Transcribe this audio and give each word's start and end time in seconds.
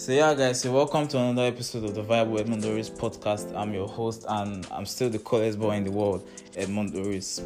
So 0.00 0.12
yeah, 0.12 0.32
guys, 0.32 0.62
so 0.62 0.72
welcome 0.72 1.06
to 1.08 1.18
another 1.18 1.42
episode 1.42 1.84
of 1.84 1.94
the 1.94 2.02
Vibe 2.02 2.30
with 2.30 2.62
Doris 2.62 2.88
podcast. 2.88 3.54
I'm 3.54 3.74
your 3.74 3.86
host, 3.86 4.24
and 4.26 4.66
I'm 4.70 4.86
still 4.86 5.10
the 5.10 5.18
coolest 5.18 5.60
boy 5.60 5.72
in 5.72 5.84
the 5.84 5.90
world, 5.90 6.26
Edmund 6.56 6.96
Oris. 6.96 7.42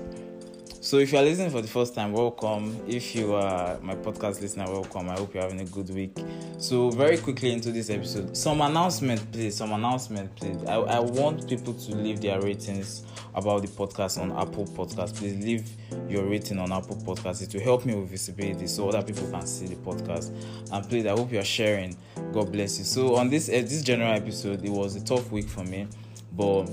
So 0.81 0.99
if 0.99 1.11
you 1.11 1.19
are 1.19 1.25
listening 1.25 1.51
for 1.51 1.63
the 1.63 1.67
first 1.67 1.97
time, 1.97 2.13
welcome. 2.13 2.81
If 2.87 3.17
you 3.17 3.35
are 3.35 3.77
my 3.81 3.97
podcast 3.97 4.41
listener, 4.41 4.67
welcome. 4.67 5.11
I 5.11 5.15
hope 5.15 5.35
you're 5.35 5.43
having 5.43 5.63
a 5.63 5.65
good 5.65 5.91
week. 5.91 6.17
So 6.59 6.91
very 6.91 7.19
quickly 7.19 7.53
into 7.53 7.73
this 7.73 7.91
episode, 7.91 8.37
some 8.37 8.61
announcement, 8.61 9.31
please. 9.33 9.57
Some 9.57 9.73
announcement, 9.73 10.35
please. 10.37 10.65
I, 10.65 10.77
I 10.77 10.99
want 11.01 11.49
people 11.49 11.75
to 11.75 11.95
leave 11.95 12.21
their 12.21 12.41
ratings 12.41 13.05
about 13.35 13.63
the 13.63 13.69
podcast 13.69 14.21
on 14.21 14.33
Apple 14.33 14.65
Podcast. 14.67 15.17
Please 15.17 15.45
leave 15.45 15.69
your 16.09 16.25
rating 16.25 16.59
on 16.59 16.73
Apple 16.73 16.97
Podcast. 16.97 17.43
It 17.43 17.53
will 17.53 17.63
help 17.63 17.85
me 17.85 17.95
with 17.95 18.09
visibility 18.09 18.67
so 18.67 18.89
other 18.89 19.03
people 19.03 19.29
can 19.31 19.47
see 19.47 19.67
the 19.67 19.77
podcast. 19.77 20.33
And 20.73 20.89
please, 20.89 21.07
I 21.07 21.11
hope 21.11 21.33
you 21.33 21.39
are 21.41 21.45
sharing. 21.45 21.97
God 22.33 22.53
bless 22.53 22.79
you. 22.79 22.85
So 22.85 23.17
on 23.17 23.29
this 23.29 23.49
uh, 23.49 23.53
this 23.53 23.83
general 23.83 24.13
episode, 24.13 24.65
it 24.65 24.71
was 24.71 24.97
a 24.97 25.05
tough 25.05 25.31
week 25.33 25.49
for 25.49 25.65
me, 25.65 25.89
but 26.33 26.71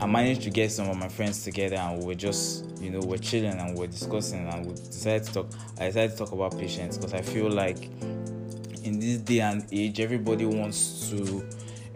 I 0.00 0.06
managed 0.06 0.42
to 0.42 0.50
get 0.50 0.72
some 0.72 0.88
of 0.88 0.96
my 0.96 1.08
friends 1.08 1.44
together 1.44 1.76
and 1.76 2.00
we 2.00 2.06
were 2.06 2.14
just, 2.14 2.64
you 2.80 2.90
know, 2.90 3.00
we're 3.00 3.18
chilling 3.18 3.58
and 3.58 3.76
we're 3.76 3.86
discussing 3.86 4.48
and 4.48 4.66
we 4.66 4.74
decided 4.74 5.24
to 5.24 5.32
talk. 5.32 5.50
I 5.78 5.86
decided 5.86 6.12
to 6.12 6.16
talk 6.16 6.32
about 6.32 6.58
patience 6.58 6.96
because 6.96 7.14
I 7.14 7.22
feel 7.22 7.50
like 7.50 7.88
in 8.94 9.00
this 9.00 9.18
day 9.18 9.40
and 9.40 9.66
age, 9.72 9.98
everybody 9.98 10.46
wants 10.46 11.10
to, 11.10 11.44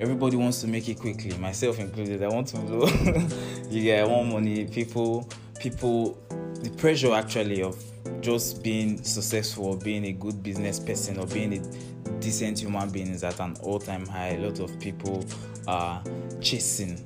everybody 0.00 0.36
wants 0.36 0.60
to 0.62 0.66
make 0.66 0.88
it 0.88 0.98
quickly, 0.98 1.36
myself 1.38 1.78
included. 1.78 2.22
I 2.24 2.28
want 2.28 2.48
to 2.48 2.58
blow. 2.58 2.88
you 3.70 3.84
get, 3.84 4.04
I 4.04 4.06
want 4.06 4.32
money. 4.32 4.64
People, 4.66 5.28
people, 5.60 6.18
the 6.60 6.70
pressure 6.76 7.14
actually 7.14 7.62
of 7.62 7.80
just 8.20 8.64
being 8.64 9.02
successful 9.04 9.66
or 9.66 9.76
being 9.76 10.06
a 10.06 10.12
good 10.12 10.42
business 10.42 10.80
person 10.80 11.20
or 11.20 11.26
being 11.26 11.52
a 11.52 12.10
decent 12.20 12.58
human 12.58 12.90
being 12.90 13.08
is 13.08 13.22
at 13.22 13.38
an 13.38 13.56
all-time 13.62 14.04
high. 14.04 14.30
A 14.30 14.38
lot 14.38 14.58
of 14.58 14.76
people 14.80 15.24
are 15.68 16.02
chasing 16.40 16.98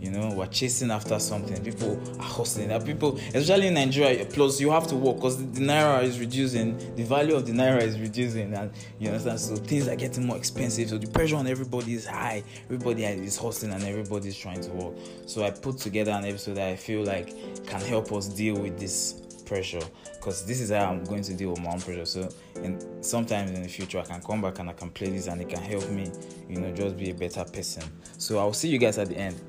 you 0.00 0.10
know 0.10 0.30
we're 0.32 0.46
chasing 0.46 0.90
after 0.90 1.18
something. 1.18 1.62
People 1.64 2.00
are 2.18 2.22
hustling. 2.22 2.68
That 2.68 2.84
people 2.84 3.18
especially 3.34 3.68
in 3.68 3.74
nigeria 3.74 4.24
plus 4.24 4.60
you 4.60 4.70
have 4.70 4.86
to 4.88 4.96
work 4.96 5.16
because 5.16 5.38
the, 5.52 5.60
naira 5.60 6.02
is 6.02 6.20
reducing 6.20 6.76
the 6.94 7.02
value 7.02 7.34
of 7.34 7.46
the 7.46 7.52
naira 7.52 7.82
is 7.82 7.98
reducing 7.98 8.54
and 8.54 8.70
you 8.98 9.08
understand? 9.08 9.40
So 9.40 9.56
things 9.56 9.88
are 9.88 9.96
getting 9.96 10.26
more 10.26 10.36
expensive. 10.36 10.88
So 10.90 10.98
the 10.98 11.08
pressure 11.08 11.36
on 11.36 11.46
everybody 11.46 11.94
is 11.94 12.06
high. 12.06 12.44
Everybody 12.66 13.04
is 13.04 13.36
hustling 13.36 13.72
and 13.72 13.82
everybody 13.84 14.28
is 14.28 14.38
trying 14.38 14.60
to 14.60 14.70
work. 14.70 14.94
So 15.26 15.44
i 15.44 15.50
put 15.50 15.78
together 15.78 16.12
an 16.12 16.24
episode 16.24 16.56
that 16.56 16.68
i 16.68 16.76
feel 16.76 17.04
like 17.04 17.34
can 17.66 17.80
help 17.80 18.12
us 18.12 18.28
deal 18.28 18.54
with 18.54 18.78
this 18.78 19.22
pressure. 19.46 19.80
Because 20.14 20.44
this 20.44 20.60
is 20.60 20.70
how 20.70 20.90
i'm 20.90 21.04
going 21.04 21.22
to 21.22 21.34
deal 21.34 21.50
with 21.50 21.60
my 21.60 21.70
own 21.72 21.80
pressure. 21.80 22.04
So 22.04 22.28
and 22.62 22.84
sometimes 23.04 23.50
in 23.50 23.62
the 23.62 23.68
future 23.68 23.98
i 23.98 24.02
can 24.02 24.20
come 24.20 24.42
back 24.42 24.58
and 24.58 24.70
i 24.70 24.72
can 24.72 24.90
play 24.90 25.10
this 25.10 25.26
and 25.26 25.40
it 25.40 25.48
can 25.48 25.62
help 25.62 25.88
me 25.90 26.10
you 26.48 26.60
know 26.60 26.70
just 26.72 26.96
be 26.96 27.10
a 27.10 27.14
better 27.14 27.44
person. 27.44 27.82
So 28.18 28.38
i'll 28.38 28.52
see 28.52 28.68
you 28.68 28.78
guys 28.78 28.98
at 28.98 29.08
the 29.08 29.16
end 29.16 29.40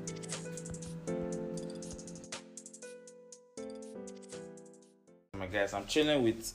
guys. 5.46 5.74
I'm 5.74 5.86
chilling 5.86 6.22
with 6.22 6.52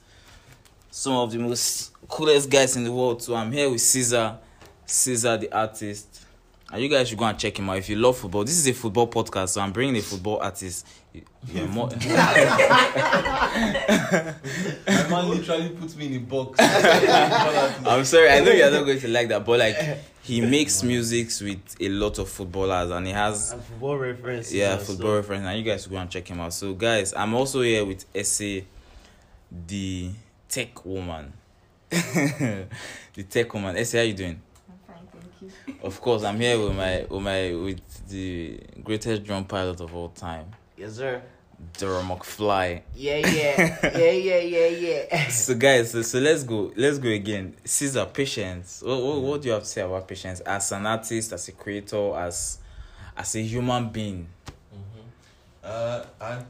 some 0.89 1.13
of 1.13 1.31
the 1.31 1.39
most 1.39 1.91
coolest 2.07 2.49
guys 2.49 2.75
in 2.77 2.83
the 2.83 2.91
world. 2.91 3.21
So 3.21 3.35
I'm 3.35 3.51
here 3.51 3.69
with 3.69 3.81
Caesar, 3.81 4.37
Caesar 4.85 5.37
the 5.37 5.51
artist. 5.51 6.21
And 6.71 6.81
you 6.81 6.89
guys 6.89 7.09
should 7.09 7.17
go 7.17 7.25
and 7.25 7.37
check 7.37 7.59
him 7.59 7.69
out 7.69 7.77
if 7.77 7.89
you 7.89 7.95
love 7.95 8.17
football. 8.17 8.43
This 8.43 8.57
is 8.57 8.67
a 8.67 8.73
football 8.73 9.07
podcast, 9.07 9.49
so 9.49 9.61
I'm 9.61 9.71
bringing 9.71 9.97
a 9.97 10.01
football 10.01 10.39
artist. 10.39 10.87
Yeah, 11.53 11.65
more. 11.67 11.89
My 11.89 11.95
man 15.09 15.29
literally 15.29 15.69
puts 15.69 15.95
me 15.95 16.07
in 16.07 16.15
a 16.15 16.19
box. 16.19 16.57
I'm 17.85 18.03
sorry, 18.03 18.29
I 18.29 18.39
know 18.39 18.51
you're 18.51 18.71
not 18.71 18.83
going 18.85 18.99
to 18.99 19.07
like 19.07 19.27
that, 19.29 19.45
but 19.45 19.59
like 19.59 19.77
he 20.23 20.41
makes 20.41 20.81
music 20.81 21.27
with 21.41 21.75
a 21.79 21.89
lot 21.89 22.17
of 22.17 22.27
footballers 22.27 22.89
and 22.89 23.05
he 23.05 23.13
has 23.13 23.51
and 23.51 23.61
football 23.63 23.97
references. 23.97 24.53
Yeah, 24.53 24.77
football 24.77 25.11
so. 25.11 25.15
reference. 25.17 25.45
And 25.45 25.59
you 25.59 25.63
guys 25.63 25.83
should 25.83 25.91
go 25.91 25.97
and 25.97 26.09
check 26.09 26.27
him 26.27 26.39
out. 26.39 26.53
So 26.53 26.73
guys, 26.73 27.13
I'm 27.13 27.35
also 27.35 27.61
here 27.61 27.85
with 27.85 28.05
Ese 28.15 28.63
the 29.67 30.11
tech 30.49 30.85
woman. 30.85 31.33
the 31.89 32.67
tech 33.29 33.53
woman. 33.53 33.77
Ese, 33.77 33.93
how 33.93 34.01
you 34.01 34.13
doing? 34.13 34.41
I'm 34.69 34.95
fine, 34.95 35.07
thank 35.11 35.51
you. 35.67 35.75
Of 35.83 36.01
course, 36.01 36.23
I'm 36.23 36.39
here 36.39 36.59
with 36.59 36.75
my 36.75 37.05
with 37.09 37.21
my 37.21 37.53
with 37.53 38.07
the 38.07 38.59
greatest 38.83 39.23
drone 39.23 39.45
pilot 39.45 39.79
of 39.81 39.95
all 39.95 40.09
time. 40.09 40.47
Yes, 40.77 40.95
sir. 40.95 41.21
Dara 41.77 42.01
McFly. 42.01 42.81
Yeah, 42.95 43.17
yeah, 43.17 43.79
yeah, 43.83 44.11
yeah, 44.11 44.39
yeah, 44.39 44.67
yeah. 44.67 45.27
so 45.29 45.55
guys, 45.55 45.91
so, 45.91 46.01
so 46.01 46.19
let's 46.19 46.43
go. 46.43 46.71
Let's 46.75 46.97
go 46.97 47.09
again. 47.09 47.55
Caesar, 47.63 48.05
patience. 48.05 48.83
What, 48.85 49.01
what, 49.01 49.21
what 49.21 49.41
do 49.41 49.47
you 49.47 49.53
have 49.53 49.63
to 49.63 49.69
say 49.69 49.81
about 49.81 50.07
patience 50.07 50.41
as 50.41 50.71
an 50.73 50.85
artist, 50.85 51.31
as 51.31 51.47
a 51.47 51.51
creator, 51.53 52.15
as 52.17 52.59
as 53.15 53.35
a 53.35 53.41
human 53.41 53.89
being? 53.89 54.27
Mm-hmm. 54.73 55.07
Uh, 55.63 56.05
I 56.19 56.43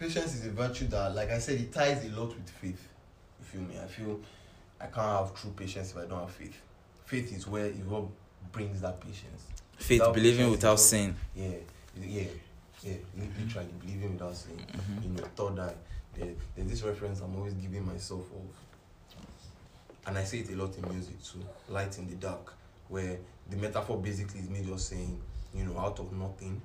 patience 0.00 0.34
is 0.34 0.46
a 0.46 0.50
virtue 0.50 0.86
that, 0.86 1.14
like 1.14 1.30
I 1.30 1.38
said, 1.38 1.60
it 1.60 1.72
ties 1.72 2.04
a 2.06 2.08
lot 2.18 2.28
with 2.28 2.48
faith. 2.48 2.88
You 3.38 3.44
feel 3.44 3.60
me? 3.60 3.74
I 3.78 3.86
feel 3.86 4.18
I 4.80 4.86
can't 4.86 5.18
have 5.18 5.34
true 5.34 5.52
patience 5.54 5.90
if 5.92 5.98
I 5.98 6.06
don't 6.06 6.20
have 6.20 6.30
faith. 6.30 6.58
Faith 7.04 7.36
is 7.36 7.46
where 7.46 7.66
is 7.66 7.84
what 7.84 8.04
brings 8.50 8.80
that 8.80 8.98
patience. 8.98 9.44
Faith, 9.76 10.00
without 10.00 10.14
believing 10.14 10.38
patience, 10.38 10.56
without 10.56 10.80
sin. 10.80 11.16
Yeah, 11.36 11.48
yeah, 12.00 12.22
yeah. 12.82 12.94
Literally 13.38 13.68
believing 13.78 14.12
without 14.14 14.34
sin. 14.34 14.56
Mm-hmm. 14.56 15.02
You 15.02 15.08
know, 15.10 15.28
third 15.36 15.58
eye. 15.58 15.74
There, 16.16 16.28
there's 16.56 16.68
this 16.68 16.82
reference 16.82 17.20
I'm 17.20 17.36
always 17.36 17.54
giving 17.54 17.86
myself 17.86 18.24
of, 18.32 19.26
and 20.06 20.16
I 20.16 20.24
say 20.24 20.38
it 20.38 20.50
a 20.50 20.56
lot 20.56 20.76
in 20.78 20.92
music 20.92 21.22
too. 21.22 21.44
Light 21.68 21.98
in 21.98 22.08
the 22.08 22.14
dark, 22.14 22.54
where 22.88 23.18
the 23.50 23.56
metaphor 23.58 23.98
basically 23.98 24.40
is 24.40 24.48
me 24.48 24.64
just 24.64 24.88
saying, 24.88 25.20
you 25.54 25.64
know, 25.64 25.78
out 25.78 25.98
of 25.98 26.10
nothing, 26.12 26.60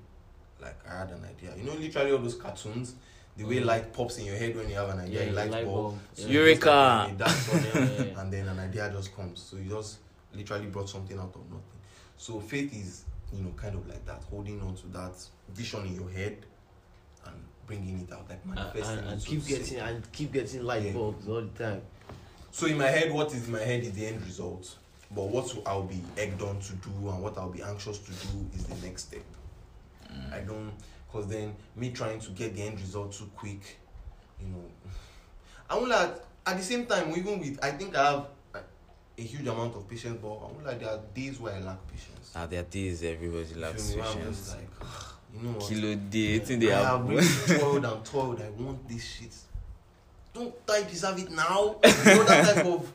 like 0.62 0.78
I 0.90 1.00
had 1.00 1.10
an 1.10 1.26
idea. 1.26 1.54
You 1.58 1.64
know, 1.64 1.74
literally 1.74 2.12
all 2.14 2.20
those 2.20 2.36
cartoons. 2.36 2.96
the 3.38 3.44
way 3.44 3.60
light 3.60 3.92
pops 3.94 4.18
in 4.18 4.26
your 4.26 4.36
head 4.36 4.56
when 4.56 4.70
you 4.70 4.76
have 4.76 4.90
an 4.90 5.00
idea, 5.00 5.26
yeah, 5.26 5.32
light, 5.32 5.52
light 5.52 5.66
bulb. 5.66 5.76
bulb. 5.76 6.00
So 6.14 6.28
Eureka! 6.28 7.14
Like, 7.20 7.20
yeah. 7.76 8.22
and 8.22 8.32
then 8.32 8.48
an 8.48 8.60
idea 8.60 8.90
just 8.96 9.16
comes. 9.16 9.42
So 9.42 9.58
you 9.58 9.70
just 9.70 9.98
literally 10.34 10.68
brought 10.68 10.90
something 10.90 11.18
out 11.18 11.36
of 11.36 11.44
nothing. 11.50 11.64
So 12.18 12.40
faith 12.40 12.74
is, 12.74 13.04
you 13.34 13.44
know, 13.44 13.52
kind 13.52 13.76
of 13.76 13.88
like 13.88 14.06
that, 14.06 14.24
holding 14.30 14.62
on 14.62 14.76
to 14.76 14.88
that 14.88 15.14
vision 15.54 15.86
in 15.86 15.96
your 15.96 16.10
head 16.10 16.38
and 17.26 17.36
bringing 17.68 18.08
it 18.08 18.14
out, 18.14 18.30
like 18.30 18.46
manifesting. 18.46 18.84
Uh, 18.84 19.02
and, 19.02 19.10
and 19.10 19.22
so 19.22 19.30
keep 19.30 19.46
getting 19.46 19.80
and 19.80 20.12
keep 20.14 20.32
getting 20.32 20.64
light 20.64 20.84
yeah. 20.84 20.92
bulbs 20.94 21.28
all 21.28 21.42
the 21.42 21.64
time. 21.64 21.82
So 22.52 22.68
in 22.68 22.78
my 22.78 22.88
head, 22.88 23.12
what 23.12 23.34
is 23.34 23.48
in 23.48 23.54
my 23.54 23.60
head 23.60 23.84
is 23.84 23.92
the 23.92 24.06
end 24.06 24.22
result. 24.26 24.78
But 25.12 25.24
what 25.24 25.56
I'll 25.66 25.84
be 25.84 26.02
egged 26.18 26.42
on 26.42 26.60
to 26.60 26.74
do 26.74 26.90
and 27.10 27.22
what 27.22 27.38
I'll 27.38 27.50
be 27.50 27.62
anxious 27.62 28.00
to 28.00 28.12
do 28.12 28.50
is 28.56 28.66
the 28.66 28.86
next 28.86 29.04
step. 29.04 29.22
Mm. 30.12 30.34
I 30.34 30.40
don't 30.40 30.72
Because 31.16 31.30
then 31.30 31.56
me 31.78 31.92
trying 31.92 32.20
to 32.20 32.32
get 32.32 32.54
the 32.54 32.62
end 32.64 32.78
result 32.78 33.14
too 33.14 33.30
quick, 33.38 33.78
you 34.42 34.48
know. 34.48 34.66
I 35.70 35.76
won't 35.76 35.88
like, 35.88 36.14
at 36.46 36.58
the 36.58 36.64
same 36.64 36.86
time, 36.86 37.14
even 37.16 37.40
with, 37.40 37.58
I 37.64 37.72
think 37.72 37.96
I 37.96 38.12
have 38.12 38.26
a 39.18 39.22
huge 39.22 39.48
amount 39.48 39.76
of 39.76 39.88
patience, 39.88 40.20
but 40.22 40.28
I 40.28 40.32
won't 40.32 40.66
like, 40.66 40.80
there 40.82 40.90
are 40.90 41.00
days 41.14 41.40
where 41.40 41.54
I 41.54 41.60
lack 41.62 41.88
patience. 41.88 42.34
Ah, 42.36 42.46
there 42.48 42.60
are 42.60 42.64
days 42.64 43.02
everybody 43.02 43.54
lacks 43.56 43.94
patience. 43.94 44.16
I'm 44.18 44.34
just 44.34 44.58
like, 44.58 44.70
you 45.34 45.42
know 45.42 45.58
what? 45.58 45.70
Kilo 45.70 45.96
day, 45.96 46.18
eating 46.18 46.60
the 46.60 46.72
apple. 46.74 46.86
I 46.86 46.92
have 46.92 47.08
really 47.48 47.60
toiled 47.60 47.86
and 47.86 48.06
toiled, 48.06 48.42
I 48.42 48.50
want 48.62 48.90
this 48.90 49.06
shit. 49.06 49.36
Don't 50.34 50.68
type 50.68 50.90
deserve 50.90 51.18
it 51.20 51.32
now. 51.32 51.78
You 51.82 51.92
know 51.92 52.24
that 52.26 52.56
type 52.56 52.66
of... 52.66 52.92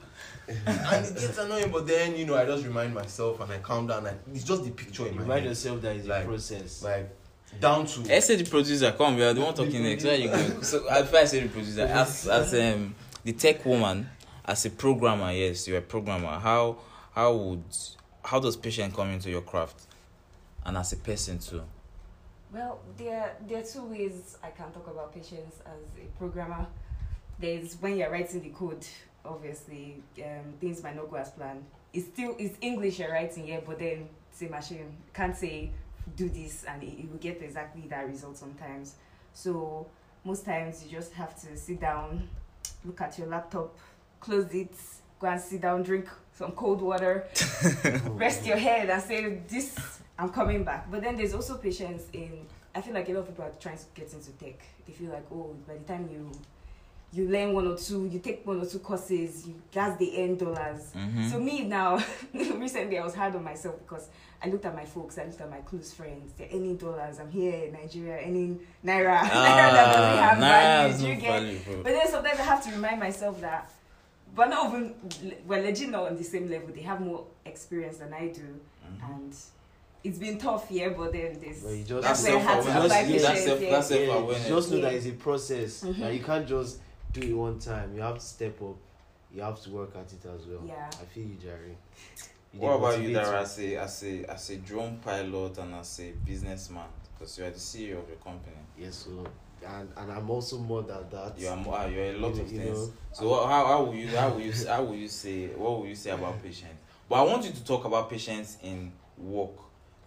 and 0.67 1.07
it 1.07 1.15
gets 1.15 1.39
annoying, 1.39 1.71
but 1.71 1.87
then, 1.87 2.17
you 2.17 2.27
know, 2.27 2.37
I 2.37 2.45
just 2.45 2.67
remind 2.67 2.93
myself 2.93 3.41
and 3.41 3.51
I 3.51 3.59
calm 3.61 3.87
down. 3.87 4.05
And 4.05 4.19
it's 4.35 4.45
just 4.45 4.63
the 4.63 4.73
picture 4.73 5.07
in 5.07 5.15
you 5.15 5.21
my 5.21 5.27
mind. 5.27 5.29
Remind 5.29 5.47
yourself 5.47 5.81
that 5.81 5.97
it's 5.97 6.07
like, 6.07 6.25
a 6.25 6.29
process. 6.29 6.83
Like, 6.83 7.17
down 7.59 7.87
to. 7.87 8.15
I 8.15 8.21
said 8.21 8.39
the 8.39 8.49
producer. 8.49 8.93
Come, 8.93 9.17
we 9.17 9.23
are 9.23 9.33
the 9.33 9.41
one 9.41 9.55
talking 9.55 9.83
next. 9.83 10.05
Where 10.05 10.17
you 10.17 10.29
go? 10.29 10.37
So 10.63 10.85
if 10.89 11.15
I 11.15 11.25
say 11.25 11.41
the 11.41 11.49
producer, 11.49 11.83
as 11.83 12.29
as 12.29 12.55
um 12.55 12.95
the 13.25 13.33
tech 13.33 13.65
woman, 13.65 14.09
as 14.45 14.65
a 14.67 14.71
programmer, 14.71 15.33
yes, 15.33 15.67
you're 15.67 15.79
a 15.79 15.83
programmer. 15.83 16.39
How 16.39 16.79
how 17.13 17.35
would 17.35 17.65
how 18.25 18.39
does 18.39 18.57
patience 18.57 18.95
come 18.95 19.11
into 19.11 19.31
your 19.31 19.43
craft, 19.43 19.83
and 20.65 20.77
as 20.77 20.93
a 20.93 20.97
person 20.97 21.39
too? 21.39 21.63
Well, 22.53 22.81
there 22.97 23.37
there 23.47 23.61
are 23.61 23.65
two 23.65 23.85
ways 23.85 24.37
I 24.43 24.51
can 24.51 24.71
talk 24.73 24.87
about 24.87 25.15
patience 25.15 25.57
as 25.67 26.03
a 26.03 26.19
programmer. 26.19 26.67
There's 27.39 27.75
when 27.81 27.97
you're 27.97 28.11
writing 28.11 28.43
the 28.43 28.51
code. 28.51 28.87
Obviously, 29.23 30.03
um, 30.25 30.55
things 30.61 30.83
might 30.83 30.97
not 30.97 31.11
go 31.11 31.17
as 31.17 31.31
planned. 31.31 31.65
It's 31.93 32.07
still 32.07 32.35
it's 32.39 32.57
English 32.63 32.99
you're 32.99 33.13
writing 33.13 33.49
yeah, 33.49 33.61
but 33.67 33.79
then 33.79 34.09
it's 34.31 34.41
a 34.43 34.49
machine. 34.49 34.97
Can't 35.13 35.37
say 35.37 35.71
do 36.17 36.29
this 36.29 36.65
and 36.65 36.83
it, 36.83 37.11
will 37.11 37.19
get 37.19 37.43
exactly 37.43 37.87
that 37.89 38.07
result 38.07 38.37
sometimes. 38.37 38.95
So 39.33 39.87
most 40.25 40.45
times 40.45 40.85
you 40.85 40.91
just 40.91 41.13
have 41.15 41.41
to 41.43 41.57
sit 41.57 41.81
down, 41.81 42.29
look 42.85 43.01
at 43.01 43.19
your 43.19 43.29
laptop, 43.29 43.79
close 44.21 44.53
it, 44.55 44.75
go 45.19 45.29
and 45.29 45.41
sit 45.41 45.61
down, 45.61 45.83
drink 45.83 46.09
some 46.33 46.53
cold 46.53 46.81
water, 46.81 47.27
rest 48.11 48.47
your 48.47 48.57
head 48.57 48.91
and 48.91 49.03
say, 49.03 49.41
This 49.49 49.77
I'm 50.19 50.31
coming 50.31 50.65
back. 50.65 50.91
But 50.91 51.03
then 51.03 51.17
there's 51.17 51.35
also 51.35 51.57
patience 51.57 52.05
in 52.13 52.47
I 52.75 52.81
feel 52.81 52.95
like 52.95 53.09
a 53.09 53.13
lot 53.13 53.21
of 53.21 53.29
people 53.29 53.45
are 53.45 53.53
trying 53.59 53.79
to 53.79 53.85
get 53.95 54.13
into 54.13 54.31
tech. 54.33 54.61
They 54.87 54.93
feel 54.93 55.11
like, 55.11 55.27
oh, 55.33 55.57
by 55.67 55.75
the 55.75 55.85
time 55.85 56.09
you 56.11 56.31
you 57.13 57.29
learn 57.29 57.53
one 57.53 57.67
or 57.67 57.77
two, 57.77 58.07
you 58.07 58.21
take 58.21 58.47
one 58.47 58.61
or 58.61 58.67
two 58.67 58.79
courses, 58.79 59.47
you 59.47 59.55
that's 59.73 59.99
the 59.99 60.17
end 60.23 60.39
dollars. 60.39 60.93
Mhm. 60.97 61.31
So 61.31 61.39
me 61.41 61.65
now, 61.65 61.99
recently 62.35 62.99
I 62.99 63.05
was 63.05 63.15
hard 63.15 63.35
on 63.35 63.43
myself 63.43 63.77
because 63.81 64.09
I 64.43 64.49
looked 64.49 64.65
at 64.65 64.75
my 64.75 64.85
folks, 64.85 65.19
I 65.19 65.25
looked 65.25 65.41
at 65.41 65.51
my 65.51 65.59
close 65.59 65.93
friends. 65.93 66.33
They're 66.39 66.49
earning 66.53 66.77
dollars. 66.77 67.19
I'm 67.19 67.31
here 67.31 67.65
in 67.65 67.73
Nigeria 67.73 68.25
earning 68.27 68.61
naira. 68.85 69.19
naira 69.19 69.27
that 69.73 69.93
doesn't 69.93 70.23
have 70.23 70.39
Ah, 70.39 70.97
value. 70.99 71.09
You 71.15 71.21
get? 71.21 71.31
value. 71.43 71.59
But 71.83 71.93
then 71.93 72.09
sometimes 72.09 72.39
I 72.39 72.43
have 72.45 72.65
to 72.65 72.71
remind 72.71 73.01
myself 73.01 73.41
that, 73.41 73.71
but 74.35 74.49
not 74.49 74.69
even 74.73 74.95
we're 75.47 75.63
legit 75.63 75.91
not 75.91 76.07
on 76.07 76.17
the 76.17 76.25
same 76.25 76.49
level. 76.49 76.69
They 76.73 76.83
have 76.83 77.01
more 77.01 77.25
experience 77.45 77.97
than 77.99 78.13
I 78.15 78.29
do, 78.29 78.43
Mhm. 78.87 79.11
and 79.17 79.35
it's 80.05 80.19
been 80.19 80.39
tough 80.39 80.69
here. 80.69 80.91
But 80.91 81.13
then 81.13 81.39
this 81.41 81.59
But 81.65 81.71
you 81.73 81.83
just- 81.85 82.03
that's 82.03 82.23
That's 82.23 82.25
where 82.29 82.37
I 82.37 82.41
had 82.41 82.57
to 82.57 82.63
self-awareness. 82.63 82.85
apply 82.87 83.03
Just- 83.03 83.11
patience. 83.11 83.23
That's 83.25 83.45
self- 83.45 83.61
yeah. 83.61 83.69
Yeah, 83.71 83.81
self-awareness. 83.81 84.49
just 84.49 84.71
know 84.71 84.81
that 84.81 84.93
it's 84.95 85.07
a 85.07 85.13
process. 85.13 85.83
Mhm. 85.83 85.99
That 85.99 86.15
you 86.15 86.21
can't 86.23 86.47
just 86.49 86.79
do 87.13 87.21
it 87.21 87.33
one 87.33 87.59
time. 87.59 87.95
You 87.95 88.03
have 88.03 88.17
to 88.17 88.25
step 88.25 88.61
up. 88.63 88.77
You 89.33 89.43
have 89.43 89.61
to 89.63 89.71
work 89.71 89.95
at 89.97 90.13
it 90.13 90.25
as 90.27 90.47
well. 90.47 90.63
Yeah. 90.67 90.91
I 90.91 91.05
feel 91.05 91.25
you, 91.25 91.37
Jerry. 91.41 91.77
You 92.53 92.61
what 92.61 92.77
about 92.79 93.01
you, 93.01 93.13
Dara, 93.13 93.43
as 93.43 93.59
a, 93.61 93.77
as, 93.77 94.03
a, 94.03 94.25
as 94.25 94.51
a 94.51 94.57
drone 94.57 94.99
pilot 95.05 95.59
and 95.59 95.75
as 95.75 96.01
a 96.01 96.11
businessman? 96.25 96.89
Because 97.17 97.39
you 97.39 97.45
are 97.45 97.51
the 97.51 97.59
CEO 97.59 98.03
of 98.03 98.09
your 98.09 98.19
company. 98.25 98.57
Yes, 98.77 99.07
so. 99.07 99.25
And, 99.65 99.89
and 99.97 100.11
I'm 100.11 100.31
also 100.31 100.59
more 100.59 100.83
than 100.83 101.09
that. 101.11 101.39
You 101.39 101.49
are 101.49 101.57
more, 101.57 101.77
ah, 101.77 101.87
you 101.87 102.01
are 102.01 102.05
a 102.05 102.13
lot 102.15 102.35
you, 102.35 102.43
of 102.43 102.53
you 102.53 102.59
things. 102.59 102.79
Know, 102.79 102.93
so 103.13 103.29
what, 103.29 103.47
how, 103.47 103.67
how 103.67 103.83
will 103.85 103.95
you 103.95 104.09
how 104.09 104.31
will 104.31 104.41
you 104.41 104.53
how 104.67 104.83
will 104.83 104.95
you 104.95 105.09
say 105.09 105.49
what 105.49 105.81
will 105.81 105.87
you 105.87 105.95
say 105.95 106.11
about 106.13 106.43
patience? 106.43 106.73
But 107.11 107.17
I 107.17 107.23
want 107.25 107.45
you 107.45 107.53
to 107.53 107.65
talk 107.65 107.85
about 107.85 108.09
patience 108.09 108.57
in 108.63 108.91
work 109.19 109.53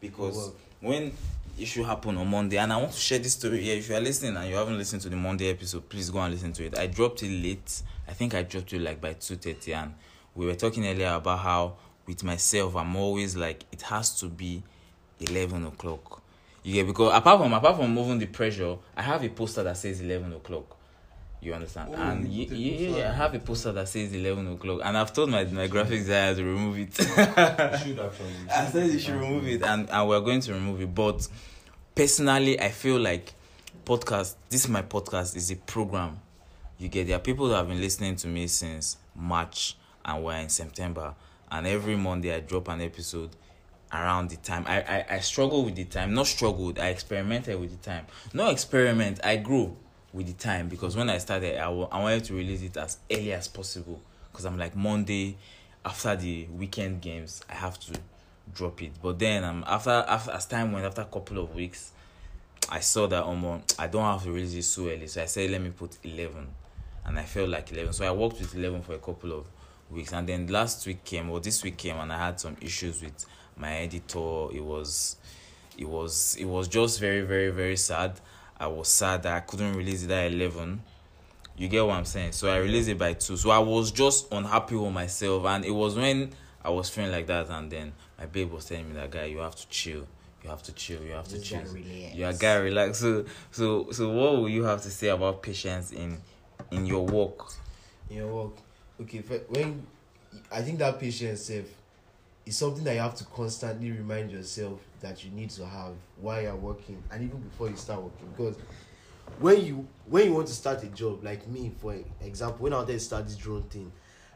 because 0.01 0.35
work. 0.35 0.55
when 0.79 1.11
issue 1.57 1.83
happened 1.83 2.17
on 2.17 2.27
Monday, 2.27 2.57
and 2.57 2.73
I 2.73 2.77
want 2.77 2.91
to 2.93 2.99
share 2.99 3.19
this 3.19 3.33
story 3.33 3.61
here. 3.61 3.77
If 3.77 3.89
you 3.89 3.95
are 3.95 4.01
listening 4.01 4.35
and 4.37 4.49
you 4.49 4.55
haven't 4.55 4.77
listened 4.77 5.01
to 5.03 5.09
the 5.09 5.15
Monday 5.15 5.49
episode, 5.49 5.87
please 5.89 6.09
go 6.09 6.19
and 6.19 6.33
listen 6.33 6.53
to 6.53 6.65
it. 6.65 6.77
I 6.77 6.87
dropped 6.87 7.23
it 7.23 7.29
late. 7.29 7.81
I 8.07 8.13
think 8.13 8.33
I 8.33 8.43
dropped 8.43 8.73
it 8.73 8.81
like 8.81 8.99
by 8.99 9.13
two 9.13 9.35
thirty, 9.35 9.73
and 9.73 9.93
we 10.35 10.45
were 10.45 10.55
talking 10.55 10.87
earlier 10.87 11.13
about 11.13 11.39
how 11.39 11.75
with 12.05 12.23
myself 12.23 12.75
I'm 12.75 12.95
always 12.95 13.35
like 13.35 13.65
it 13.71 13.81
has 13.83 14.19
to 14.19 14.27
be 14.27 14.63
eleven 15.19 15.65
o'clock. 15.65 16.21
Yeah, 16.63 16.83
because 16.83 17.13
apart 17.13 17.39
from 17.41 17.53
apart 17.53 17.77
from 17.77 17.93
moving 17.93 18.19
the 18.19 18.27
pressure, 18.27 18.77
I 18.95 19.01
have 19.01 19.23
a 19.23 19.29
poster 19.29 19.63
that 19.63 19.77
says 19.77 20.01
eleven 20.01 20.33
o'clock. 20.33 20.77
You 21.43 21.53
understand? 21.53 21.89
Oh, 21.93 22.01
and 22.01 22.27
you 22.27 22.43
yeah, 22.43 22.47
put 22.47 22.57
it 22.57 22.59
yeah, 22.59 22.87
inside. 22.87 22.97
yeah, 22.99 23.09
I 23.09 23.13
have 23.13 23.33
a 23.35 23.39
poster 23.39 23.71
that 23.73 23.87
says 23.89 24.13
eleven 24.13 24.47
o'clock, 24.53 24.81
and 24.83 24.97
I've 24.97 25.11
told 25.13 25.29
my 25.29 25.43
my 25.45 25.67
graphic 25.67 25.99
designer 25.99 26.35
to 26.35 26.43
remove 26.43 26.77
it. 26.79 26.97
You 26.97 27.05
should 27.15 27.19
actually. 27.99 28.33
I 28.49 28.65
said 28.67 28.89
you 28.91 28.99
should 28.99 29.15
remove 29.15 29.47
it, 29.47 29.61
and, 29.63 29.89
and 29.89 30.07
we're 30.07 30.21
going 30.21 30.39
to 30.41 30.53
remove 30.53 30.81
it. 30.81 30.95
But 30.95 31.27
personally, 31.95 32.59
I 32.59 32.69
feel 32.69 32.97
like 32.99 33.33
podcast. 33.85 34.35
This 34.49 34.63
is 34.63 34.69
my 34.69 34.83
podcast. 34.83 35.35
is 35.35 35.51
a 35.51 35.55
program. 35.57 36.19
You 36.77 36.87
get 36.87 37.07
there 37.07 37.17
are 37.17 37.19
people 37.19 37.47
that 37.49 37.57
have 37.57 37.67
been 37.67 37.81
listening 37.81 38.15
to 38.17 38.27
me 38.27 38.47
since 38.47 38.97
March, 39.15 39.75
and 40.05 40.23
we're 40.23 40.37
in 40.37 40.49
September. 40.49 41.13
And 41.51 41.67
every 41.67 41.95
Monday 41.95 42.33
I 42.33 42.39
drop 42.39 42.67
an 42.69 42.81
episode 42.81 43.29
around 43.91 44.29
the 44.29 44.37
time. 44.37 44.63
I, 44.67 44.81
I 44.81 45.05
I 45.15 45.19
struggle 45.19 45.65
with 45.65 45.75
the 45.75 45.85
time. 45.85 46.13
Not 46.13 46.27
struggled. 46.27 46.79
I 46.79 46.87
experimented 46.87 47.59
with 47.59 47.71
the 47.71 47.77
time. 47.89 48.05
No 48.33 48.49
experiment. 48.49 49.19
I 49.23 49.35
grew 49.37 49.75
with 50.13 50.27
the 50.27 50.33
time 50.33 50.69
because 50.69 50.95
when 50.95 51.09
I 51.09 51.17
started, 51.17 51.57
I 51.59 51.65
I 51.65 51.99
wanted 51.99 52.23
to 52.25 52.33
release 52.35 52.61
it 52.61 52.77
as 52.77 52.97
early 53.11 53.33
as 53.33 53.47
possible. 53.47 53.99
Because 54.31 54.45
I'm 54.45 54.57
like 54.57 54.75
Monday 54.75 55.37
after 55.85 56.15
the 56.15 56.45
weekend 56.45 57.01
games, 57.01 57.43
I 57.49 57.55
have 57.55 57.79
to 57.81 57.93
drop 58.53 58.81
it. 58.81 58.91
But 59.01 59.19
then 59.19 59.43
um 59.43 59.63
after 59.67 59.89
after 60.07 60.31
as 60.31 60.45
time 60.45 60.71
went 60.71 60.85
after 60.85 61.01
a 61.01 61.05
couple 61.05 61.39
of 61.39 61.53
weeks, 61.55 61.91
I 62.69 62.79
saw 62.79 63.07
that 63.07 63.23
um 63.25 63.61
I 63.79 63.87
don't 63.87 64.03
have 64.03 64.23
to 64.23 64.31
release 64.31 64.53
it 64.53 64.63
so 64.63 64.87
early. 64.87 65.07
So 65.07 65.21
I 65.21 65.25
said 65.25 65.49
let 65.49 65.61
me 65.61 65.71
put 65.71 65.97
eleven. 66.03 66.47
And 67.05 67.19
I 67.19 67.23
felt 67.23 67.49
like 67.49 67.71
eleven. 67.71 67.91
So 67.91 68.05
I 68.05 68.11
worked 68.11 68.39
with 68.39 68.55
eleven 68.55 68.81
for 68.81 68.93
a 68.93 68.99
couple 68.99 69.33
of 69.33 69.45
weeks. 69.89 70.13
And 70.13 70.27
then 70.27 70.47
last 70.47 70.85
week 70.87 71.03
came 71.03 71.29
or 71.29 71.39
this 71.39 71.63
week 71.63 71.77
came 71.77 71.97
and 71.97 72.11
I 72.13 72.17
had 72.17 72.39
some 72.39 72.55
issues 72.61 73.01
with 73.01 73.25
my 73.57 73.73
editor. 73.77 74.47
It 74.53 74.63
was 74.63 75.17
it 75.77 75.87
was 75.87 76.35
it 76.39 76.45
was 76.45 76.67
just 76.67 76.99
very, 76.99 77.21
very, 77.21 77.49
very 77.49 77.77
sad. 77.77 78.19
I 78.63 78.67
was 78.67 78.87
sad 78.87 79.23
that 79.23 79.35
I 79.35 79.39
couldn't 79.41 79.75
release 79.75 80.03
it 80.03 80.11
at 80.11 80.31
eleven. 80.31 80.81
You 81.57 81.67
get 81.67 81.85
what 81.85 81.95
I'm 81.95 82.05
saying? 82.05 82.31
So 82.31 82.49
I 82.49 82.57
released 82.57 82.87
it 82.87 82.97
by 82.97 83.11
two. 83.13 83.35
So 83.35 83.49
I 83.49 83.59
was 83.59 83.91
just 83.91 84.31
unhappy 84.31 84.75
with 84.75 84.93
myself, 84.93 85.45
and 85.45 85.65
it 85.65 85.71
was 85.71 85.95
when 85.95 86.31
I 86.63 86.69
was 86.69 86.89
feeling 86.89 87.11
like 87.11 87.27
that, 87.27 87.49
and 87.49 87.69
then 87.69 87.91
my 88.17 88.25
babe 88.25 88.51
was 88.51 88.65
telling 88.65 88.87
me 88.87 88.95
that 88.95 89.11
guy, 89.11 89.25
you 89.25 89.39
have 89.39 89.55
to 89.55 89.67
chill, 89.67 90.07
you 90.43 90.49
have 90.49 90.63
to 90.63 90.71
chill, 90.71 91.03
you 91.03 91.11
have 91.11 91.27
to 91.27 91.39
chill. 91.39 91.61
You 91.75 92.25
are 92.25 92.31
guy 92.31 92.55
relax. 92.55 92.99
So 92.99 93.25
so 93.51 93.91
so 93.91 94.09
what 94.09 94.37
will 94.37 94.49
you 94.49 94.63
have 94.63 94.81
to 94.83 94.89
say 94.89 95.09
about 95.09 95.43
patience 95.43 95.91
in 95.91 96.17
in 96.71 96.85
your 96.85 97.05
work? 97.05 97.51
in 98.09 98.17
your 98.17 98.27
work. 98.27 98.53
Okay, 99.01 99.19
when 99.49 99.85
I 100.49 100.61
think 100.61 100.79
that 100.79 100.99
patience 100.99 101.41
self 101.41 101.65
is 102.45 102.57
something 102.57 102.83
that 102.83 102.93
you 102.93 102.99
have 102.99 103.15
to 103.15 103.23
constantly 103.25 103.91
remind 103.91 104.31
yourself 104.31 104.79
that 104.99 105.23
you 105.23 105.31
need 105.31 105.49
to 105.51 105.65
have 105.65 105.93
while 106.19 106.41
you're 106.41 106.55
working 106.55 107.01
and 107.11 107.23
even 107.23 107.39
before 107.39 107.69
you 107.69 107.75
start 107.75 108.01
working. 108.01 108.27
Because 108.35 108.55
when 109.39 109.65
you 109.65 109.87
when 110.05 110.25
you 110.25 110.33
want 110.33 110.47
to 110.47 110.53
start 110.53 110.83
a 110.83 110.87
job 110.87 111.23
like 111.23 111.47
me 111.47 111.71
for 111.79 111.95
example 112.21 112.63
when 112.63 112.73
i 112.73 112.77
wanted 112.77 112.93
to 112.93 112.99
start 112.99 113.25
this 113.25 113.37
drone 113.37 113.63
thing 113.63 113.91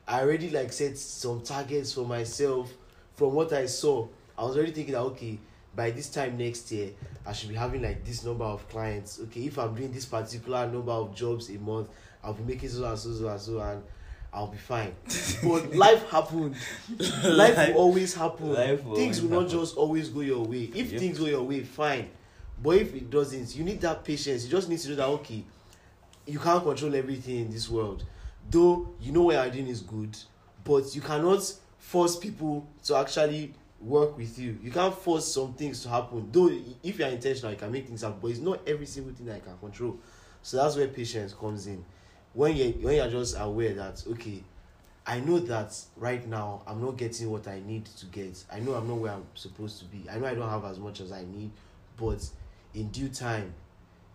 i 0.07 0.21
already 0.21 0.49
like 0.49 0.71
set 0.71 0.97
some 0.97 1.41
targets 1.41 1.93
for 1.93 2.05
myself. 2.05 2.71
From 3.15 3.33
what 3.33 3.51
i 3.53 3.65
saw 3.65 4.07
i 4.37 4.43
was 4.43 4.55
already 4.55 4.71
thinking 4.71 4.93
that 4.93 5.01
okay 5.01 5.39
by 5.75 5.91
this 5.91 6.09
time 6.09 6.37
next 6.37 6.71
year 6.71 6.91
i 7.25 7.33
should 7.33 7.49
be 7.49 7.55
having 7.55 7.81
like 7.81 8.05
this 8.05 8.23
number 8.23 8.45
of 8.45 8.67
clients. 8.69 9.19
Okay 9.23 9.41
if 9.41 9.57
i'm 9.59 9.75
doing 9.75 9.91
this 9.91 10.05
particular 10.05 10.67
number 10.67 10.91
of 10.91 11.13
jobs 11.13 11.49
a 11.49 11.57
month 11.59 11.89
i'll 12.23 12.33
be 12.33 12.43
making 12.43 12.69
so 12.69 12.85
and 12.85 12.97
so 12.97 13.11
so 13.13 13.27
and 13.27 13.41
so. 13.41 13.59
And 13.59 13.83
i'll 14.33 14.47
be 14.47 14.57
fine. 14.57 14.93
But 15.43 15.75
life 15.75 16.09
happened. 16.09 16.55
Life 17.23 17.57
will 17.69 17.75
always 17.77 18.13
happen. 18.13 18.53
Life 18.53 18.83
will 18.83 18.95
things 18.95 19.21
will 19.21 19.33
always 19.33 19.45
not 19.45 19.51
happen. 19.51 19.65
just 19.65 19.77
always 19.77 20.09
go 20.09 20.21
your 20.21 20.43
way. 20.45 20.69
If 20.73 20.91
Yep. 20.91 20.99
things 20.99 21.19
go 21.19 21.25
your 21.25 21.43
way 21.43 21.61
fine. 21.63 22.09
But 22.61 22.77
if 22.77 22.93
it 22.95 23.09
doesn't 23.09 23.55
you 23.55 23.63
need 23.63 23.81
that 23.81 24.03
patience. 24.03 24.43
You 24.45 24.49
just 24.51 24.67
need 24.69 24.79
to 24.79 24.89
know 24.89 24.95
that 24.95 25.07
okay 25.07 25.43
you 26.25 26.39
can't 26.39 26.63
control 26.63 26.93
everything 26.95 27.37
in 27.37 27.51
this 27.51 27.69
world. 27.69 28.03
Though 28.49 28.89
you 28.99 29.11
know 29.11 29.23
what 29.23 29.35
you're 29.35 29.49
doing 29.49 29.67
is 29.67 29.81
good 29.81 30.17
but 30.63 30.93
you 30.95 31.01
cannot 31.01 31.41
force 31.79 32.17
people 32.17 32.67
to 32.85 32.95
actually 32.97 33.53
work 33.79 34.17
with 34.17 34.37
you. 34.39 34.57
You 34.61 34.71
can't 34.71 34.93
force 34.93 35.31
some 35.33 35.53
things 35.53 35.83
to 35.83 35.89
happen. 35.89 36.29
Though 36.31 36.49
if 36.83 36.97
you're 36.99 37.07
intentional 37.07 37.51
you 37.51 37.57
can 37.57 37.71
make 37.71 37.87
things 37.87 38.01
happen 38.01 38.17
but 38.21 38.31
it's 38.31 38.39
not 38.39 38.59
every 38.67 38.85
single 38.87 39.13
thing 39.13 39.27
that 39.27 39.35
you 39.35 39.41
can 39.41 39.57
control. 39.57 39.97
So 40.41 40.57
that's 40.57 40.75
where 40.75 40.87
patience 40.87 41.33
comes 41.33 41.67
in 41.67 41.83
when 42.37 42.55
you 42.55 42.69
when 42.81 42.95
you're 42.95 43.09
just 43.09 43.35
aware 43.39 43.73
that 43.73 44.03
okay 44.07 44.43
I 45.07 45.19
know 45.21 45.39
that 45.39 45.75
right 45.95 46.25
now 46.27 46.61
I'm 46.67 46.79
not 46.79 46.95
getting 46.95 47.31
what 47.31 47.47
I 47.47 47.61
need 47.65 47.85
to 47.85 48.05
get. 48.07 48.43
I 48.51 48.59
know 48.59 48.73
I'm 48.73 48.89
not 48.89 48.97
where 48.97 49.13
I'm 49.13 49.25
supposed 49.35 49.79
to 49.79 49.85
be. 49.85 50.03
I 50.11 50.19
know 50.19 50.27
I 50.27 50.35
don't 50.35 50.49
have 50.49 50.65
as 50.65 50.79
much 50.79 50.99
as 50.99 51.13
I 51.13 51.23
need, 51.23 51.49
but 51.95 52.29
in 52.73 52.89
due 52.89 53.07
time, 53.07 53.53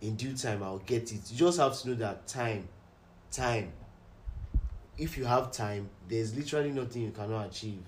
in 0.01 0.15
due 0.15 0.37
time 0.37 0.61
I'll 0.61 0.77
get 0.77 1.11
it. 1.11 1.31
You 1.31 1.37
just 1.37 1.59
have 1.59 1.75
to 1.79 1.89
know 1.89 1.95
that 1.95 2.27
time, 2.27 2.67
time. 3.31 3.71
If 4.99 5.17
you 5.17 5.25
have 5.25 5.51
time, 5.51 5.89
there's 6.07 6.35
literally 6.35 6.69
nothing 6.69 7.01
you 7.01 7.11
cannot 7.11 7.47
achieve. 7.47 7.81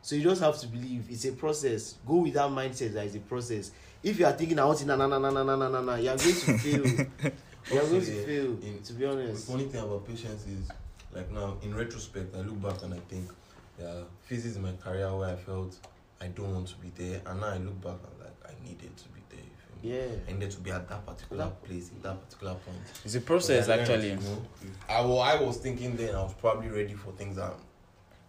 So 0.00 0.14
you 0.14 0.22
just 0.22 0.40
have 0.40 0.56
to 0.60 0.68
believe 0.68 1.06
it's 1.10 1.24
a 1.24 1.32
process. 1.32 1.96
Go 2.06 2.18
with 2.18 2.34
that 2.34 2.48
mindset 2.50 2.92
that 2.92 3.06
it's 3.06 3.16
a 3.16 3.20
process. 3.20 3.72
If 4.04 4.20
you 4.20 4.24
are 4.24 4.32
thinking 4.32 4.60
I 4.60 4.64
want 4.66 4.80
it 4.80 4.86
na 4.86 4.94
na 4.94 5.08
na 5.08 5.18
na 5.18 5.30
na 5.30 5.42
na 5.42 5.56
na 5.56 5.68
na 5.68 5.80
na, 5.80 5.94
you 5.96 6.10
are 6.10 6.16
going 6.16 6.32
to 6.32 6.58
fail. 6.58 7.32
You're 7.72 7.82
going 7.82 8.00
to 8.00 8.24
fail, 8.24 8.58
in, 8.62 8.80
to 8.84 8.92
be 8.92 9.04
honest. 9.04 9.46
The 9.46 9.52
funny 9.52 9.64
thing 9.64 9.80
about 9.80 10.06
patience 10.06 10.46
is, 10.46 10.70
like 11.12 11.30
now, 11.32 11.56
in 11.62 11.74
retrospect, 11.74 12.34
I 12.36 12.40
look 12.40 12.62
back 12.62 12.82
and 12.82 12.94
I 12.94 12.98
think, 13.08 13.30
there 13.78 13.88
are 13.88 14.04
phases 14.22 14.56
in 14.56 14.62
my 14.62 14.72
career 14.82 15.14
where 15.14 15.30
I 15.30 15.36
felt 15.36 15.76
I 16.20 16.28
don't 16.28 16.54
want 16.54 16.68
to 16.68 16.76
be 16.76 16.90
there, 16.96 17.20
and 17.26 17.40
now 17.40 17.48
I 17.48 17.58
look 17.58 17.78
back 17.82 17.96
and 18.08 18.20
like, 18.20 18.36
I 18.48 18.66
needed 18.66 18.96
to 18.96 19.08
be 19.08 19.20
there. 19.28 19.40
You 19.40 19.52
feel 19.82 19.92
Yeah. 19.92 20.16
I 20.28 20.32
needed 20.32 20.50
to 20.52 20.60
be 20.60 20.70
at 20.70 20.88
that 20.88 21.04
particular 21.04 21.44
that, 21.44 21.62
place, 21.64 21.90
in 21.90 22.00
that 22.02 22.24
particular 22.24 22.54
point. 22.54 22.78
It's 23.04 23.14
a 23.16 23.20
process, 23.20 23.68
I 23.68 23.78
actually. 23.78 24.10
You 24.10 24.16
know, 24.16 24.42
I, 24.88 25.00
well, 25.02 25.20
I 25.20 25.34
was 25.36 25.58
thinking 25.58 25.96
then 25.96 26.14
I 26.14 26.22
was 26.22 26.32
probably 26.34 26.70
ready 26.70 26.94
for 26.94 27.12
things 27.12 27.36
that, 27.36 27.52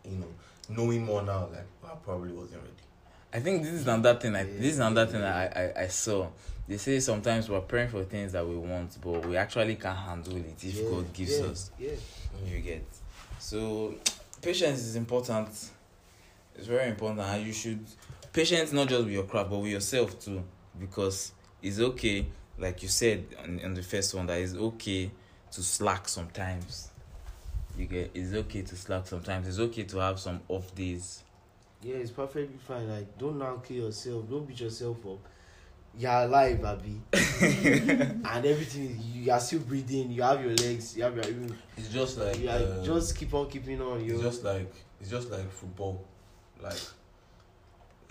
you 0.03 0.17
know, 0.17 0.27
knowing 0.69 1.05
more 1.05 1.21
now, 1.21 1.47
like, 1.51 1.65
I 1.85 1.95
probably 2.03 2.33
wasn't 2.33 2.61
ready. 2.63 2.73
I 3.33 3.39
think 3.39 3.63
this 3.63 3.73
is 3.73 3.87
another 3.87 4.15
thing 4.19 4.35
I, 4.35 4.39
yeah. 4.39 4.59
this 4.59 4.73
is 4.73 4.79
another 4.79 5.05
yeah. 5.05 5.11
thing 5.11 5.23
I, 5.23 5.45
I, 5.45 5.83
I 5.83 5.87
saw. 5.87 6.27
They 6.67 6.77
say 6.77 6.99
sometimes 6.99 7.49
we're 7.49 7.61
praying 7.61 7.89
for 7.89 8.03
things 8.03 8.33
that 8.33 8.45
we 8.45 8.57
want, 8.57 8.97
but 9.01 9.25
we 9.25 9.37
actually 9.37 9.75
can't 9.75 9.97
handle 9.97 10.35
it 10.35 10.61
if 10.61 10.75
Yeah, 10.75 10.89
God 10.89 11.13
gives 11.13 11.39
yeah, 11.39 11.45
us. 11.45 11.71
Yeah. 11.79 11.91
You 12.45 12.59
get. 12.59 12.85
So 13.39 13.95
patience 14.41 14.81
is 14.81 14.95
important. 14.95 15.47
It's 16.55 16.67
very 16.67 16.89
important, 16.89 17.21
and 17.21 17.45
you 17.45 17.53
should 17.53 17.85
patience 18.33 18.73
not 18.73 18.89
just 18.89 19.05
with 19.05 19.13
your 19.13 19.23
craft, 19.23 19.49
but 19.49 19.59
with 19.59 19.71
yourself 19.71 20.19
too, 20.19 20.43
because 20.79 21.31
it's 21.61 21.79
okay, 21.79 22.25
like 22.57 22.81
you 22.83 22.89
said 22.89 23.25
on, 23.41 23.61
on 23.63 23.73
the 23.73 23.83
first 23.83 24.13
one, 24.13 24.25
that 24.25 24.39
it's 24.39 24.53
okay 24.55 25.11
to 25.51 25.63
slack 25.63 26.09
sometimes. 26.09 26.89
You 27.77 27.85
get. 27.85 28.11
It's 28.13 28.33
okay 28.33 28.63
to 28.63 28.75
slack 28.75 29.07
sometimes. 29.07 29.47
It's 29.47 29.59
okay 29.59 29.83
to 29.83 29.97
have 29.99 30.19
some 30.19 30.41
off 30.47 30.73
days. 30.75 31.23
Yeah, 31.83 31.95
it's 31.97 32.11
perfectly 32.11 32.57
fine. 32.67 32.89
Like, 32.89 33.17
don't 33.19 33.37
now 33.37 33.61
kill 33.65 33.85
yourself. 33.85 34.27
Don't 34.29 34.47
beat 34.47 34.59
yourself 34.59 34.97
up. 35.05 35.19
you're 35.97 36.11
alive, 36.11 36.63
Abby. 36.63 37.01
and 37.13 38.45
everything, 38.45 38.99
you 39.13 39.31
are 39.31 39.39
still 39.39 39.59
breathing, 39.59 40.11
you 40.11 40.21
have 40.21 40.41
your 40.43 40.53
legs, 40.55 40.95
you 40.95 41.03
have 41.03 41.15
your. 41.15 41.25
You, 41.25 41.47
It's 41.75 41.89
just 41.89 42.17
like. 42.17 42.39
You 42.39 42.49
are, 42.49 42.53
uh, 42.53 42.83
just 42.83 43.17
keep 43.17 43.33
on 43.33 43.49
keeping 43.49 43.81
on. 43.81 44.03
Yo. 44.03 44.15
It's 44.15 44.23
just 44.23 44.43
like 44.43 44.73
it's 45.01 45.09
just 45.09 45.29
like 45.31 45.51
football, 45.51 46.03
like. 46.61 46.79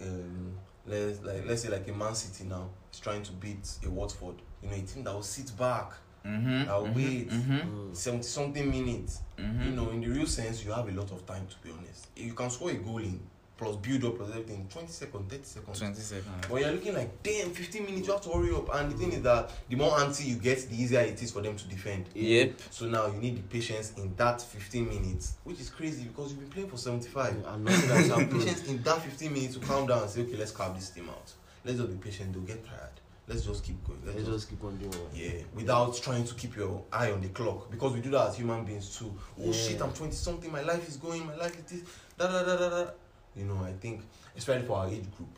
Um, 0.02 0.52
let's 0.86 1.22
like 1.22 1.46
let's 1.46 1.62
say 1.62 1.68
like 1.70 1.88
a 1.88 1.92
Man 1.92 2.14
City 2.14 2.48
now 2.48 2.68
is 2.92 3.00
trying 3.00 3.22
to 3.22 3.32
beat 3.32 3.68
a 3.84 3.90
Watford. 3.90 4.36
You 4.62 4.70
know, 4.70 4.76
a 4.76 4.80
team 4.80 5.04
that 5.04 5.14
will 5.14 5.22
sit 5.22 5.56
back, 5.56 5.92
mm-hmm, 6.24 6.64
that 6.64 6.76
will 6.76 6.88
mm-hmm, 6.88 6.96
wait 6.96 7.30
mm-hmm. 7.30 7.88
Mm. 7.90 7.96
seventy 7.96 8.24
something 8.24 8.70
minutes. 8.70 9.20
Mm-hmm. 9.38 9.62
You 9.62 9.70
know, 9.70 9.90
in 9.90 10.00
the 10.00 10.08
real 10.08 10.26
sense, 10.26 10.64
you 10.64 10.72
have 10.72 10.88
a 10.88 10.92
lot 10.92 11.10
of 11.12 11.24
time 11.26 11.46
to 11.46 11.56
be 11.66 11.72
honest. 11.72 12.08
You 12.16 12.32
can 12.34 12.50
score 12.50 12.70
a 12.70 12.74
goal 12.74 12.98
in 12.98 13.20
plus 13.56 13.76
build 13.76 14.04
up 14.04 14.16
plus 14.16 14.30
everything 14.30 14.66
20 14.70 14.88
seconds 14.88 15.32
30 15.32 15.44
seconds 15.44 15.78
20 15.78 15.94
seconds 15.94 16.46
but 16.48 16.60
you're 16.60 16.72
looking 16.72 16.94
like 16.94 17.22
damn 17.22 17.50
15 17.50 17.84
minutes 17.84 18.06
you 18.06 18.12
have 18.12 18.22
to 18.22 18.30
hurry 18.30 18.54
up 18.54 18.74
and 18.74 18.92
the 18.92 18.96
thing 18.96 19.12
is 19.12 19.22
that 19.22 19.50
the 19.68 19.76
more 19.76 19.98
anti 20.00 20.24
you 20.24 20.36
get 20.36 20.68
the 20.68 20.80
easier 20.82 21.00
it 21.00 21.22
is 21.22 21.30
for 21.30 21.40
them 21.40 21.56
to 21.56 21.66
defend 21.68 22.06
yep 22.14 22.52
so 22.70 22.86
now 22.86 23.06
you 23.06 23.18
need 23.18 23.36
the 23.36 23.42
patience 23.42 23.92
in 23.96 24.14
that 24.16 24.42
15 24.42 24.88
minutes 24.88 25.34
which 25.44 25.60
is 25.60 25.70
crazy 25.70 26.04
because 26.04 26.30
you've 26.30 26.40
been 26.40 26.50
playing 26.50 26.68
for 26.68 26.76
75 26.76 27.44
and 27.46 27.64
nothing 27.64 27.90
else 27.90 28.10
and 28.10 28.30
patience 28.30 28.66
in 28.68 28.82
that 28.82 29.00
15 29.00 29.32
minutes 29.32 29.54
to 29.54 29.60
calm 29.60 29.86
down 29.86 30.02
and 30.02 30.10
say 30.10 30.22
okay 30.22 30.36
let's 30.36 30.52
carve 30.52 30.74
this 30.74 30.90
team 30.90 31.08
out 31.08 31.32
let's 31.64 31.78
just 31.78 31.90
be 31.90 31.96
patient 31.96 32.32
they'll 32.32 32.42
get 32.42 32.64
tired 32.66 32.90
let's 33.28 33.44
just 33.44 33.64
keep 33.64 33.82
going. 33.84 34.00
Let's, 34.04 34.16
let's 34.16 34.28
just, 34.28 34.38
just, 34.38 34.50
keep 34.50 34.64
on 34.64 34.76
doing. 34.76 34.92
Yeah, 35.14 35.42
without 35.54 35.94
yeah. 35.94 36.02
trying 36.02 36.24
to 36.24 36.34
keep 36.34 36.56
your 36.56 36.82
eye 36.92 37.10
on 37.10 37.20
the 37.20 37.28
clock 37.28 37.70
because 37.70 37.92
we 37.92 38.00
do 38.00 38.10
that 38.10 38.28
as 38.28 38.36
human 38.36 38.64
beings 38.64 38.96
too. 38.96 39.12
Oh 39.38 39.46
yeah. 39.46 39.52
shit, 39.52 39.82
I'm 39.82 39.92
20 39.92 40.12
something. 40.12 40.52
My 40.52 40.62
life 40.62 40.88
is 40.88 40.96
going. 40.96 41.26
My 41.26 41.36
life 41.36 41.56
is 41.58 41.64
this. 41.64 41.88
Da 42.18 42.28
da 42.28 42.44
da 42.44 42.56
da 42.56 42.68
da. 42.84 42.90
You 43.36 43.44
know, 43.44 43.62
I 43.64 43.72
think, 43.72 44.02
especially 44.36 44.66
for 44.66 44.78
our 44.78 44.88
age 44.88 45.04
group. 45.16 45.28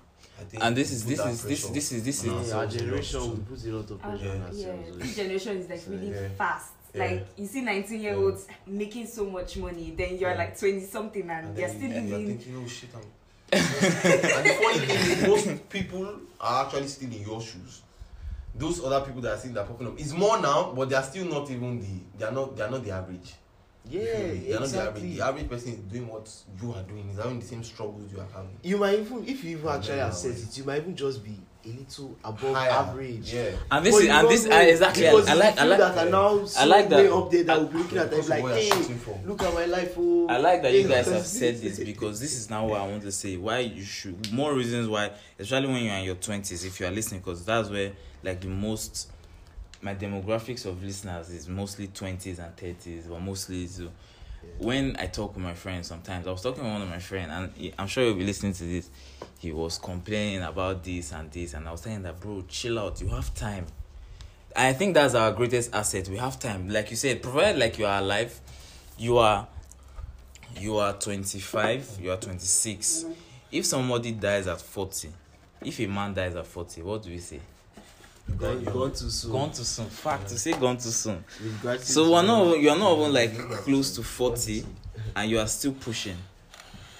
And 0.61 0.76
this 0.76 0.93
is 0.93 1.05
this 1.05 1.19
is, 1.19 1.43
this 1.43 1.64
is 1.64 1.71
this 1.71 1.93
is 1.93 2.05
this 2.05 2.25
is 2.25 2.33
this 2.33 2.47
is 2.47 2.52
our 2.52 2.67
generation. 2.67 3.31
We 3.31 3.57
put 3.57 3.64
a 3.64 3.73
lot 3.73 3.90
of 3.90 4.00
ah, 4.02 4.09
pressure 4.11 4.31
on 4.31 4.43
ourselves. 4.43 4.99
This 4.99 5.17
generation 5.17 5.57
is 5.59 5.69
like 5.69 5.83
really 5.88 6.11
yeah. 6.11 6.28
fast. 6.37 6.73
Yeah. 6.95 7.05
Like 7.05 7.26
you 7.37 7.47
see, 7.47 7.61
nineteen-year-olds 7.61 8.47
yeah. 8.49 8.55
making 8.67 9.07
so 9.09 9.26
much 9.26 9.57
money, 9.57 9.93
then 9.97 10.17
you're 10.17 10.35
like 10.35 10.59
twenty-something, 10.59 11.23
and, 11.23 11.49
and 11.49 11.59
you're 11.59 11.69
still 11.69 11.88
living. 11.88 12.09
You're 12.09 12.26
thinking, 12.26 12.62
oh 12.64 12.69
shit, 12.69 12.90
I'm. 12.95 13.02
and 13.52 13.62
the 13.62 14.59
funny 14.62 14.78
thing 14.78 15.11
is, 15.11 15.26
most 15.26 15.69
people 15.69 16.21
are 16.40 16.67
actually 16.67 16.88
still 16.88 17.11
in 17.11 17.23
your 17.23 17.40
shoes. 17.40 17.83
Those 18.55 18.83
other 18.85 19.05
people 19.05 19.21
that 19.23 19.33
are 19.35 19.38
still 19.38 19.52
that 19.55 19.67
popping 19.67 19.88
up, 19.88 19.99
it's 19.99 20.12
more 20.12 20.40
now, 20.40 20.73
but 20.75 20.88
they 20.88 20.97
are 20.97 21.02
still 21.02 21.26
not 21.26 21.50
even 21.50 21.81
the. 21.81 22.19
They 22.19 22.25
are 22.26 22.33
not. 22.33 22.57
They 22.57 22.62
are 22.62 22.71
not 22.71 22.85
the 22.85 22.93
average. 22.93 23.35
Yeah, 23.88 24.26
You're 24.26 24.62
exactly. 24.62 24.68
The 24.68 24.80
average, 24.83 25.16
the 25.16 25.25
average 25.25 25.49
person 25.49 25.73
is 25.73 25.78
doing 25.80 26.09
what 26.09 26.30
you 26.61 26.73
are 26.73 26.83
doing. 26.83 27.09
Is 27.11 27.16
having 27.16 27.40
the 27.40 27.47
same 27.47 27.64
struggles 27.64 28.12
you 28.12 28.21
are 28.21 28.26
having. 28.35 28.59
You 28.62 28.76
might 28.76 28.99
even, 28.99 29.26
if 29.26 29.42
you 29.45 29.57
even 29.59 29.68
actually 29.68 30.00
assess 30.00 30.42
it, 30.42 30.59
you 30.59 30.64
might 30.64 30.78
even 30.83 30.95
just 30.97 31.25
be 31.25 31.37
a 31.64 31.68
little 31.68 32.16
above 32.25 32.54
Higher. 32.54 32.71
average. 32.71 33.33
Yeah. 33.33 33.50
And 33.71 33.85
this, 33.85 33.99
is, 33.99 34.09
and 34.09 34.28
this, 34.28 34.45
know, 34.45 34.61
exactly. 34.61 35.09
I 35.09 35.11
I 35.11 35.35
like, 35.35 35.59
I 35.59 35.64
like 35.64 35.78
that. 35.78 36.04
Yeah. 36.04 36.11
Now, 36.11 36.47
I 36.57 36.64
like 36.64 36.88
that. 36.88 36.97
Way 36.99 37.09
Up 37.09 37.30
there, 37.30 37.45
that 37.45 37.59
will 37.61 37.66
be 37.66 37.78
looking 37.78 37.99
at 37.99 38.11
them 38.11 38.28
like, 38.28 38.45
hey, 38.45 38.71
look 39.25 39.42
at 39.42 39.54
my 39.54 39.64
life. 39.64 39.95
Oh, 39.97 40.26
I 40.28 40.38
like 40.38 40.62
that 40.62 40.73
you 40.73 40.87
guys 40.87 41.11
have 41.11 41.26
said 41.26 41.61
this 41.61 41.78
because 41.78 42.21
this 42.21 42.37
is 42.37 42.50
now 42.50 42.66
what 42.66 42.80
I 42.80 42.87
want 42.87 43.02
to 43.02 43.12
say. 43.12 43.37
Why 43.37 43.61
you 43.61 43.83
should 43.83 44.33
more 44.33 44.54
reasons 44.54 44.88
why, 44.88 45.11
especially 45.38 45.68
when 45.68 45.83
you're 45.83 45.95
in 45.95 46.04
your 46.04 46.14
twenties, 46.16 46.64
if 46.64 46.78
you 46.80 46.87
are 46.87 46.90
listening, 46.90 47.21
because 47.21 47.45
that's 47.45 47.68
where 47.71 47.92
like 48.23 48.40
the 48.40 48.49
most 48.49 49.11
my 49.82 49.94
demographics 49.94 50.66
of 50.66 50.82
listeners 50.82 51.30
is 51.30 51.49
mostly 51.49 51.88
twenties 51.88 52.38
and 52.38 52.56
thirties, 52.56 53.06
but 53.06 53.20
mostly 53.20 53.66
so. 53.66 53.87
Uh, 53.87 53.88
when 54.58 54.94
I 54.99 55.06
talk 55.06 55.35
with 55.35 55.42
my 55.42 55.54
friends, 55.54 55.88
sometimes 55.88 56.26
I 56.26 56.30
was 56.30 56.42
talking 56.42 56.62
with 56.62 56.73
one 56.73 56.82
of 56.82 56.88
my 56.88 57.00
friends, 57.00 57.30
and 57.32 57.52
he- 57.56 57.75
I'm 57.76 57.88
sure 57.88 58.04
you'll 58.04 58.14
be 58.14 58.25
listening 58.25 58.52
to 58.54 58.64
this. 58.64 58.88
He 59.38 59.50
was 59.50 59.78
complaining 59.78 60.42
about 60.42 60.85
this 60.85 61.12
and 61.12 61.30
this, 61.30 61.54
and 61.54 61.66
I 61.66 61.73
was 61.73 61.80
saying 61.80 62.02
that, 62.02 62.20
bro, 62.20 62.44
chill 62.49 62.78
out. 62.78 63.00
You 63.00 63.08
have 63.08 63.35
time. 63.35 63.66
I 64.54 64.73
think 64.73 64.94
that's 64.94 65.14
our 65.14 65.32
greatest 65.32 65.75
asset. 65.75 66.08
We 66.08 66.16
have 66.18 66.38
time. 66.38 66.68
Like 66.68 66.90
you 66.90 66.97
said, 66.97 67.23
provided 67.23 67.58
like 67.58 67.78
you 67.78 67.87
are 67.87 67.99
alive, 68.00 68.40
you 68.97 69.18
are 69.18 69.47
you 70.58 70.76
are 70.78 70.92
25, 70.94 71.99
you 72.00 72.11
are 72.11 72.16
26. 72.16 73.04
Mm-hmm. 73.04 73.12
If 73.52 73.66
somebody 73.66 74.12
dies 74.12 74.47
at 74.47 74.61
40, 74.61 75.08
if 75.62 75.78
a 75.80 75.87
man 75.87 76.14
dies 76.14 76.35
at 76.37 76.47
40, 76.47 76.82
what 76.82 77.02
do 77.02 77.11
we 77.11 77.18
say? 77.18 77.40
Gone, 78.37 78.64
gone 78.64 78.92
too 78.92 79.11
soon. 79.11 79.32
Gone 79.32 79.52
too 79.52 79.64
soon. 79.64 79.87
Fact, 79.87 80.25
yeah. 80.25 80.30
you 80.32 80.37
say 80.38 80.52
gone 80.52 80.76
too 80.76 80.90
soon. 80.90 81.25
So 81.80 82.12
we're 82.12 82.23
not, 82.23 82.58
you 82.58 82.70
are 82.70 82.78
not 82.78 82.99
even 82.99 83.12
like 83.12 83.37
close 83.37 83.94
to 83.97 84.02
40 84.02 84.64
and 85.16 85.30
you 85.30 85.38
are 85.38 85.47
still 85.47 85.73
pushing. 85.73 86.16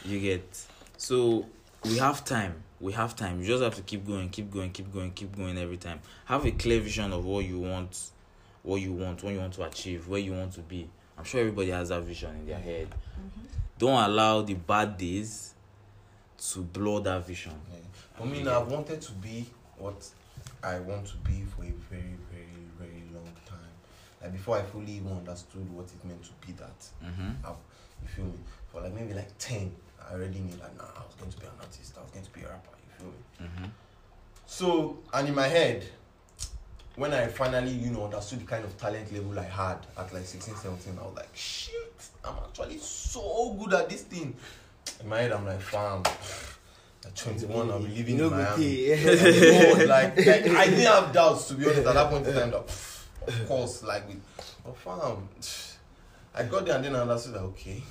You 0.05 0.21
get. 0.21 0.67
So 0.97 1.47
we 1.85 1.99
have 1.99 2.25
time. 2.25 2.55
We 2.81 2.93
have 2.93 3.15
time. 3.17 3.41
You 3.41 3.47
just 3.47 3.63
have 3.63 3.75
to 3.75 3.83
keep 3.83 4.07
going, 4.07 4.29
keep 4.31 4.51
going, 4.51 4.71
keep 4.71 4.93
going, 4.93 5.11
keep 5.13 5.37
going 5.37 5.59
every 5.59 5.77
time. 5.77 6.01
Have 6.25 6.45
a 6.45 6.51
clear 6.53 6.81
vision 6.81 7.13
of 7.13 7.25
what 7.25 7.45
you 7.45 7.59
want, 7.59 8.11
what 8.63 8.81
you 8.81 8.93
want, 8.93 9.23
what 9.23 9.33
you 9.33 9.41
want 9.41 9.55
to 9.55 9.65
achieve, 9.65 10.09
where 10.09 10.21
you 10.21 10.33
want 10.33 10.53
to 10.55 10.61
be. 10.61 10.89
I'm 11.17 11.25
sure 11.25 11.41
everybody 11.41 11.71
has 11.71 11.89
that 11.89 12.03
vision 12.03 12.31
in 12.37 12.47
their 12.47 12.59
head. 12.59 12.89
Mm-hmm. 12.91 13.47
Don't 13.79 14.03
allow 14.03 14.43
the 14.43 14.55
bad 14.55 14.97
days 14.97 15.55
to 16.53 16.61
blow 16.61 17.01
that 17.01 17.27
vision. 17.27 17.53
Yeah. 17.73 17.79
For 18.17 18.27
me, 18.27 18.47
I 18.49 18.59
wanted 18.59 19.01
to 19.03 19.13
be 19.13 19.47
what 19.77 20.09
I 20.63 20.79
want 20.81 21.07
to 21.07 21.17
be 21.19 21.45
for 21.45 21.63
a 21.63 21.73
very, 21.91 22.17
very, 22.31 22.67
very 22.79 23.05
long 23.15 23.31
time. 23.47 23.59
Like 24.21 24.33
before 24.33 24.59
I 24.59 24.63
fully 24.63 24.93
even 24.93 25.13
understood 25.13 25.73
what 25.73 25.87
it 25.87 26.05
meant 26.05 26.23
to 26.25 26.47
be 26.47 26.53
that. 26.55 26.87
Mm-hmm. 27.05 27.47
I, 27.47 27.51
you 27.51 28.09
feel 28.09 28.25
me? 28.25 28.39
For 28.73 28.81
like 28.81 28.95
maybe 28.95 29.15
like 29.15 29.37
10, 29.39 29.73
I 30.09 30.15
already 30.15 30.41
knew 30.41 30.57
like, 30.57 30.77
nah, 30.77 30.85
I 30.85 31.05
was 31.07 31.15
going 31.19 31.31
to 31.31 31.39
be 31.39 31.47
an 31.47 31.53
artist, 31.61 31.95
I 31.97 32.03
was 32.03 32.11
going 32.11 32.25
to 32.25 32.33
be 32.33 32.41
a 32.43 32.49
rapper, 32.49 32.71
you 32.87 32.93
feel 32.99 33.09
me? 33.09 33.49
Mm-hmm. 33.49 33.71
So, 34.47 34.99
and 35.13 35.29
in 35.29 35.35
my 35.35 35.47
head, 35.47 35.85
when 36.97 37.15
I 37.15 37.29
finally, 37.29 37.71
you 37.71 37.91
know, 37.91 38.05
understood 38.07 38.41
the 38.41 38.45
kind 38.45 38.65
of 38.65 38.77
talent 38.77 39.13
level 39.13 39.39
I 39.39 39.45
had 39.45 39.79
at 39.97 40.13
like 40.13 40.25
16, 40.25 40.57
17, 40.57 40.99
I 40.99 41.05
was 41.05 41.15
like, 41.17 41.29
shit, 41.37 41.95
I'm 42.25 42.35
actually 42.45 42.79
so 42.79 43.55
good 43.59 43.75
at 43.75 43.89
this 43.89 44.03
thing. 44.03 44.35
In 45.01 45.09
my 45.09 45.19
head, 45.19 45.33
I'm 45.33 45.47
like, 45.47 45.61
fam. 45.61 46.03
At 47.05 47.15
21, 47.17 47.71
I'll 47.71 47.81
be 47.81 47.89
living 47.89 48.19
You 48.19 48.25
in 48.27 48.31
Miami. 48.31 48.87
good 48.87 49.89
like, 49.89 50.17
like, 50.17 50.29
I 50.29 50.65
didn't 50.67 50.81
have 50.81 51.13
doubts, 51.13 51.49
to 51.49 51.55
be 51.55 51.65
honest, 51.67 51.87
at 51.87 51.95
that 51.95 52.11
point 52.11 52.27
in 52.27 52.35
time, 52.35 52.51
that, 52.51 52.61
of 52.61 53.45
course, 53.47 53.83
like, 53.83 54.09
with, 54.09 54.21
but 54.65 54.77
fam, 54.77 55.29
I 56.35 56.43
got 56.45 56.67
there 56.67 56.77
and 56.77 56.85
then 56.85 56.97
I 56.97 57.01
understood 57.01 57.35
that, 57.35 57.41
okay, 57.41 57.83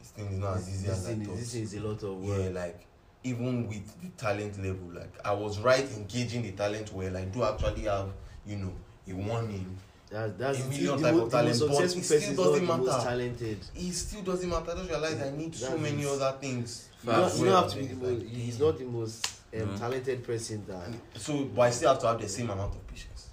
this 0.00 0.10
thing 0.10 0.26
is 0.26 0.38
not 0.38 0.56
as 0.56 0.68
easy 0.68 0.86
this 0.86 0.98
as 0.98 1.06
I 1.06 1.08
thing, 1.10 1.24
thought 1.24 1.36
this 1.36 1.54
is 1.54 1.74
a 1.74 1.80
lot 1.80 2.02
of 2.02 2.20
work. 2.20 2.40
yeah, 2.40 2.48
like 2.48 2.86
even 3.24 3.66
with 3.68 4.00
the 4.02 4.08
talent 4.10 4.56
level, 4.58 4.88
like 4.94 5.12
I 5.24 5.32
was 5.32 5.58
right 5.58 5.84
engaging 5.96 6.42
the 6.42 6.52
talent 6.52 6.92
well. 6.92 7.16
I 7.16 7.24
do 7.24 7.42
actually 7.42 7.82
have, 7.82 8.10
you 8.46 8.56
know, 8.56 8.72
a 9.08 9.12
warning. 9.14 9.76
That, 9.76 9.78
That's, 10.08 10.32
that's 10.38 10.64
a 10.64 10.68
million 10.68 11.02
type 11.02 11.14
of 11.14 11.30
talent, 11.30 11.60
but 11.68 11.82
it 11.82 11.88
still 11.88 12.36
doesn't 12.36 12.66
matter. 12.66 13.04
Talented. 13.04 13.58
It 13.74 13.92
still 13.92 14.22
doesn't 14.22 14.48
matter. 14.48 14.70
I 14.70 14.74
just 14.76 14.88
realized 14.88 15.22
I 15.22 15.30
need 15.30 15.54
so 15.54 15.76
many 15.76 16.06
other 16.06 16.32
things. 16.40 16.88
You 17.02 17.10
don't, 17.12 17.38
you 17.38 17.44
don't 17.46 17.62
have 17.62 17.72
to 17.72 17.78
be 17.78 17.86
the 17.86 17.94
most, 17.96 18.20
like, 18.20 18.28
he's 18.28 18.60
not 18.60 18.78
the 18.78 18.84
most 18.84 19.40
um, 19.54 19.60
mm. 19.60 19.78
talented 19.78 20.24
person 20.24 20.64
that... 20.68 21.20
So, 21.20 21.44
but 21.46 21.62
I 21.62 21.70
still 21.70 21.88
have 21.92 22.00
to 22.02 22.06
have 22.06 22.20
the 22.20 22.28
same 22.28 22.50
amount 22.50 22.74
of 22.74 22.86
patience. 22.86 23.30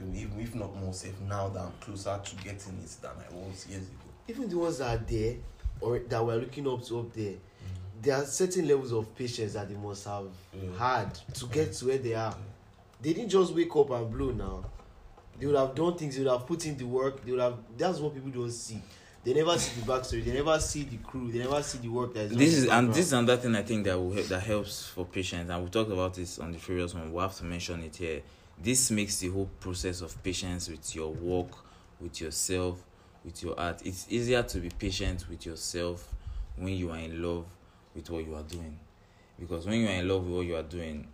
Even 0.00 0.40
if 0.40 0.54
not 0.54 0.74
more 0.76 0.92
safe 0.92 1.14
now 1.28 1.48
that 1.48 1.62
I'm 1.62 1.72
closer 1.80 2.20
to 2.22 2.36
getting 2.36 2.78
it 2.82 2.96
than 3.00 3.12
I 3.12 3.32
was 3.32 3.66
years 3.68 3.82
ago. 3.82 4.10
Even 4.28 4.48
the 4.48 4.58
ones 4.58 4.78
that 4.78 4.96
are 4.96 5.04
there, 5.04 5.36
or 5.80 6.00
that 6.00 6.26
we're 6.26 6.36
looking 6.36 6.66
up 6.68 6.84
to 6.86 6.98
up 7.00 7.12
there, 7.12 7.34
mm. 7.34 7.38
there 8.02 8.16
are 8.16 8.24
certain 8.24 8.66
levels 8.66 8.92
of 8.92 9.14
patience 9.16 9.52
that 9.54 9.68
they 9.68 9.76
must 9.76 10.04
have 10.06 10.26
mm. 10.56 10.76
had 10.76 11.14
to 11.34 11.46
get 11.46 11.72
to 11.72 11.86
where 11.86 11.98
they 11.98 12.14
are. 12.14 12.36
They 13.00 13.12
didn't 13.12 13.30
just 13.30 13.54
wake 13.54 13.74
up 13.76 13.90
and 13.90 14.10
blow 14.10 14.32
now. 14.32 14.64
They 15.38 15.46
would 15.46 15.56
have 15.56 15.74
done 15.74 15.96
things, 15.96 16.16
they 16.16 16.24
would 16.24 16.32
have 16.32 16.46
put 16.46 16.64
in 16.66 16.76
the 16.76 16.84
work, 16.84 17.24
they 17.24 17.30
would 17.32 17.40
have 17.40 17.58
that's 17.76 17.98
what 17.98 18.14
people 18.14 18.30
don't 18.30 18.50
see. 18.50 18.80
They 19.22 19.34
never 19.34 19.58
see 19.58 19.80
the 19.80 19.92
backstory, 19.92 20.24
they 20.24 20.32
never 20.32 20.58
see 20.60 20.84
the 20.84 20.98
crew, 20.98 21.32
they 21.32 21.40
never 21.40 21.60
see 21.62 21.78
the 21.78 21.88
work 21.88 22.14
that 22.14 22.26
is 22.26 22.36
this 22.36 22.54
is 22.54 22.68
and 22.68 22.90
this 22.90 23.06
is 23.06 23.12
another 23.12 23.36
thing 23.36 23.56
I 23.56 23.62
think 23.62 23.84
that 23.84 23.98
will 23.98 24.12
help, 24.12 24.26
that 24.26 24.40
helps 24.40 24.86
for 24.86 25.04
patients, 25.04 25.50
and 25.50 25.64
we 25.64 25.68
talked 25.68 25.90
about 25.90 26.14
this 26.14 26.38
on 26.38 26.52
the 26.52 26.58
previous 26.58 26.94
one. 26.94 27.12
We 27.12 27.20
have 27.20 27.34
to 27.36 27.44
mention 27.44 27.82
it 27.82 27.96
here. 27.96 28.22
This 28.62 28.90
makes 28.90 29.18
the 29.18 29.28
whole 29.28 29.50
process 29.60 30.00
of 30.00 30.22
patience 30.22 30.68
with 30.68 30.94
your 30.94 31.12
work, 31.12 31.50
with 32.00 32.20
yourself, 32.20 32.82
with 33.24 33.42
your 33.42 33.58
art. 33.58 33.82
It's 33.84 34.06
easier 34.08 34.42
to 34.44 34.58
be 34.58 34.70
patient 34.70 35.26
with 35.28 35.44
yourself 35.44 36.08
when 36.56 36.74
you 36.74 36.90
are 36.90 36.98
in 36.98 37.20
love 37.20 37.44
with 37.94 38.08
what 38.08 38.24
you 38.24 38.34
are 38.34 38.44
doing, 38.44 38.78
because 39.38 39.66
when 39.66 39.80
you 39.80 39.88
are 39.88 39.92
in 39.92 40.08
love 40.08 40.24
with 40.24 40.36
what 40.36 40.46
you 40.46 40.56
are 40.56 40.62
doing, 40.62 41.08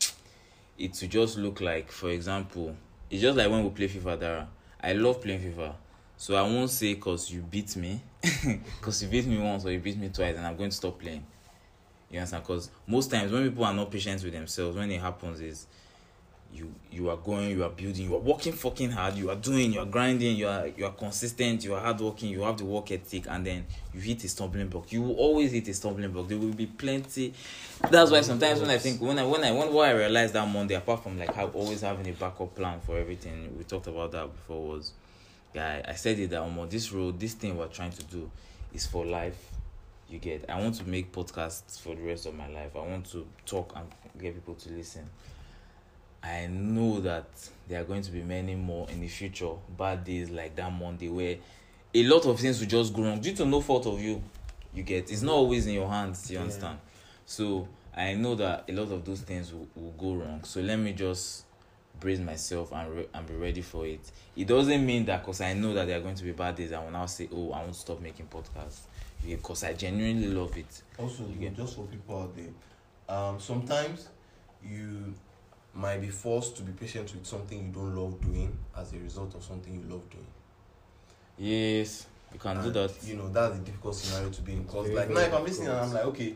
it 0.79 0.99
will 1.01 1.09
just 1.09 1.39
look 1.39 1.61
like, 1.61 1.91
for 1.91 2.11
example, 2.11 2.77
it's 3.13 3.21
just 3.21 3.37
like 3.37 3.51
when 3.51 3.63
we 3.63 3.69
play 3.71 3.89
FIFA. 3.89 4.19
Dara, 4.19 4.49
I 4.83 4.95
love 4.95 5.21
playing 5.21 5.41
FIFA. 5.41 5.75
So 6.17 6.35
I 6.35 6.43
won't 6.43 6.71
say 6.71 6.95
because 6.95 7.31
you 7.31 7.43
beat 7.43 7.77
me, 7.77 8.01
because 8.23 9.03
you 9.03 9.09
beat 9.11 9.27
me 9.27 9.39
once 9.39 9.67
or 9.67 9.71
you 9.71 9.81
beat 9.81 9.99
me 9.99 10.09
twice, 10.09 10.35
and 10.35 10.47
I'm 10.47 10.57
going 10.57 10.71
to 10.71 10.77
stop 10.77 10.99
playing. 10.99 11.25
You 12.11 12.21
understand? 12.21 12.45
Because 12.45 12.71
most 12.87 13.11
times 13.11 13.31
when 13.31 13.47
people 13.49 13.65
are 13.65 13.75
not 13.75 13.91
patient 13.91 14.25
with 14.25 14.33
themselves, 14.33 14.77
when 14.79 14.91
it 14.91 15.01
happens 15.01 15.41
is 15.41 15.67
you 16.53 16.73
you 16.91 17.09
are 17.09 17.17
going, 17.17 17.51
you 17.51 17.65
are 17.65 17.71
building, 17.71 18.05
you 18.05 18.15
are 18.15 18.21
working 18.21 18.53
fucking 18.53 18.91
hard, 18.91 19.17
you 19.17 19.31
are 19.31 19.37
doing, 19.37 19.73
you 19.73 19.81
are 19.81 19.87
grinding, 19.87 20.37
you 20.37 20.47
are 20.47 20.67
you 20.67 20.85
are 20.85 20.93
consistent, 20.93 21.65
you 21.65 21.75
are 21.75 21.81
hardworking, 21.81 22.29
you 22.29 22.43
have 22.43 22.59
the 22.59 22.65
work 22.65 22.91
ethic, 22.91 23.25
and 23.29 23.47
then 23.47 23.65
you 23.95 24.01
hit 24.01 24.23
a 24.25 24.29
stumbling 24.29 24.69
block. 24.69 24.93
You 24.93 25.03
will 25.03 25.15
always 25.17 25.53
hit 25.53 25.69
a 25.69 25.75
stumbling 25.75 26.11
block. 26.11 26.29
There 26.29 26.39
will 26.39 26.53
be 26.53 26.67
plenty. 26.67 27.33
That's 27.91 28.11
why 28.11 28.21
sometimes 28.21 28.61
when 28.61 28.71
I 28.71 28.79
think 28.79 29.01
when 29.01 29.19
I 29.19 29.25
when 29.25 29.43
I 29.43 29.53
when 29.53 29.73
what 29.73 29.89
I 29.89 29.93
realized 29.93 30.35
that 30.35 30.47
Monday, 30.47 30.75
apart 30.75 31.03
from 31.03 31.19
like 31.19 31.35
have, 31.35 31.55
always 31.57 31.81
having 31.81 32.07
a 32.09 32.13
backup 32.13 32.55
plan 32.55 32.81
for 32.81 32.99
everything, 32.99 33.55
we 33.57 33.65
talked 33.65 33.87
about 33.87 34.13
that 34.13 34.31
before 34.33 34.63
was, 34.63 34.93
yeah, 35.55 35.83
I, 35.87 35.93
I 35.93 35.95
said 35.95 36.19
it 36.19 36.31
that 36.31 36.43
um, 36.43 36.67
this 36.69 36.93
road, 36.93 37.19
this 37.19 37.35
thing 37.35 37.57
we're 37.57 37.67
trying 37.69 37.93
to 37.93 38.03
do, 38.05 38.31
is 38.75 38.87
for 38.87 39.07
life. 39.07 39.39
You 40.09 40.19
get. 40.19 40.45
I 40.51 40.61
want 40.61 40.75
to 40.75 40.85
make 40.85 41.11
podcasts 41.11 41.81
for 41.81 41.95
the 41.95 42.03
rest 42.03 42.27
of 42.27 42.35
my 42.35 42.47
life. 42.49 42.77
I 42.77 42.81
want 42.81 43.07
to 43.13 43.27
talk 43.47 43.73
and 43.75 43.87
get 44.21 44.35
people 44.35 44.55
to 44.57 44.69
listen. 44.71 45.09
I 46.23 46.47
know 46.47 47.01
that 47.01 47.27
there 47.69 47.81
are 47.81 47.85
going 47.85 48.03
to 48.03 48.11
be 48.13 48.23
many 48.23 48.55
more 48.55 48.89
in 48.91 49.01
the 49.01 49.09
future 49.09 49.53
bad 49.77 50.05
days 50.05 50.31
like 50.31 50.55
that 50.57 50.73
Monday 50.73 51.09
where 51.09 51.37
a 51.95 52.05
lot 52.05 52.25
of 52.27 52.39
things 52.39 52.61
will 52.61 52.69
just 52.69 52.95
go 52.95 53.03
wrong 53.03 53.21
due 53.21 53.35
to 53.35 53.45
no 53.45 53.61
fault 53.61 53.87
of 53.87 54.01
you. 54.01 54.23
You 54.75 54.83
get 54.83 55.11
it's 55.11 55.23
not 55.23 55.35
always 55.35 55.67
in 55.67 55.75
your 55.75 55.89
hands. 55.89 56.31
You 56.31 56.37
Yeah. 56.37 56.43
understand? 56.45 56.79
So 57.27 57.69
I 57.95 58.15
know 58.15 58.35
that 58.37 58.65
a 58.69 58.73
lot 58.73 58.91
of 58.93 59.05
those 59.05 59.21
things 59.21 59.53
will, 59.53 59.69
will 59.75 59.93
go 59.93 60.15
wrong. 60.15 60.45
So 60.45 60.61
let 60.61 60.79
me 60.79 60.93
just 60.93 61.45
brace 62.01 62.19
myself 62.21 62.73
and 62.73 62.95
re- 62.95 63.09
and 63.13 63.27
be 63.27 63.35
ready 63.35 63.61
for 63.61 63.87
it. 63.87 64.01
It 64.37 64.47
doesn't 64.47 64.85
mean 64.87 65.05
that 65.07 65.21
because 65.23 65.41
I 65.41 65.53
know 65.55 65.75
that 65.75 65.87
there 65.87 65.99
are 65.99 66.03
going 66.03 66.15
to 66.15 66.25
be 66.25 66.33
bad 66.33 66.57
days, 66.57 66.73
I 66.73 66.83
will 66.83 66.91
now 66.91 67.07
say, 67.07 67.29
"Oh, 67.33 67.53
I 67.53 67.61
won't 67.63 67.77
stop 67.77 68.01
making 68.01 68.27
podcasts," 68.29 68.83
because 69.27 69.63
I 69.65 69.75
genuinely 69.75 70.29
love 70.29 70.57
it. 70.57 70.83
Also, 70.99 71.25
You 71.39 71.51
just 71.51 71.77
for 71.77 71.85
people 71.87 72.23
out 72.23 72.35
there, 72.37 73.15
um, 73.15 73.39
sometimes 73.39 74.09
you 74.65 75.13
might 75.75 76.01
be 76.01 76.09
forced 76.09 76.57
to 76.57 76.63
be 76.63 76.73
patient 76.73 77.13
with 77.15 77.27
something 77.27 77.67
you 77.67 77.73
don't 77.73 77.95
love 77.95 78.21
doing 78.21 78.57
as 78.77 78.93
a 78.93 78.99
result 78.99 79.35
of 79.35 79.43
something 79.43 79.75
you 79.75 79.91
love 79.91 80.09
doing. 80.11 80.27
Yes, 81.39 82.07
you 82.33 82.39
can 82.39 82.57
and, 82.59 82.65
do 82.65 82.71
that. 82.71 82.93
You 83.05 83.17
know, 83.17 83.29
that's 83.29 83.57
a 83.57 83.61
difficult 83.61 83.95
scenario 83.95 84.31
to 84.31 84.43
be 84.43 84.53
in 84.53 84.63
because, 84.63 84.91
like, 84.91 85.11
now 85.11 85.21
if 85.21 85.35
I'm 85.35 85.45
listening 85.45 85.69
and 85.69 85.79
I'm 85.79 85.93
like, 85.93 86.05
okay, 86.07 86.35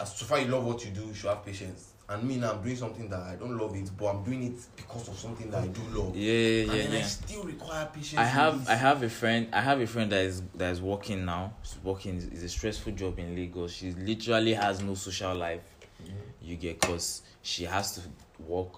as 0.00 0.16
so 0.16 0.26
far 0.26 0.40
you 0.40 0.48
love 0.48 0.64
what 0.64 0.84
you 0.84 0.90
do, 0.90 1.02
you 1.02 1.14
should 1.14 1.28
have 1.30 1.44
patience. 1.44 1.92
And 2.10 2.24
me 2.24 2.38
now, 2.38 2.52
I'm 2.52 2.62
doing 2.62 2.76
something 2.76 3.06
that 3.10 3.20
I 3.20 3.34
don't 3.34 3.58
love 3.58 3.76
it, 3.76 3.90
but 3.96 4.06
I'm 4.06 4.24
doing 4.24 4.44
it 4.44 4.58
because 4.76 5.08
of 5.08 5.18
something 5.18 5.50
that 5.50 5.62
I 5.62 5.66
do 5.66 5.82
love. 5.92 6.16
Yeah, 6.16 6.32
yeah, 6.32 6.60
and 6.62 6.72
yeah. 6.72 6.82
And 6.84 6.92
yeah. 6.94 6.98
I 7.00 7.02
still 7.02 7.42
require 7.44 7.86
patience. 7.92 8.18
I 8.18 8.24
have, 8.24 8.68
I 8.68 8.74
have 8.76 9.02
a 9.02 9.10
friend, 9.10 9.48
I 9.52 9.60
have 9.60 9.80
a 9.80 9.86
friend 9.86 10.10
that 10.10 10.24
is 10.24 10.42
that 10.54 10.72
is 10.72 10.80
working 10.80 11.26
now. 11.26 11.52
She's 11.62 11.78
working 11.84 12.16
is 12.16 12.42
a 12.42 12.48
stressful 12.48 12.92
job 12.92 13.18
in 13.18 13.36
Lagos. 13.36 13.72
She 13.72 13.92
literally 13.92 14.54
has 14.54 14.80
no 14.80 14.94
social 14.94 15.34
life. 15.34 15.60
Mm-hmm. 16.02 16.14
You 16.40 16.56
get, 16.56 16.80
cause 16.80 17.22
she 17.42 17.64
has 17.64 17.94
to 17.96 18.00
work 18.40 18.72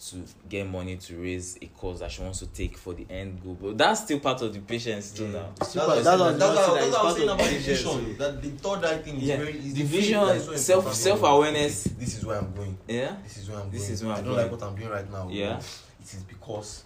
to 0.00 0.24
get 0.48 0.66
money 0.66 0.96
to 0.96 1.20
raise 1.20 1.58
a 1.60 1.66
cause 1.66 2.00
that 2.00 2.10
she 2.10 2.22
wants 2.22 2.38
to 2.38 2.46
take 2.46 2.78
for 2.78 2.94
the 2.94 3.06
end 3.10 3.42
goal. 3.42 3.56
But 3.60 3.76
that's 3.76 4.04
still 4.04 4.18
part 4.18 4.40
of 4.40 4.54
the 4.54 4.60
patience 4.60 5.12
too 5.12 5.28
now. 5.28 5.50
That's 5.58 5.76
what 5.76 6.06
I 6.06 6.12
I'm 6.24 6.38
saying 6.38 7.28
about 7.28 7.38
the 7.38 7.58
vision. 7.58 8.16
That 8.16 8.42
the 8.42 8.48
third 8.50 8.84
eye 8.84 8.98
thing 8.98 9.18
is 9.18 9.24
yeah. 9.24 9.36
very 9.36 9.52
is 9.58 9.74
The 9.74 9.82
vision, 9.82 10.20
like, 10.22 10.40
so 10.40 10.56
self 10.56 10.94
self 10.94 11.22
awareness. 11.22 11.84
This 11.84 12.16
is 12.16 12.24
where 12.24 12.38
I'm 12.38 12.52
going. 12.54 12.78
Yeah. 12.88 13.16
This 13.22 13.36
is 13.38 13.50
where 13.50 13.60
I'm 13.60 13.70
this 13.70 13.82
going. 13.82 13.92
Is 13.92 14.04
where 14.04 14.12
I'm 14.12 14.18
I 14.18 14.22
don't 14.22 14.34
going. 14.34 14.42
like 14.42 14.52
what 14.52 14.62
I'm 14.62 14.76
doing 14.76 14.88
right 14.88 15.10
now. 15.10 15.28
Yeah. 15.30 15.58
It 15.58 16.14
is 16.14 16.22
because 16.22 16.84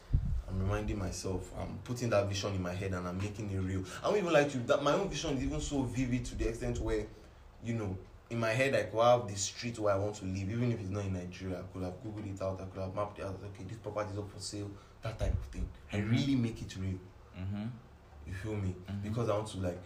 I'm 0.49 0.61
reminding 0.61 0.99
myself, 0.99 1.52
I'm 1.57 1.78
putting 1.85 2.11
that 2.11 2.28
vision 2.28 2.54
in 2.54 2.62
my 2.62 2.75
head 2.75 2.95
and 2.95 3.07
I'm 3.07 3.19
making 3.19 3.49
it 3.52 3.59
real. 3.59 3.85
I 4.02 4.09
don't 4.09 4.19
even 4.19 4.33
like 4.33 4.50
to 4.50 4.59
that 4.59 4.83
my 4.83 4.93
own 4.93 5.09
vision 5.09 5.37
is 5.37 5.45
even 5.45 5.61
so 5.61 5.83
vivid 5.83 6.25
to 6.26 6.35
the 6.35 6.49
extent 6.49 6.81
where, 6.81 7.07
you 7.64 7.75
know, 7.75 7.97
in 8.35 8.41
my 8.41 8.50
head, 8.50 8.75
I 8.75 8.83
could 8.83 9.00
have 9.00 9.29
the 9.29 9.37
street 9.37 9.79
where 9.79 9.95
I 9.95 9.97
want 9.97 10.17
to 10.17 10.25
live, 10.25 10.50
even 10.50 10.73
if 10.73 10.81
it's 10.81 10.91
not 10.91 11.05
in 11.05 11.14
Nigeria. 11.14 11.61
I 11.61 11.62
could 11.73 11.85
have 11.85 12.03
Googled 12.03 12.35
it 12.35 12.43
out, 12.43 12.61
I 12.61 12.64
could 12.64 12.83
have 12.83 12.95
mapped 12.95 13.19
it 13.21 13.25
out, 13.25 13.38
okay, 13.43 13.64
this 13.67 13.79
property 13.79 14.11
is 14.12 14.19
up 14.19 14.31
for 14.31 14.41
sale, 14.41 14.71
that 15.03 15.19
type 15.19 15.33
of 15.33 15.45
thing. 15.47 15.69
I 15.93 15.97
mm-hmm. 15.97 16.11
really 16.11 16.35
make 16.35 16.61
it 16.61 16.76
real. 16.76 16.99
Mm-hmm. 17.38 17.64
You 18.26 18.35
feel 18.35 18.57
me? 18.57 18.75
Mm-hmm. 18.91 19.09
Because 19.09 19.29
I 19.29 19.37
want 19.37 19.49
to, 19.49 19.59
like, 19.59 19.79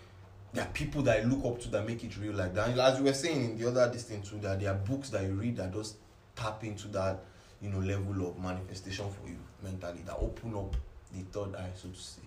there 0.54 0.64
are 0.64 0.68
people 0.68 1.02
that 1.02 1.20
I 1.20 1.22
look 1.24 1.44
up 1.44 1.60
to 1.60 1.68
that 1.68 1.86
make 1.86 2.02
it 2.04 2.16
real 2.16 2.32
like 2.32 2.54
that. 2.54 2.70
And 2.70 2.80
as 2.80 2.98
you 2.98 3.04
were 3.04 3.12
saying 3.12 3.44
in 3.44 3.58
the 3.58 3.68
other 3.68 3.92
distance 3.92 4.30
too, 4.30 4.38
that 4.38 4.60
there 4.60 4.70
are 4.70 4.76
books 4.76 5.10
that 5.10 5.22
you 5.24 5.34
read 5.34 5.58
that 5.58 5.74
just 5.74 5.96
tap 6.34 6.64
into 6.64 6.88
that, 6.88 7.20
you 7.60 7.68
know, 7.68 7.80
level 7.80 8.28
of 8.28 8.38
manifestation 8.38 9.06
for 9.10 9.28
you 9.28 9.36
mentally, 9.62 10.00
that 10.06 10.16
open 10.18 10.54
up 10.54 10.74
the 11.12 11.20
third 11.32 11.54
eye, 11.54 11.70
so 11.74 11.88
to 11.88 11.98
say. 11.98 12.22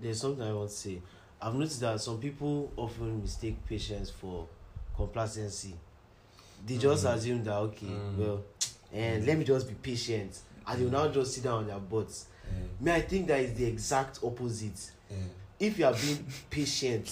There's 0.00 0.20
something 0.20 0.42
I 0.42 0.52
want 0.52 0.70
to 0.70 0.74
say. 0.74 1.02
I've 1.42 1.54
noticed 1.54 1.80
that 1.80 2.00
some 2.00 2.18
people 2.18 2.72
often 2.76 3.20
mistake 3.20 3.64
patience 3.66 4.08
for 4.08 4.46
complacency. 4.98 5.74
They 6.66 6.76
just 6.76 7.04
Mm. 7.04 7.14
assume 7.14 7.44
that 7.44 7.54
okay, 7.54 7.86
Mm. 7.86 8.16
well, 8.18 8.40
and 8.92 9.24
let 9.26 9.38
me 9.38 9.44
just 9.44 9.68
be 9.68 9.74
patient, 9.74 10.40
and 10.66 10.78
they 10.80 10.84
will 10.84 10.90
now 10.92 11.08
just 11.08 11.32
sit 11.34 11.44
down 11.44 11.58
on 11.60 11.66
their 11.68 11.78
butts. 11.78 12.26
Me, 12.80 12.90
I 12.92 13.02
think 13.02 13.26
that 13.28 13.40
is 13.40 13.54
the 13.54 13.64
exact 13.64 14.18
opposite. 14.24 14.90
Yeah. 15.10 15.16
If 15.60 15.78
you 15.78 15.86
are 15.86 15.94
being 15.94 16.26
patient, 16.50 17.08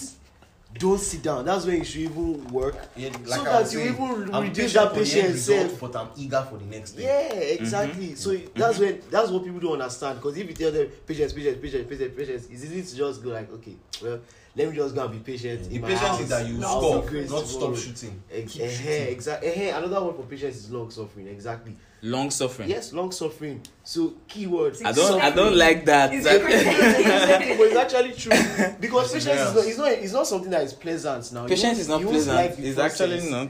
don't 0.73 0.99
sit 0.99 1.23
down. 1.23 1.45
That's 1.45 1.65
when 1.65 1.77
you 1.77 1.85
should 1.85 2.01
even 2.01 2.47
work. 2.49 2.75
Yeah, 2.95 3.09
like 3.25 3.39
so 3.39 3.43
that 3.43 3.61
you 3.61 3.67
saying, 3.67 3.93
even 3.93 4.33
I'm 4.33 4.43
reduce 4.43 4.73
that 4.73 4.93
patience 4.93 5.41
self. 5.43 5.79
But 5.79 5.95
I'm 5.95 6.09
eager 6.15 6.45
for 6.49 6.57
the 6.57 6.65
next 6.65 6.91
thing. 6.91 7.05
Yeah, 7.05 7.59
exactly. 7.59 8.07
Mm 8.07 8.13
-hmm. 8.13 8.17
So 8.17 8.29
mm 8.31 8.37
-hmm. 8.37 8.59
that's 8.59 8.79
when 8.79 9.01
that's 9.09 9.29
what 9.31 9.43
people 9.43 9.59
don't 9.59 9.81
understand. 9.81 10.15
Because 10.19 10.39
if 10.39 10.47
you 10.47 10.55
tell 10.55 10.71
them 10.71 10.87
patience, 11.07 11.33
patience, 11.33 11.57
patience, 11.61 11.85
patience, 11.89 12.13
patience, 12.15 12.43
it's 12.51 12.63
easy 12.63 12.83
to 12.89 12.95
just 13.05 13.23
go 13.23 13.29
like, 13.37 13.49
okay, 13.57 13.75
well, 14.01 14.19
let 14.57 14.69
me 14.69 14.75
just 14.75 14.95
go 14.95 15.01
and 15.05 15.11
be 15.11 15.21
patient. 15.31 15.59
Yeah. 15.61 15.75
In 15.75 15.81
the 15.81 15.87
patience 15.87 16.07
house, 16.07 16.23
is 16.23 16.29
that 16.29 16.43
you 16.49 16.57
stop, 16.57 16.81
not 16.81 17.05
tomorrow. 17.05 17.45
stop 17.45 17.75
shooting. 17.83 18.15
Ex- 18.31 18.53
Keep 18.53 18.63
uh, 18.63 18.69
shooting. 18.69 19.07
Exactly. 19.15 19.49
Uh, 19.49 19.61
eh, 19.61 19.77
another 19.77 19.99
word 20.05 20.15
for 20.19 20.25
patience 20.33 20.55
is 20.61 20.69
long 20.71 20.89
suffering. 20.91 21.27
Exactly. 21.27 21.73
Long 22.03 22.29
suffering. 22.29 22.69
Yes, 22.69 22.93
long 22.93 23.11
suffering. 23.11 23.61
So 23.83 24.13
keywords. 24.29 24.85
I 24.85 24.91
don't 24.91 25.19
I 25.21 25.31
don't 25.31 25.55
like 25.55 25.85
that. 25.85 26.13
It's 26.13 26.25
exactly, 26.31 27.57
but 27.57 27.67
it's 27.67 27.75
actually 27.75 28.13
true 28.13 28.75
because 28.79 29.11
That's 29.11 29.25
patience 29.25 29.41
is 29.49 29.55
not, 29.55 29.65
it's 29.65 29.77
not 29.77 29.91
it's 29.91 30.13
not 30.13 30.27
something 30.27 30.51
that 30.51 30.61
is 30.63 30.73
pleasant 30.73 31.31
now. 31.33 31.43
You 31.43 31.49
Patience 31.49 31.79
is 31.79 31.89
not 31.89 32.01
pleasant. 32.01 32.35
like 32.35 32.55
the 32.55 32.67
it's 32.67 32.77
actually 32.77 33.29
not. 33.31 33.49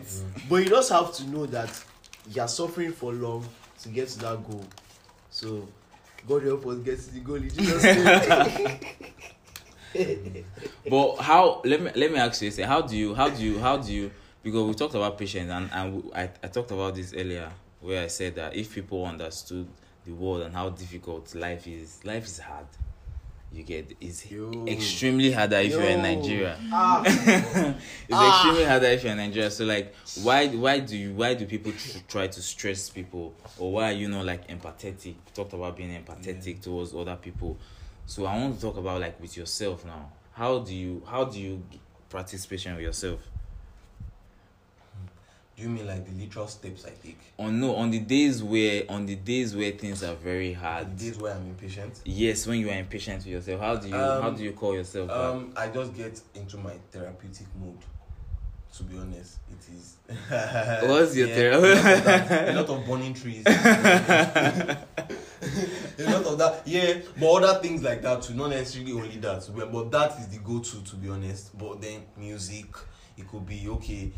But 0.49 0.55
you 0.57 0.69
just 0.69 0.89
have 0.91 1.13
to 1.15 1.27
know 1.27 1.45
that 1.47 1.83
you're 2.31 2.47
suffering 2.47 2.93
for 2.93 3.11
long 3.11 3.45
to 3.81 3.89
get 3.89 4.07
to 4.09 4.19
that 4.19 4.49
goal. 4.49 4.65
So 5.29 5.67
God 6.27 6.43
help 6.43 6.65
us 6.67 6.77
get 6.79 6.99
to 6.99 7.13
the 7.13 7.19
goal 7.19 7.35
in 7.35 7.49
Jesus' 7.49 7.83
name. 7.83 8.79
But 10.89 11.15
how? 11.17 11.61
Let 11.65 11.81
me 11.81 11.91
let 11.95 12.11
me 12.11 12.17
ask 12.17 12.41
you. 12.41 12.51
Say, 12.51 12.63
how 12.63 12.81
do 12.81 12.95
you? 12.95 13.13
How 13.15 13.29
do 13.29 13.43
you? 13.43 13.59
How 13.59 13.77
do 13.77 13.91
you? 13.91 14.11
Because 14.43 14.67
we 14.67 14.73
talked 14.73 14.95
about 14.95 15.17
patience, 15.17 15.49
and 15.51 15.69
and 15.73 16.03
we- 16.03 16.13
I 16.13 16.29
I 16.43 16.47
talked 16.47 16.71
about 16.71 16.95
this 16.95 17.13
earlier, 17.13 17.51
where 17.81 18.03
I 18.03 18.07
said 18.07 18.35
that 18.35 18.55
if 18.55 18.73
people 18.73 19.05
understood 19.05 19.67
the 20.05 20.13
world 20.13 20.43
and 20.43 20.53
how 20.53 20.69
difficult 20.69 21.33
life 21.35 21.67
is, 21.67 22.03
life 22.03 22.25
is 22.25 22.39
hard. 22.39 22.65
You 23.51 23.63
get 23.63 23.95
it's 24.01 24.29
Yo. 24.29 24.65
extremely 24.67 25.31
harder 25.31 25.57
if 25.57 25.71
Yo. 25.71 25.79
you're 25.79 25.89
in 25.89 26.01
Nigeria. 26.01 26.57
Ah. 26.71 27.01
it's 27.05 27.77
ah. 28.11 28.35
extremely 28.35 28.65
harder 28.65 28.87
if 28.87 29.03
you're 29.03 29.13
in 29.13 29.17
Nigeria. 29.17 29.49
So 29.49 29.63
like, 29.63 29.95
why 30.21 30.47
why 30.47 30.79
do 30.79 30.97
you, 30.97 31.13
why 31.13 31.33
do 31.33 31.45
people 31.45 31.71
tr- 31.71 31.99
try 32.09 32.27
to 32.27 32.41
stress 32.41 32.89
people 32.89 33.33
or 33.57 33.71
why 33.71 33.91
are 33.91 33.95
you 33.95 34.09
not 34.09 34.25
like 34.25 34.47
empathetic? 34.49 35.05
We 35.05 35.31
talked 35.33 35.53
about 35.53 35.77
being 35.77 35.91
empathetic 35.91 36.45
yeah. 36.55 36.61
towards 36.61 36.93
other 36.93 37.15
people. 37.15 37.57
So 38.05 38.25
I 38.25 38.37
want 38.37 38.55
to 38.55 38.61
talk 38.61 38.77
about 38.77 38.99
like 38.99 39.19
with 39.21 39.37
yourself 39.37 39.85
now. 39.85 40.11
How 40.33 40.59
do 40.59 40.75
you 40.75 41.01
how 41.07 41.23
do 41.23 41.39
you 41.39 41.63
practice 42.09 42.45
patience 42.45 42.75
with 42.75 42.85
yourself? 42.85 43.21
Do 45.57 45.63
you 45.63 45.69
mean 45.69 45.87
like 45.87 46.05
the 46.05 46.11
literal 46.11 46.47
steps 46.47 46.85
I 46.85 46.91
take? 47.03 47.17
On 47.39 47.59
no, 47.59 47.75
on 47.75 47.89
the 47.89 47.97
days 47.97 48.43
where 48.43 48.83
on 48.89 49.07
the 49.07 49.15
days 49.15 49.55
where 49.55 49.71
things 49.71 50.03
are 50.03 50.13
very 50.13 50.53
hard. 50.53 50.95
The 50.95 51.05
days 51.05 51.17
where 51.17 51.33
I'm 51.33 51.47
impatient. 51.47 51.99
Yes, 52.05 52.45
when 52.45 52.59
you 52.59 52.69
are 52.69 52.77
impatient 52.77 53.25
with 53.25 53.33
yourself, 53.33 53.61
how 53.61 53.75
do 53.75 53.87
you 53.89 53.95
um, 53.95 54.21
how 54.21 54.29
do 54.29 54.43
you 54.43 54.51
call 54.51 54.75
yourself? 54.75 55.09
Um, 55.09 55.53
that? 55.55 55.61
I 55.61 55.69
just 55.69 55.95
get 55.95 56.21
into 56.35 56.57
my 56.57 56.73
therapeutic 56.91 57.47
mode. 57.59 57.79
To 58.75 58.83
be 58.83 58.99
honest, 58.99 59.39
it 59.49 59.67
is. 59.73 59.95
What's 60.87 61.15
your 61.15 61.27
yeah, 61.29 61.35
therapy? 61.35 62.35
A, 62.35 62.51
a 62.51 62.53
lot 62.53 62.69
of 62.69 62.85
burning 62.85 63.15
trees. 63.15 63.43
a 63.47 64.77
lot 65.99 66.23
of 66.23 66.37
that, 66.37 66.61
yeah. 66.67 66.99
But 67.19 67.43
other 67.43 67.59
things 67.63 67.81
like 67.81 68.03
that 68.03 68.21
too, 68.21 68.35
not 68.35 68.51
necessarily 68.51 68.91
only 68.91 69.17
that. 69.17 69.49
But 69.71 69.89
that 69.89 70.19
is 70.19 70.27
the 70.27 70.37
go-to, 70.37 70.83
to 70.83 70.95
be 70.97 71.09
honest. 71.09 71.57
But 71.57 71.81
then 71.81 72.03
music, 72.15 72.67
it 73.17 73.27
could 73.27 73.47
be 73.47 73.67
okay. 73.69 74.11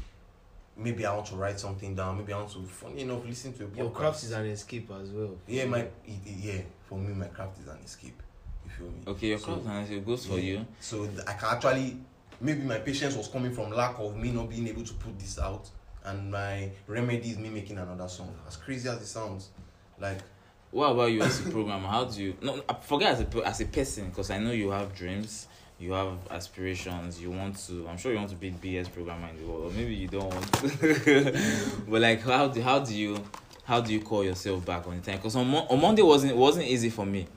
maybe 0.80 1.06
I 1.06 1.14
want 1.14 1.28
to 1.28 1.36
write 1.36 1.60
something 1.60 1.94
down, 1.94 2.18
maybe 2.18 2.34
I 2.34 2.38
want 2.38 2.52
to, 2.52 2.64
funny 2.64 3.02
enough, 3.02 3.26
listen 3.26 3.54
to 3.54 3.66
a 3.66 3.68
podcast. 3.68 3.78
Your 3.78 3.92
craft 3.92 4.24
is 4.24 4.32
an 4.32 4.46
escape 4.46 4.90
as 5.02 5.10
well. 5.12 5.36
Yeah, 5.48 5.66
my, 5.66 5.86
yeah, 6.26 6.62
for 6.88 6.98
me, 6.98 7.14
my 7.14 7.28
craft 7.28 7.60
is 7.60 7.68
an 7.68 7.78
escape. 7.84 8.22
You 8.66 8.72
feel 8.72 8.88
me? 8.88 9.02
Okay, 9.08 9.28
your 9.28 9.40
so, 9.40 9.46
craft 9.46 9.62
is 9.62 9.68
an 9.68 9.78
escape, 9.84 10.06
goes 10.06 10.28
yeah. 10.28 10.36
you. 10.38 10.66
So, 10.80 11.10
I 11.28 11.34
can 11.34 11.50
actually, 11.52 11.98
maybe 12.40 12.64
my 12.64 12.80
patience 12.80 13.16
was 13.16 13.28
coming 13.28 13.54
from 13.54 13.72
lack 13.72 14.00
of 14.00 14.16
me 14.16 14.32
not 14.32 14.50
being 14.50 14.68
able 14.68 14.84
to 14.84 14.94
put 14.94 15.20
this 15.20 15.38
out, 15.38 15.70
and 16.06 16.32
my 16.32 16.72
remedy 16.88 17.32
is 17.32 17.38
me 17.38 17.50
making 17.50 17.78
another 17.78 18.08
song. 18.08 18.34
As 18.48 18.56
crazy 18.56 18.88
as 18.88 19.02
it 19.02 19.08
sounds, 19.08 19.50
like... 20.00 20.20
What 20.72 20.92
about 20.92 21.12
you 21.12 21.22
as 21.22 21.46
a 21.46 21.50
programmer? 21.50 21.90
How 21.90 22.06
do 22.06 22.24
you... 22.24 22.38
No, 22.42 22.64
forget 22.82 23.20
as 23.20 23.22
a, 23.22 23.48
as 23.48 23.60
a 23.60 23.66
person, 23.66 24.10
because 24.10 24.30
I 24.30 24.38
know 24.38 24.52
you 24.52 24.70
have 24.70 24.96
dreams. 24.96 25.48
you 25.80 25.94
have 25.94 26.18
aspirations, 26.30 27.22
you 27.22 27.32
want 27.32 27.58
to, 27.68 27.88
I'm 27.88 27.98
sure 27.98 28.12
you 28.12 28.18
want 28.18 28.30
to 28.32 28.36
be 28.36 28.50
the 28.50 28.58
biggest 28.58 28.94
programmer 28.94 29.30
in 29.30 29.38
the 29.38 29.48
world, 29.48 29.72
or 29.72 29.76
maybe 29.76 29.96
you 29.96 30.10
don't 30.10 30.28
want 30.34 30.54
to. 30.54 31.82
but 31.88 32.02
like, 32.02 32.22
how 32.22 32.48
do, 32.48 32.62
how 32.62 32.80
do 32.80 32.94
you, 32.94 33.24
how 33.64 33.80
do 33.80 33.94
you 33.94 34.02
call 34.02 34.24
yourself 34.24 34.66
back 34.66 34.86
on 34.88 34.98
the 34.98 35.02
time? 35.02 35.18
Because 35.18 35.38
on, 35.38 35.48
Mo 35.48 35.60
on 35.70 35.80
Monday 35.80 36.02
wasn't, 36.02 36.36
wasn't 36.36 36.66
easy 36.66 36.90
for 36.90 37.06
me. 37.06 37.28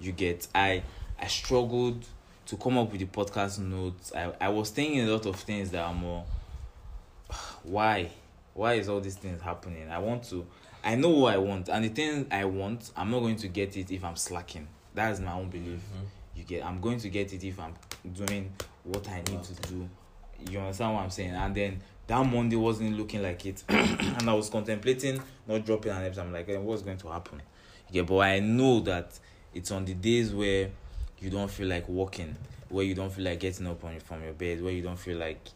You 0.00 0.12
get, 0.12 0.48
I, 0.54 0.82
I 1.20 1.26
struggled 1.26 2.06
to 2.46 2.56
come 2.56 2.78
up 2.78 2.90
with 2.90 3.00
the 3.00 3.06
podcast 3.06 3.58
notes. 3.58 4.10
I, 4.16 4.32
I 4.40 4.48
was 4.48 4.70
thinking 4.70 5.02
a 5.02 5.12
lot 5.12 5.26
of 5.26 5.36
things 5.36 5.70
that 5.72 5.84
are 5.84 5.94
more, 5.94 6.24
why, 7.62 8.08
why 8.54 8.74
is 8.74 8.88
all 8.88 9.00
these 9.00 9.16
things 9.16 9.42
happening? 9.42 9.90
I 9.90 9.98
want 9.98 10.24
to, 10.30 10.46
I 10.82 10.94
know 10.94 11.10
what 11.10 11.34
I 11.34 11.38
want, 11.38 11.68
and 11.68 11.84
the 11.84 11.90
thing 11.90 12.26
I 12.30 12.46
want, 12.46 12.90
I'm 12.96 13.10
not 13.10 13.20
going 13.20 13.36
to 13.36 13.48
get 13.48 13.76
it 13.76 13.90
if 13.90 14.02
I'm 14.02 14.16
slacking. 14.16 14.66
That 14.94 15.12
is 15.12 15.20
my 15.20 15.32
own 15.32 15.50
belief. 15.50 15.66
Mm 15.66 16.00
-hmm. 16.00 16.21
you 16.34 16.44
get 16.44 16.64
i'm 16.64 16.80
going 16.80 16.98
to 16.98 17.08
get 17.08 17.32
it 17.32 17.44
if 17.44 17.58
i'm 17.60 17.74
doing 18.14 18.52
what 18.84 19.08
i 19.08 19.16
need 19.30 19.42
to 19.42 19.54
do. 19.68 19.88
You 20.50 20.58
understand 20.58 20.94
what 20.94 21.04
i'm 21.04 21.10
saying? 21.10 21.34
And 21.34 21.54
then 21.54 21.80
that 22.06 22.26
monday 22.26 22.56
wasn't 22.56 22.96
looking 22.96 23.22
like 23.22 23.46
it. 23.46 23.62
And 23.68 24.28
i 24.28 24.34
was 24.34 24.48
contemplating 24.48 25.22
not 25.46 25.64
dropping 25.64 25.92
an 25.92 26.02
episode 26.04 26.22
i'm 26.22 26.32
like 26.32 26.46
hey, 26.46 26.56
what's 26.56 26.82
going 26.82 26.98
to 26.98 27.08
happen? 27.08 27.42
Yeah, 27.90 28.02
but 28.02 28.18
i 28.18 28.40
know 28.40 28.80
that 28.80 29.18
it's 29.54 29.70
on 29.70 29.84
the 29.84 29.94
days 29.94 30.34
where 30.34 30.70
you 31.20 31.30
don't 31.30 31.50
feel 31.50 31.68
like 31.68 31.88
walking 31.88 32.36
where 32.68 32.84
you 32.84 32.94
don't 32.94 33.12
feel 33.12 33.24
like 33.24 33.38
getting 33.38 33.66
up 33.66 33.84
on, 33.84 34.00
from 34.00 34.22
your 34.22 34.32
bed 34.32 34.62
where 34.62 34.72
you 34.72 34.82
don't 34.82 34.98
feel 34.98 35.18
like 35.18 35.48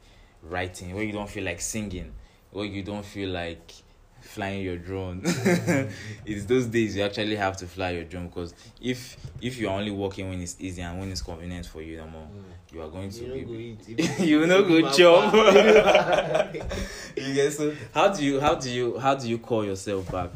writing 0.42 0.94
where 0.94 1.02
you 1.02 1.12
don't 1.12 1.30
feel 1.30 1.44
like 1.44 1.60
singing 1.60 2.12
where 2.50 2.64
you 2.64 2.82
don't 2.82 3.04
feel 3.04 3.30
like 3.30 3.72
flying 4.20 4.62
your 4.62 4.76
drone. 4.76 5.22
it's 6.24 6.44
those 6.46 6.66
days 6.66 6.96
you 6.96 7.02
actually 7.02 7.36
have 7.36 7.56
to 7.58 7.66
fly 7.66 7.90
your 7.90 8.04
drone 8.04 8.26
because 8.28 8.54
if 8.80 9.16
if 9.40 9.58
you're 9.58 9.70
only 9.70 9.90
walking 9.90 10.28
when 10.28 10.40
it's 10.40 10.56
easy 10.58 10.82
and 10.82 10.98
when 10.98 11.10
it's 11.10 11.22
convenient 11.22 11.66
for 11.66 11.80
you, 11.82 11.96
no 11.98 12.06
more, 12.08 12.28
you 12.72 12.82
are 12.82 12.88
going 12.88 13.10
to 13.10 13.20
You 13.20 13.28
know, 13.28 13.44
go 13.46 13.52
be. 13.52 13.78
eat. 13.88 14.18
you 14.20 14.46
know, 14.46 14.62
go 14.64 14.80
My 14.80 14.90
chop. 14.90 15.34
you 17.16 17.34
get 17.34 17.52
so 17.52 17.74
how 17.94 18.08
do 18.12 18.24
you 18.24 18.40
how 18.40 18.54
do 18.54 18.70
you 18.70 18.98
how 18.98 19.14
do 19.14 19.28
you 19.28 19.38
call 19.38 19.64
yourself 19.64 20.10
back? 20.10 20.30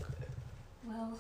Well, 0.85 1.19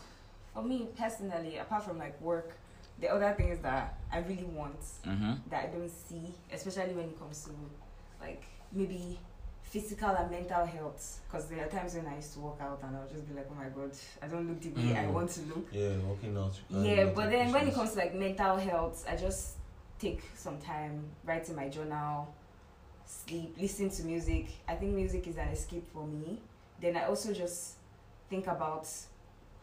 for 0.55 0.63
me 0.63 0.89
personally, 0.99 1.59
apart 1.59 1.85
from 1.85 1.99
like 1.99 2.21
work, 2.21 2.57
the 3.01 3.09
other 3.09 3.33
thing 3.37 3.49
is 3.49 3.59
that 3.61 3.99
I 4.13 4.19
really 4.19 4.45
want 4.45 4.77
Mm-hmm. 5.07 5.33
that 5.51 5.65
I 5.65 5.67
don't 5.69 5.89
see, 5.91 6.35
especially 6.53 6.93
when 6.95 7.07
it 7.07 7.19
comes 7.19 7.45
to 7.45 7.51
like 8.21 8.45
maybe 8.73 9.19
physical 9.71 10.09
and 10.11 10.31
mental 10.31 10.67
health. 10.67 11.21
Because 11.27 11.47
there 11.47 11.65
are 11.65 11.69
times 11.69 11.95
when 11.95 12.07
I 12.07 12.17
used 12.17 12.33
to 12.35 12.41
walk 12.41 12.59
out 12.61 12.81
and 12.83 12.97
I'll 12.97 13.09
just 13.09 13.27
be 13.29 13.35
like, 13.35 13.47
oh 13.51 13.55
my 13.55 13.69
god, 13.69 13.93
I 14.21 14.27
don't 14.27 14.47
look 14.49 14.61
the 14.61 14.71
way 14.71 14.97
I 14.97 15.05
Mm. 15.05 15.13
want 15.13 15.31
to 15.31 15.41
look. 15.43 15.69
Yeah, 15.73 15.97
working 15.99 16.37
out. 16.37 16.59
Yeah, 16.69 17.05
but 17.15 17.31
then 17.31 17.53
when 17.53 17.69
it 17.69 17.75
comes 17.75 17.93
to 17.93 17.99
like 17.99 18.15
mental 18.15 18.57
health, 18.57 19.05
I 19.09 19.17
just 19.17 19.53
take 20.01 20.23
some 20.35 20.59
time, 20.59 21.05
write 21.25 21.49
in 21.49 21.55
my 21.57 21.69
journal, 21.69 22.35
sleep, 23.07 23.55
listen 23.59 23.91
to 23.91 24.03
music. 24.05 24.47
I 24.69 24.75
think 24.75 24.93
music 24.95 25.27
is 25.29 25.37
an 25.37 25.49
escape 25.49 25.87
for 25.93 26.05
me. 26.07 26.41
Then 26.81 26.97
I 26.97 27.05
also 27.05 27.33
just 27.33 27.75
think 28.29 28.47
about 28.49 28.89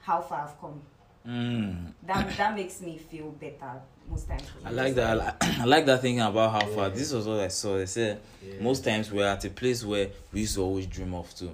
how 0.01 0.21
far 0.21 0.43
I've 0.43 0.59
come. 0.61 0.81
Mm. 1.27 1.91
That 2.03 2.37
that 2.37 2.55
makes 2.55 2.79
me 2.81 2.97
feel 2.97 3.31
better 3.31 3.81
most 4.09 4.29
times. 4.29 4.43
I 4.63 4.69
like 4.71 4.95
that. 4.95 5.09
I 5.09 5.13
li- 5.25 5.57
I 5.61 5.65
like 5.65 5.85
that 5.87 6.01
thinking 6.01 6.21
about 6.21 6.51
how 6.51 6.67
far. 6.69 6.89
This 6.89 7.11
was 7.11 7.27
what 7.27 7.41
I 7.41 7.49
saw. 7.49 7.77
They 7.77 7.85
said 7.85 8.21
Yeah. 8.41 8.61
most 8.61 8.85
times 8.85 9.11
we're 9.11 9.27
at 9.27 9.43
a 9.43 9.49
place 9.49 9.83
where 9.83 10.09
we 10.31 10.41
used 10.41 10.55
to 10.55 10.61
always 10.61 10.87
dream 10.87 11.13
of 11.13 11.33
too. 11.35 11.51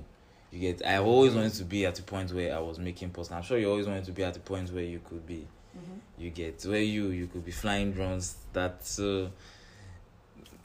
You 0.51 0.59
get. 0.59 0.85
I 0.85 0.97
always 0.99 1.33
wanted 1.33 1.53
to 1.55 1.63
be 1.63 1.85
at 1.87 1.97
a 1.97 2.03
point 2.03 2.31
where 2.31 2.55
I 2.55 2.59
was 2.59 2.77
making 2.77 3.09
posts. 3.09 3.31
I'm 3.33 3.41
sure 3.41 3.57
you 3.57 3.67
always 3.69 3.87
wanted 3.87 4.05
to 4.05 4.11
be 4.11 4.23
at 4.23 4.37
a 4.37 4.39
point 4.39 4.71
where 4.71 4.83
you 4.83 4.99
could 5.03 5.25
be. 5.25 5.47
Mhm. 5.75 5.99
You 6.19 6.29
get 6.29 6.63
where 6.65 6.79
you 6.81 7.07
you 7.07 7.25
could 7.25 7.43
be 7.43 7.51
flying 7.51 7.93
drones. 7.93 8.35
That 8.53 8.85
so 8.85 9.31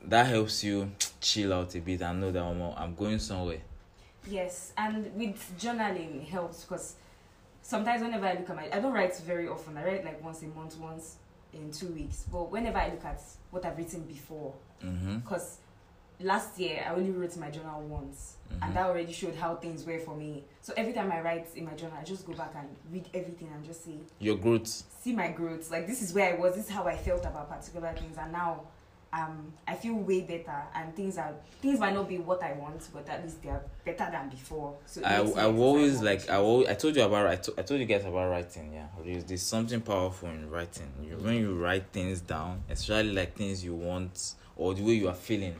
that 0.05 0.27
helps 0.27 0.63
you 0.65 0.91
chill 1.23 1.55
out 1.55 1.75
a 1.75 1.81
bit 1.81 2.03
and 2.03 2.21
know 2.21 2.31
that 2.31 2.43
I'm, 2.43 2.61
I'm 2.77 2.95
going 2.95 3.19
somewhere. 3.19 3.61
Yes, 4.29 4.73
and 4.77 5.11
with 5.17 5.55
journaling 5.59 6.27
helps 6.29 6.65
because 6.65 6.97
sometimes 7.69 8.01
whenever 8.03 8.27
I 8.27 8.33
look 8.33 8.49
at 8.49 8.57
my, 8.57 8.69
I 8.73 8.81
don't 8.81 8.95
write 8.95 9.15
very 9.19 9.47
often. 9.47 9.77
I 9.77 9.85
write 9.85 10.03
like 10.05 10.25
once 10.25 10.43
a 10.43 10.47
month, 10.47 10.79
once 10.79 11.17
in 11.53 11.71
two 11.71 11.89
weeks. 11.89 12.25
But 12.33 12.51
whenever 12.51 12.79
I 12.79 12.89
look 12.89 13.05
at 13.05 13.21
what 13.51 13.65
I've 13.67 13.77
written 13.77 14.03
before, 14.03 14.55
Mm-hmm. 14.83 15.19
because 15.19 15.59
last 16.21 16.57
year 16.59 16.85
I 16.89 16.95
only 16.95 17.11
wrote 17.11 17.37
my 17.37 17.51
journal 17.51 17.81
once, 17.83 18.37
Mhm. 18.51 18.59
and 18.63 18.77
that 18.77 18.87
already 18.87 19.13
showed 19.13 19.35
how 19.35 19.57
things 19.57 19.85
were 19.85 19.99
for 19.99 20.15
me. 20.17 20.45
So 20.63 20.73
every 20.77 20.93
time 20.93 21.11
I 21.13 21.21
write 21.21 21.49
in 21.57 21.65
my 21.65 21.75
journal, 21.75 21.99
I 22.01 22.05
just 22.05 22.25
go 22.27 22.33
back 22.33 22.53
and 22.55 22.69
read 22.93 23.09
everything 23.13 23.49
and 23.53 23.63
just 23.65 23.85
see 23.85 24.01
Your 24.21 24.37
growth. 24.37 24.69
see 25.03 25.13
my 25.13 25.29
growth. 25.33 25.71
Like 25.71 25.87
this 25.89 26.01
is 26.01 26.15
where 26.15 26.33
I 26.33 26.37
was. 26.39 26.55
This 26.55 26.67
is 26.67 26.71
how 26.71 26.85
I 26.85 26.97
felt 26.97 27.27
about 27.27 27.51
particular 27.51 27.93
things, 27.93 28.17
and 28.17 28.33
now. 28.33 28.63
Um, 29.11 29.53
I 29.67 29.75
feel 29.75 29.95
way 29.95 30.21
better, 30.21 30.63
and 30.75 30.95
things 30.95 31.17
are 31.17 31.33
things 31.63 31.81
might 31.81 31.95
not 31.95 32.09
be 32.09 32.19
what 32.19 32.43
I 32.43 32.53
want, 32.53 32.87
but 32.93 33.09
at 33.09 33.25
least 33.25 33.43
they 33.43 33.49
are 33.49 33.63
better 33.85 34.07
than 34.11 34.29
before. 34.29 34.77
So 34.85 35.03
I 35.03 35.17
I 35.17 35.47
always 35.47 36.03
exercise 36.03 36.27
like 36.27 36.31
I 36.31 36.37
always, 36.37 36.69
I 36.69 36.75
told 36.75 36.95
you 36.95 37.03
about 37.03 37.27
I, 37.27 37.37
to, 37.37 37.55
I 37.57 37.63
told 37.63 37.81
you 37.81 37.87
guys 37.87 38.05
about 38.05 38.31
writing 38.31 38.73
yeah. 38.75 38.87
There's, 39.03 39.25
there's 39.25 39.43
something 39.43 39.81
powerful 39.81 40.29
in 40.29 40.51
writing. 40.51 40.93
You, 41.03 41.17
when 41.17 41.37
you 41.37 41.55
write 41.55 41.87
things 41.91 42.21
down 42.21 42.63
especially 42.69 43.13
like 43.13 43.35
things 43.35 43.65
you 43.65 43.75
want 43.75 44.35
or 44.57 44.75
the 44.75 44.83
way 44.83 44.93
you 44.93 45.09
are 45.09 45.15
feeling 45.15 45.57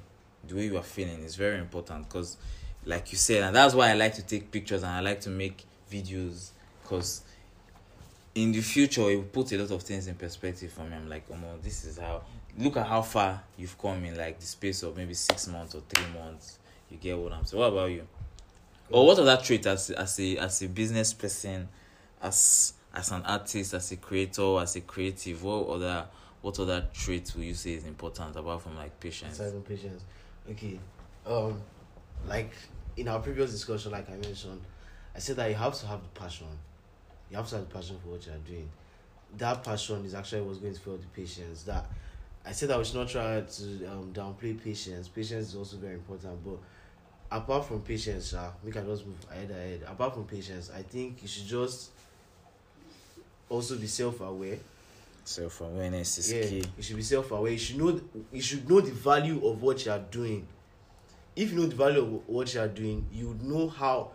the 0.47 0.55
way 0.55 0.67
you 0.67 0.77
are 0.77 0.83
feeling 0.83 1.23
is 1.25 1.37
very 1.37 1.59
important 1.59 2.09
because 2.09 2.37
like 2.85 3.11
you 3.13 3.19
said 3.19 3.43
and 3.43 3.57
that's 3.57 3.75
why 3.75 3.91
I 3.91 3.95
like 3.95 4.15
to 4.15 4.23
take 4.23 4.51
pictures 4.51 4.83
and 4.83 4.93
I 4.93 5.01
like 5.01 5.21
to 5.23 5.31
make 5.31 5.65
videos 5.91 6.51
because 6.83 7.23
in 8.35 8.53
the 8.53 8.61
future 8.61 9.09
it 9.11 9.17
will 9.17 9.25
put 9.25 9.53
a 9.53 9.59
lot 9.59 9.71
of 9.71 9.83
things 9.83 10.07
in 10.07 10.15
perspective 10.15 10.71
for 10.71 10.83
me. 10.83 10.97
I'm 10.97 11.09
like 11.09 11.25
oh 11.31 11.37
no 11.37 11.57
this 11.63 11.85
is 11.85 11.99
how 11.99 12.23
look 12.59 12.77
at 12.77 12.87
how 12.87 13.03
far 13.03 13.43
you've 13.57 13.79
come 13.79 14.05
in 14.05 14.17
like 14.17 14.39
the 14.39 14.47
space 14.47 14.83
of 14.83 14.97
maybe 14.97 15.15
six 15.15 15.47
months 15.49 15.75
or 15.75 15.83
three 15.89 16.07
months 16.13 16.59
you 16.91 16.97
get 16.97 17.17
what 17.17 17.33
I'm 17.33 17.45
saying 17.45 17.61
what 17.61 17.73
about 17.73 17.91
you 17.91 18.07
or 18.91 19.07
what 19.07 19.19
other 19.19 19.37
trait 19.37 19.67
as 19.67 19.91
as 19.91 20.19
a 20.21 20.39
as 20.39 20.63
a 20.63 20.69
business 20.69 21.13
person, 21.13 21.69
as 22.23 22.73
as 22.95 23.11
an 23.11 23.23
artist, 23.25 23.75
as 23.75 23.93
a 23.93 23.97
creator, 23.97 24.59
as 24.61 24.77
a 24.77 24.81
creative, 24.81 25.43
what 25.43 25.69
other 25.69 26.07
what 26.41 26.59
other 26.59 26.87
traits 26.95 27.35
will 27.35 27.43
you 27.43 27.55
say 27.55 27.75
is 27.75 27.85
important 27.85 28.35
apart 28.37 28.63
from 28.63 28.77
like 28.77 28.99
patience? 28.99 29.39
Aside 29.39 29.53
from 29.53 29.63
patience. 29.63 30.05
Okay. 30.51 30.79
Um, 31.27 31.61
like 32.27 32.53
in 32.97 33.09
our 33.09 33.21
previous 33.21 33.51
discussion, 33.51 33.93
like 33.93 34.09
I 34.09 34.17
mentioned, 34.17 34.63
I 35.15 35.19
said 35.19 35.37
that 35.37 35.51
you 35.51 35.57
have 35.57 35.75
to 35.81 35.87
have 35.87 36.03
the 36.03 36.21
passion. 36.21 36.47
You 37.31 37.37
have 37.37 37.49
to 37.49 37.57
have 37.57 37.69
the 37.69 37.75
passion 37.75 37.99
for 38.03 38.11
what 38.11 38.25
you 38.25 38.33
are 38.33 38.39
doing. 38.39 38.71
That 39.37 39.63
passion 39.63 40.03
is 40.07 40.15
actually 40.15 40.41
what's 40.43 40.59
going 40.59 40.73
to 40.73 40.81
fuel 40.81 40.97
the 40.97 41.07
patience. 41.09 41.65
That 41.65 41.85
I 42.49 42.53
said 42.53 42.71
that 42.71 42.79
we 42.79 42.85
should 42.85 42.95
not 42.97 43.09
try 43.09 43.43
to 43.43 43.87
um, 43.87 44.11
downplay 44.15 44.63
patience. 44.63 45.09
Patience 45.09 45.49
is 45.49 45.55
also 45.55 45.77
very 45.77 45.95
important, 45.95 46.43
but 46.45 46.57
apart 47.31 47.67
from 47.67 47.83
patience, 47.83 48.33
uh, 48.33 48.51
we 48.65 48.73
can 48.73 48.87
just 48.87 49.05
move 49.07 49.17
ahead 49.31 49.51
ahead. 49.51 49.83
Apart 49.87 50.15
from 50.15 50.25
patience, 50.25 50.71
I 50.75 50.83
think 50.83 51.21
you 51.21 51.29
should 51.29 51.47
just 51.47 51.91
also 53.51 53.77
be 53.77 53.87
self-aware 53.87 54.59
Self 55.25 55.61
awareness 55.61 56.17
is 56.17 56.33
yeah, 56.33 56.43
key. 56.43 56.65
you 56.75 56.83
should 56.83 56.97
be 56.97 57.03
self-aware. 57.03 57.53
You 57.53 57.59
should 57.59 57.77
know. 57.77 58.01
You 58.33 58.41
should 58.41 58.69
know 58.69 58.81
the 58.81 58.93
value 58.93 59.47
of 59.47 59.61
what 59.61 59.85
you 59.85 59.93
are 59.93 59.99
doing. 59.99 60.47
If 61.37 61.53
you 61.53 61.59
know 61.59 61.67
the 61.67 61.77
value 61.77 62.01
of 62.01 62.27
what 62.27 62.55
you 62.55 62.61
are 62.61 62.69
doing, 62.69 63.07
you 63.13 63.37
know 63.43 63.69
how, 63.69 64.13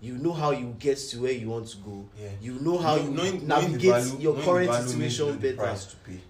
you 0.00 0.18
know 0.18 0.32
how 0.32 0.50
you 0.50 0.76
get 0.78 0.98
to 0.98 1.22
where 1.22 1.32
you 1.32 1.48
want 1.48 1.68
to 1.68 1.76
go. 1.78 2.06
Yeah. 2.20 2.28
You 2.40 2.58
know 2.60 2.76
how 2.76 2.96
knowing, 2.96 3.06
you 3.06 3.16
knowing, 3.16 3.46
navigate 3.48 3.82
knowing 3.82 4.04
value, 4.04 4.20
your 4.20 4.42
current 4.42 4.88
situation 4.88 5.38
better. 5.38 5.76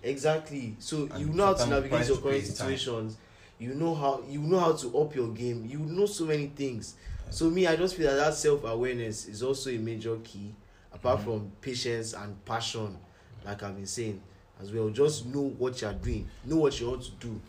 Exactly. 0.02 0.76
So 0.78 1.08
and 1.12 1.18
you 1.18 1.26
know 1.26 1.46
how 1.46 1.54
to 1.54 1.66
navigate 1.66 2.06
your 2.06 2.18
current 2.18 2.44
situations. 2.44 3.14
Time. 3.14 3.22
You 3.58 3.74
know 3.74 3.94
how 3.94 4.22
you 4.28 4.40
know 4.40 4.60
how 4.60 4.72
to 4.72 4.98
up 4.98 5.14
your 5.14 5.28
game. 5.28 5.66
You 5.66 5.78
know 5.78 6.06
so 6.06 6.24
many 6.24 6.46
things. 6.48 6.94
Yeah. 7.24 7.30
So 7.32 7.50
me, 7.50 7.66
I 7.66 7.74
just 7.74 7.96
feel 7.96 8.08
that 8.08 8.16
that 8.16 8.34
self 8.34 8.64
awareness 8.64 9.26
is 9.26 9.42
also 9.42 9.70
a 9.70 9.78
major 9.78 10.16
key, 10.22 10.54
apart 10.92 11.20
mm-hmm. 11.20 11.30
from 11.30 11.52
patience 11.60 12.12
and 12.12 12.42
passion, 12.44 12.96
like 13.44 13.62
I've 13.62 13.74
been 13.74 13.86
saying 13.86 14.22
as 14.60 14.72
well. 14.72 14.90
Just 14.90 15.26
know 15.26 15.54
what 15.58 15.80
you're 15.80 15.92
doing. 15.92 16.28
Know 16.44 16.56
what 16.56 16.78
you 16.78 16.88
want 16.88 17.02
to 17.02 17.10
do, 17.18 17.40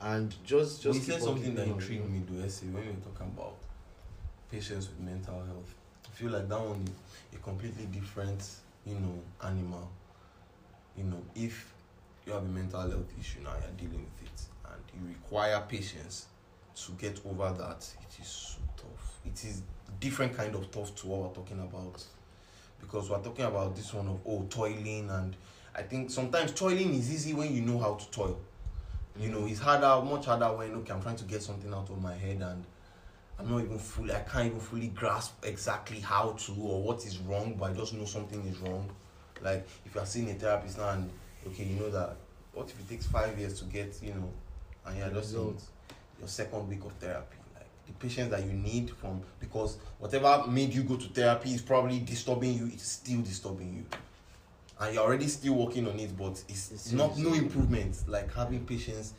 and 0.00 0.34
just 0.44 0.82
just. 0.82 0.98
You 0.98 1.04
said 1.04 1.22
something 1.22 1.54
that 1.54 1.68
intrigued 1.68 2.10
me, 2.10 2.20
do 2.20 2.42
essay 2.42 2.66
when 2.66 2.82
we 2.82 2.88
were 2.88 2.96
talking 2.96 3.32
about 3.36 3.54
patients 4.52 4.88
with 4.88 5.00
mental 5.00 5.42
health. 5.46 5.74
I 6.06 6.14
feel 6.14 6.30
like 6.30 6.48
that 6.48 6.60
one 6.60 6.82
is 6.82 7.38
a 7.38 7.42
completely 7.42 7.86
different, 7.86 8.46
you 8.86 8.94
know, 8.94 9.18
animal. 9.42 9.90
You 10.96 11.04
know, 11.04 11.22
if 11.34 11.72
you 12.26 12.32
have 12.34 12.42
a 12.42 12.48
mental 12.48 12.82
health 12.82 13.10
issue 13.18 13.40
now, 13.42 13.54
you're 13.60 13.88
dealing 13.88 14.04
with 14.04 14.28
it, 14.28 14.42
and 14.66 14.82
you 14.94 15.08
require 15.08 15.58
patience 15.66 16.26
to 16.76 16.92
get 16.92 17.18
over 17.26 17.50
that, 17.58 17.78
it 17.78 18.20
is 18.20 18.28
so 18.28 18.58
tough. 18.76 19.20
It 19.24 19.42
is 19.44 19.62
different 19.98 20.36
kind 20.36 20.54
of 20.54 20.70
tough 20.70 20.94
to 20.96 21.06
what 21.06 21.20
we're 21.20 21.34
talking 21.34 21.60
about, 21.60 22.04
because 22.80 23.08
we're 23.08 23.22
talking 23.22 23.46
about 23.46 23.74
this 23.74 23.92
one 23.94 24.08
of 24.08 24.20
oh 24.26 24.46
toiling, 24.50 25.08
and 25.08 25.34
I 25.74 25.82
think 25.82 26.10
sometimes 26.10 26.52
toiling 26.52 26.94
is 26.94 27.10
easy 27.10 27.32
when 27.32 27.54
you 27.54 27.62
know 27.62 27.78
how 27.78 27.94
to 27.94 28.10
toil. 28.10 28.38
You 29.18 29.30
know, 29.30 29.40
mm. 29.40 29.50
it's 29.50 29.60
harder, 29.60 30.04
much 30.04 30.26
harder 30.26 30.52
when 30.56 30.74
okay, 30.76 30.92
I'm 30.92 31.02
trying 31.02 31.16
to 31.16 31.24
get 31.24 31.42
something 31.42 31.72
out 31.72 31.88
of 31.88 32.00
my 32.00 32.14
head 32.14 32.42
and 32.42 32.64
I'm 33.42 33.50
not 33.50 33.62
even 33.62 33.78
fully, 33.78 34.14
I 34.14 34.20
can't 34.20 34.46
even 34.46 34.60
fully 34.60 34.88
grasp 34.88 35.44
exactly 35.44 35.98
how 35.98 36.32
to 36.32 36.52
or 36.52 36.82
what 36.82 37.04
is 37.04 37.18
wrong, 37.18 37.56
but 37.58 37.70
I 37.70 37.74
just 37.74 37.92
know 37.94 38.04
something 38.04 38.40
is 38.46 38.58
wrong. 38.58 38.88
Like, 39.42 39.66
if 39.84 39.94
you 39.94 40.00
are 40.00 40.06
seeing 40.06 40.30
a 40.30 40.34
therapist 40.34 40.78
now 40.78 40.90
and, 40.90 41.10
okay, 41.48 41.64
you 41.64 41.80
know 41.80 41.90
that, 41.90 42.16
what 42.52 42.68
if 42.68 42.78
it 42.78 42.88
takes 42.88 43.06
five 43.06 43.36
years 43.36 43.58
to 43.58 43.64
get, 43.64 43.98
you 44.00 44.14
know, 44.14 44.30
and 44.86 44.98
you're 44.98 45.10
just 45.10 45.34
in 45.34 45.56
your 46.20 46.28
second 46.28 46.68
week 46.68 46.84
of 46.84 46.92
therapy? 46.92 47.36
Like, 47.54 47.66
the 47.86 47.92
patience 47.94 48.30
that 48.30 48.44
you 48.44 48.52
need 48.52 48.90
from, 48.90 49.20
because 49.40 49.78
whatever 49.98 50.44
made 50.48 50.72
you 50.72 50.84
go 50.84 50.96
to 50.96 51.08
therapy 51.08 51.50
is 51.50 51.62
probably 51.62 51.98
disturbing 51.98 52.54
you, 52.54 52.66
it's 52.66 52.86
still 52.86 53.22
disturbing 53.22 53.74
you. 53.74 53.84
And 54.78 54.94
you're 54.94 55.02
already 55.02 55.26
still 55.26 55.54
working 55.54 55.88
on 55.88 55.98
it, 55.98 56.16
but 56.16 56.42
it's, 56.48 56.70
it's 56.70 56.92
not 56.92 57.16
serious. 57.16 57.32
no 57.32 57.38
improvement. 57.38 57.96
Like, 58.06 58.32
having 58.32 58.64
patience 58.64 59.14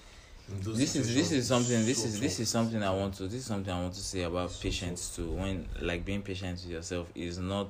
this 0.61 0.95
is 0.95 1.13
this 1.15 1.31
is 1.31 1.47
something 1.47 1.85
this 1.85 2.01
so 2.01 2.07
is 2.07 2.19
this 2.19 2.39
is 2.39 2.49
something 2.49 2.81
i 2.83 2.89
want 2.89 3.13
to 3.13 3.23
this 3.23 3.35
is 3.41 3.45
something 3.45 3.73
i 3.73 3.81
want 3.81 3.93
to 3.93 3.99
say 3.99 4.23
about 4.23 4.51
So 4.51 4.61
patience 4.63 5.15
too 5.15 5.31
when 5.31 5.67
like 5.81 6.05
being 6.05 6.21
patient 6.21 6.59
with 6.63 6.69
yourself 6.71 7.09
is 7.15 7.37
not 7.39 7.69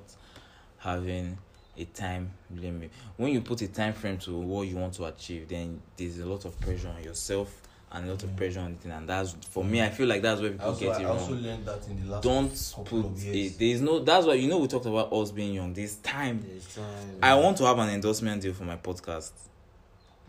having 0.80 1.38
a 1.78 1.86
time 1.86 2.32
limit 2.56 2.92
when 3.18 3.32
you 3.34 3.42
put 3.42 3.62
a 3.62 3.68
time 3.68 3.94
frame 3.94 4.18
to 4.20 4.38
what 4.38 4.68
you 4.68 4.76
want 4.78 4.94
to 4.94 5.06
achieve 5.06 5.48
then 5.48 5.82
there's 5.98 6.20
a 6.20 6.26
lot 6.26 6.46
of 6.46 6.60
pressure 6.60 6.90
on 6.90 7.04
yourself 7.04 7.62
and 7.92 8.08
a 8.08 8.12
lot 8.12 8.24
of 8.24 8.30
Mm. 8.32 8.38
pressure 8.38 8.60
on 8.60 8.74
the 8.74 8.80
thing 8.80 8.92
and 8.92 9.08
that's 9.10 9.34
for 9.50 9.64
me 9.64 9.82
i 9.82 9.90
feel 9.90 10.08
like 10.08 10.22
that's 10.22 10.42
where 10.42 10.52
people 10.52 10.68
also, 10.70 10.80
get 10.80 11.00
it 11.00 11.06
I 11.06 11.10
also 11.10 11.32
wrong 11.34 11.42
learned 11.44 11.66
that 11.66 11.88
in 11.88 12.04
the 12.04 12.10
last 12.12 12.24
don't 12.24 12.74
put 12.86 13.06
years. 13.18 13.58
there's 13.58 13.82
no 13.82 14.00
that's 14.00 14.26
why 14.26 14.34
you 14.34 14.48
know 14.50 14.58
we 14.60 14.68
talked 14.68 14.86
about 14.88 15.12
us 15.14 15.32
being 15.32 15.54
young 15.54 15.74
there's 15.74 15.96
time 15.98 16.44
There's 16.48 16.76
time. 16.76 17.20
I 17.22 17.36
want 17.36 17.58
to 17.58 17.66
have 17.66 17.78
an 17.80 17.90
endorsement 17.90 18.42
deal 18.42 18.54
for 18.54 18.64
my 18.66 18.78
podcast. 18.78 19.32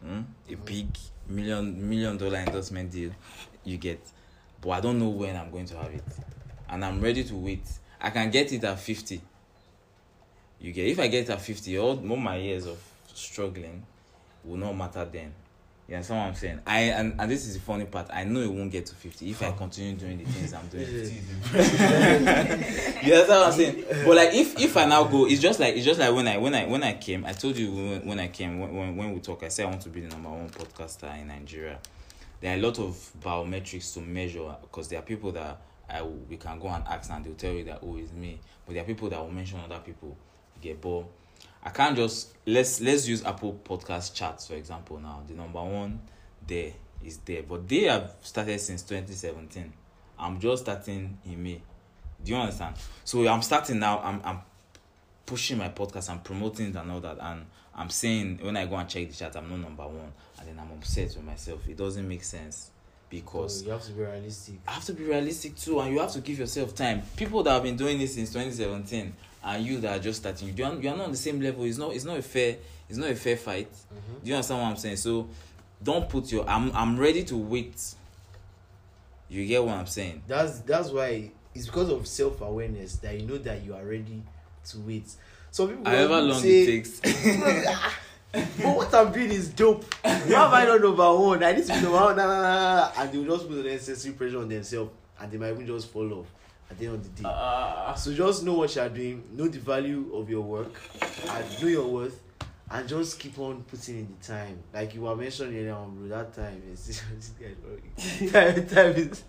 Hmm? 0.02 0.20
A 0.48 0.52
Mhm. 0.52 0.64
big 0.66 0.86
million 1.28 1.88
million 1.88 2.16
dollar 2.16 2.38
endorsement 2.38 2.90
deal 2.90 3.10
you 3.64 3.76
get. 3.78 4.00
But 4.60 4.70
I 4.70 4.80
don't 4.80 4.98
know 4.98 5.08
when 5.08 5.36
I'm 5.36 5.50
going 5.50 5.66
to 5.66 5.76
have 5.76 5.92
it. 5.92 6.04
And 6.68 6.84
I'm 6.84 7.00
ready 7.00 7.24
to 7.24 7.34
wait. 7.34 7.66
I 8.00 8.10
can 8.10 8.30
get 8.30 8.52
it 8.52 8.64
at 8.64 8.78
50. 8.78 9.20
You 10.60 10.72
get 10.72 10.86
if 10.86 10.98
I 10.98 11.08
get 11.08 11.24
it 11.24 11.30
at 11.30 11.40
50, 11.40 11.78
all, 11.78 12.10
all 12.10 12.16
my 12.16 12.36
years 12.36 12.66
of 12.66 12.78
struggling 13.12 13.84
will 14.44 14.56
not 14.56 14.72
matter 14.76 15.04
then. 15.04 15.32
You 15.86 15.96
understand 15.96 16.20
what 16.20 16.26
I'm 16.28 16.34
saying? 16.34 16.60
I 16.66 16.80
and, 16.80 17.20
and 17.20 17.30
this 17.30 17.46
is 17.46 17.54
the 17.54 17.60
funny 17.60 17.84
part. 17.84 18.08
I 18.10 18.24
know 18.24 18.40
it 18.40 18.50
won't 18.50 18.72
get 18.72 18.86
to 18.86 18.94
50 18.94 19.30
if 19.30 19.42
I 19.42 19.52
continue 19.52 19.94
doing 19.94 20.16
the 20.16 20.24
things 20.24 20.54
I'm 20.54 20.66
doing. 20.68 20.84
you 23.04 23.12
understand 23.12 23.28
what 23.28 23.46
I'm 23.46 23.52
saying? 23.52 23.84
But 24.06 24.16
like 24.16 24.32
if 24.32 24.58
if 24.58 24.74
I 24.78 24.86
now 24.86 25.04
go, 25.04 25.26
it's 25.26 25.42
just 25.42 25.60
like 25.60 25.76
it's 25.76 25.84
just 25.84 26.00
like 26.00 26.14
when 26.14 26.26
I 26.26 26.38
when 26.38 26.54
I 26.54 26.64
when 26.64 26.82
I 26.82 26.94
came, 26.94 27.26
I 27.26 27.32
told 27.32 27.58
you 27.58 27.70
when, 27.70 28.06
when 28.06 28.18
I 28.18 28.28
came 28.28 28.60
when, 28.60 28.96
when 28.96 29.12
we 29.12 29.20
talk, 29.20 29.42
I 29.42 29.48
said 29.48 29.66
I 29.66 29.70
want 29.70 29.82
to 29.82 29.90
be 29.90 30.00
the 30.00 30.08
number 30.08 30.30
one 30.30 30.48
podcaster 30.48 31.20
in 31.20 31.28
Nigeria. 31.28 31.78
There 32.40 32.54
are 32.54 32.58
a 32.58 32.62
lot 32.62 32.78
of 32.78 33.12
biometrics 33.22 33.92
to 33.94 34.00
measure 34.00 34.56
because 34.62 34.88
there 34.88 35.00
are 35.00 35.02
people 35.02 35.32
that 35.32 35.60
I 35.90 36.02
we 36.02 36.38
can 36.38 36.58
go 36.60 36.68
and 36.68 36.82
ask 36.88 37.10
and 37.10 37.22
they'll 37.22 37.34
tell 37.34 37.52
you 37.52 37.64
that 37.64 37.80
oh 37.82 37.98
it's 37.98 38.12
me. 38.12 38.40
But 38.64 38.72
there 38.72 38.82
are 38.82 38.86
people 38.86 39.10
that 39.10 39.20
will 39.20 39.30
mention 39.30 39.60
other 39.60 39.80
people. 39.84 40.16
Get 40.62 40.80
but 40.80 41.04
I 41.64 41.70
can't 41.70 41.96
just 41.96 42.34
let's 42.46 42.80
let's 42.80 43.08
use 43.08 43.24
Apple 43.24 43.58
Podcast 43.64 44.14
charts 44.14 44.46
for 44.46 44.54
example 44.54 44.98
now. 44.98 45.22
The 45.26 45.34
number 45.34 45.62
one 45.62 46.00
there 46.46 46.72
is 47.04 47.18
there, 47.18 47.42
but 47.42 47.68
they 47.68 47.84
have 47.84 48.14
started 48.22 48.60
since 48.60 48.82
2017. 48.82 49.72
I'm 50.18 50.38
just 50.38 50.64
starting 50.64 51.18
in 51.24 51.42
May. 51.42 51.62
Do 52.22 52.32
you 52.32 52.36
understand? 52.36 52.76
So 53.04 53.26
I'm 53.26 53.42
starting 53.42 53.78
now. 53.78 54.00
I'm 54.00 54.20
I'm 54.24 54.40
pushing 55.26 55.58
my 55.58 55.70
podcast. 55.70 56.10
I'm 56.10 56.20
promoting 56.20 56.70
it 56.70 56.76
and 56.76 56.90
all 56.90 57.00
that. 57.00 57.18
And 57.20 57.46
I'm 57.74 57.90
saying 57.90 58.40
when 58.42 58.56
I 58.56 58.66
go 58.66 58.76
and 58.76 58.88
check 58.88 59.08
the 59.08 59.14
chat, 59.14 59.36
I'm 59.36 59.48
not 59.48 59.60
number 59.60 59.86
one. 59.86 60.12
And 60.38 60.48
then 60.48 60.58
I'm 60.58 60.70
upset 60.78 61.08
with 61.16 61.24
myself. 61.24 61.66
It 61.68 61.76
doesn't 61.76 62.06
make 62.06 62.24
sense 62.24 62.70
because 63.10 63.62
you 63.62 63.70
have 63.70 63.82
to 63.82 63.92
be 63.92 64.02
realistic. 64.02 64.54
I 64.66 64.72
have 64.72 64.84
to 64.84 64.92
be 64.92 65.04
realistic 65.04 65.56
too, 65.56 65.80
and 65.80 65.92
you 65.92 66.00
have 66.00 66.12
to 66.12 66.20
give 66.20 66.38
yourself 66.38 66.74
time. 66.74 67.02
People 67.16 67.42
that 67.42 67.50
have 67.50 67.62
been 67.62 67.76
doing 67.76 67.98
this 67.98 68.14
since 68.14 68.30
2017, 68.30 69.12
and 69.44 69.64
you 69.64 69.78
that 69.80 69.98
are 69.98 70.02
just 70.02 70.20
starting, 70.20 70.56
you 70.56 70.64
are, 70.64 70.74
you 70.74 70.88
are 70.88 70.96
not 70.96 71.06
on 71.06 71.10
the 71.10 71.16
same 71.16 71.40
level. 71.40 71.64
It's 71.64 71.78
not, 71.78 71.94
it's 71.94 72.04
not 72.04 72.16
a 72.18 72.22
fair, 72.22 72.56
it's 72.88 72.98
not 72.98 73.10
a 73.10 73.14
fair 73.14 73.36
fight. 73.36 73.70
Mm-hmm. 73.70 74.24
Do 74.24 74.30
you 74.30 74.34
understand 74.34 74.62
what 74.62 74.68
I'm 74.68 74.76
saying? 74.76 74.96
So 74.96 75.28
don't 75.82 76.08
put 76.08 76.32
your. 76.32 76.48
I'm, 76.48 76.74
I'm 76.74 76.98
ready 76.98 77.24
to 77.24 77.36
wait. 77.36 77.94
You 79.28 79.46
get 79.46 79.64
what 79.64 79.74
I'm 79.74 79.86
saying? 79.86 80.22
That's 80.26 80.60
that's 80.60 80.90
why 80.90 81.30
it's 81.54 81.66
because 81.66 81.90
of 81.90 82.06
self 82.06 82.40
awareness 82.40 82.96
that 82.96 83.18
you 83.18 83.26
know 83.26 83.38
that 83.38 83.62
you 83.64 83.74
are 83.74 83.84
ready 83.84 84.22
to 84.66 84.78
wait. 84.80 85.10
So 85.50 85.68
people 85.68 85.84
however 85.84 86.20
long 86.20 86.40
say, 86.40 86.62
it 86.62 86.66
takes. 86.66 87.00
but 88.32 88.76
what 88.76 88.94
I'm 88.94 89.12
doing 89.12 89.30
is 89.30 89.48
dope. 89.48 89.84
Why 90.02 90.10
am 90.12 90.54
I 90.54 90.64
not 90.64 90.80
number 90.80 91.14
one? 91.14 91.44
I 91.44 91.52
need 91.52 91.66
to 91.66 91.74
be 91.74 91.80
number 91.80 91.90
one. 91.92 92.16
Nah, 92.16 92.26
nah, 92.26 92.42
nah, 92.42 92.76
nah. 92.76 92.92
And 93.02 93.12
they 93.12 93.18
will 93.18 93.36
just 93.36 93.48
put 93.48 93.56
the 93.56 93.62
necessary 93.62 94.14
pressure 94.14 94.38
on 94.38 94.48
themselves, 94.48 94.90
and 95.20 95.30
they 95.30 95.36
might 95.36 95.50
even 95.50 95.66
just 95.66 95.90
fall 95.90 96.12
off. 96.14 96.26
at 96.70 96.78
the 96.78 96.86
end 96.86 96.94
of 96.96 97.02
the 97.16 97.22
day. 97.22 97.28
Uh, 97.28 97.94
so 97.94 98.12
just 98.12 98.44
know 98.44 98.54
what 98.54 98.74
you 98.74 98.82
are 98.82 98.88
doing, 98.88 99.24
know 99.32 99.48
the 99.48 99.58
value 99.58 100.10
of 100.14 100.28
your 100.28 100.42
work, 100.42 100.80
and 101.30 101.62
know 101.62 101.68
your 101.68 101.86
worth, 101.86 102.20
and 102.70 102.88
just 102.88 103.18
keep 103.18 103.38
on 103.38 103.62
putting 103.64 104.00
in 104.00 104.16
the 104.18 104.26
time. 104.26 104.58
Like 104.72 104.94
you 104.94 105.02
were 105.02 105.16
mentioning 105.16 105.56
earlier 105.56 105.74
on, 105.74 105.94
bro, 105.96 106.08
that 106.08 106.34
time 106.34 106.62
is 106.72 107.02
time, 108.32 108.66
time 108.66 108.92
is 108.96 109.22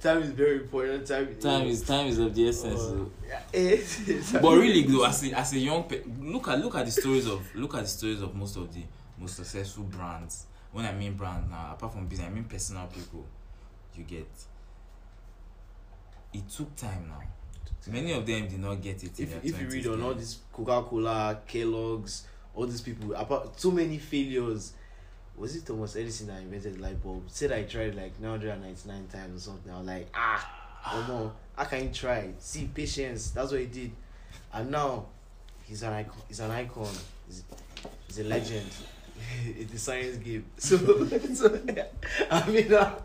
time 0.00 0.22
is 0.22 0.30
very 0.30 0.56
important. 0.56 1.06
Time, 1.06 1.28
is, 1.28 1.42
time 1.42 1.66
is 1.66 1.82
time 1.82 2.06
is 2.06 2.18
of 2.18 2.34
the 2.34 2.48
essence. 2.48 2.80
Uh, 2.80 3.04
yeah. 3.28 4.40
but 4.40 4.56
really, 4.56 4.82
though, 4.82 5.04
as 5.04 5.24
a, 5.24 5.38
as 5.38 5.52
a 5.52 5.58
young 5.58 5.84
pe- 5.84 6.02
look 6.20 6.48
at 6.48 6.58
look 6.58 6.74
at 6.74 6.86
the 6.86 6.92
stories 6.92 7.26
of 7.26 7.46
look 7.54 7.74
at 7.74 7.82
the 7.82 7.88
stories 7.88 8.22
of 8.22 8.34
most 8.34 8.56
of 8.56 8.72
the 8.72 8.82
most 9.18 9.36
successful 9.36 9.84
brands. 9.84 10.46
When 10.72 10.84
I 10.84 10.92
mean 10.92 11.14
brands 11.14 11.50
now, 11.50 11.70
apart 11.72 11.92
from 11.92 12.06
business, 12.06 12.28
I 12.28 12.30
mean 12.30 12.44
personal 12.44 12.86
people. 12.86 13.26
You 13.96 14.04
get 14.04 14.28
it 16.32 16.48
took 16.48 16.74
time 16.76 17.08
now. 17.08 17.22
Many 17.90 18.12
of 18.12 18.26
them 18.26 18.46
did 18.46 18.60
not 18.60 18.80
get 18.80 19.02
it. 19.02 19.18
If, 19.18 19.44
if 19.44 19.60
you 19.60 19.68
read 19.68 19.86
on 19.86 20.02
all 20.02 20.14
these 20.14 20.38
Coca-Cola, 20.52 21.40
Kellogg's, 21.46 22.26
all 22.54 22.66
these 22.66 22.82
people, 22.82 23.14
apart 23.14 23.56
too 23.56 23.72
many 23.72 23.98
failures. 23.98 24.74
Was 25.36 25.56
it 25.56 25.64
Thomas 25.64 25.96
Edison 25.96 26.26
that 26.26 26.42
invented 26.42 26.76
the 26.76 26.82
light 26.82 27.02
bulb? 27.02 27.22
Said 27.28 27.52
I 27.52 27.62
tried 27.62 27.94
like 27.94 28.20
999 28.20 29.06
times 29.08 29.42
or 29.42 29.50
something. 29.52 29.72
I 29.72 29.78
was 29.78 29.86
like, 29.86 30.08
ah, 30.14 30.50
oh 30.92 31.04
no, 31.08 31.32
I 31.56 31.64
can't 31.64 31.94
try. 31.94 32.30
See, 32.38 32.68
patience. 32.72 33.30
That's 33.30 33.50
what 33.50 33.60
he 33.60 33.66
did. 33.66 33.92
And 34.52 34.70
now, 34.70 35.06
he's 35.62 35.82
an 35.82 35.94
icon. 35.94 36.22
He's 36.28 36.40
an 36.40 36.50
icon. 36.50 36.88
He's, 37.26 37.44
he's 38.06 38.18
a 38.18 38.24
legend 38.24 38.70
in 39.46 39.68
the 39.68 39.78
science 39.78 40.18
game. 40.18 40.44
So, 40.58 40.76
so 41.34 41.58
yeah. 41.74 41.84
I 42.30 42.46
mean, 42.50 42.74
uh, 42.74 42.98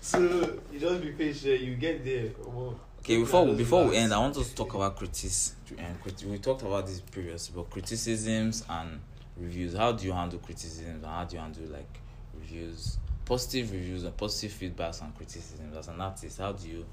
so 0.00 0.18
you 0.72 0.78
just 0.78 1.02
be 1.02 1.12
patient. 1.12 1.60
You 1.60 1.74
get 1.76 2.04
there. 2.04 2.30
Come 2.30 2.56
on. 2.56 2.80
okay 3.00 3.18
before 3.18 3.44
we, 3.46 3.54
before 3.54 3.86
we 3.86 3.96
end 3.96 4.12
i 4.12 4.18
want 4.18 4.36
us 4.36 4.48
to 4.50 4.54
talk 4.54 4.74
about 4.74 4.96
critics 4.96 5.54
and 5.78 6.02
criti- 6.02 6.24
we 6.24 6.38
talked 6.38 6.62
about 6.62 6.86
this 6.86 7.00
previously 7.00 7.52
but 7.56 7.70
criticisms 7.70 8.64
and 8.68 9.00
reviews 9.36 9.74
how 9.74 9.92
do 9.92 10.04
you 10.04 10.12
handle 10.12 10.38
criticisms 10.40 11.02
and 11.02 11.06
how 11.06 11.24
do 11.24 11.36
you 11.36 11.40
handle 11.40 11.62
like 11.66 12.00
reviews 12.34 12.98
positive 13.24 13.70
reviews 13.72 14.02
and 14.04 14.16
positive 14.16 14.50
feedbacks 14.52 15.00
and 15.02 15.14
criticisms 15.16 15.76
as 15.76 15.88
an 15.88 16.00
artist 16.00 16.38
how 16.38 16.52
do 16.52 16.68
you 16.68 16.84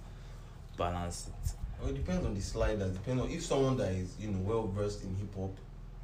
balance 0.77 1.27
it 1.27 1.51
Well, 1.81 1.89
it 1.89 1.95
depends 1.95 2.25
on 2.25 2.33
the 2.33 2.41
slider. 2.41 2.87
Depends 2.89 3.21
on 3.23 3.29
if 3.29 3.43
someone 3.43 3.75
that 3.77 3.91
is 3.91 4.15
you 4.19 4.29
know 4.29 4.39
well 4.39 4.67
versed 4.67 5.03
in 5.03 5.15
hip 5.15 5.33
hop 5.35 5.51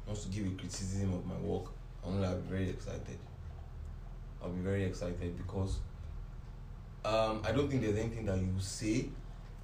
wants 0.06 0.24
to 0.24 0.28
give 0.30 0.46
a 0.46 0.50
criticism 0.56 1.14
of 1.14 1.24
my 1.26 1.36
work, 1.36 1.66
I'm 2.04 2.20
gonna 2.20 2.34
be 2.36 2.48
very 2.56 2.68
excited. 2.70 3.18
I'll 4.42 4.50
be 4.50 4.60
very 4.62 4.84
excited 4.84 5.36
because 5.36 5.78
Um, 7.04 7.42
I 7.44 7.52
don't 7.52 7.68
think 7.68 7.82
there's 7.82 7.96
anything 7.96 8.24
that 8.26 8.38
you 8.38 8.52
say 8.60 9.06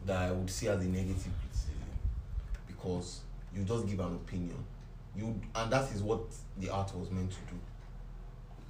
that 0.06 0.16
I 0.16 0.32
would 0.32 0.50
see 0.50 0.68
as 0.68 0.80
a 0.80 0.88
negative 0.88 1.32
criticism 1.40 1.74
because 2.66 3.20
you 3.54 3.64
just 3.64 3.86
give 3.86 4.00
an 4.00 4.14
opinion. 4.14 4.56
You 5.16 5.40
and 5.54 5.70
that 5.72 5.90
is 5.92 6.02
what 6.02 6.20
the 6.58 6.70
art 6.70 6.94
was 6.96 7.10
meant 7.10 7.30
to 7.30 7.38
do. 7.50 7.58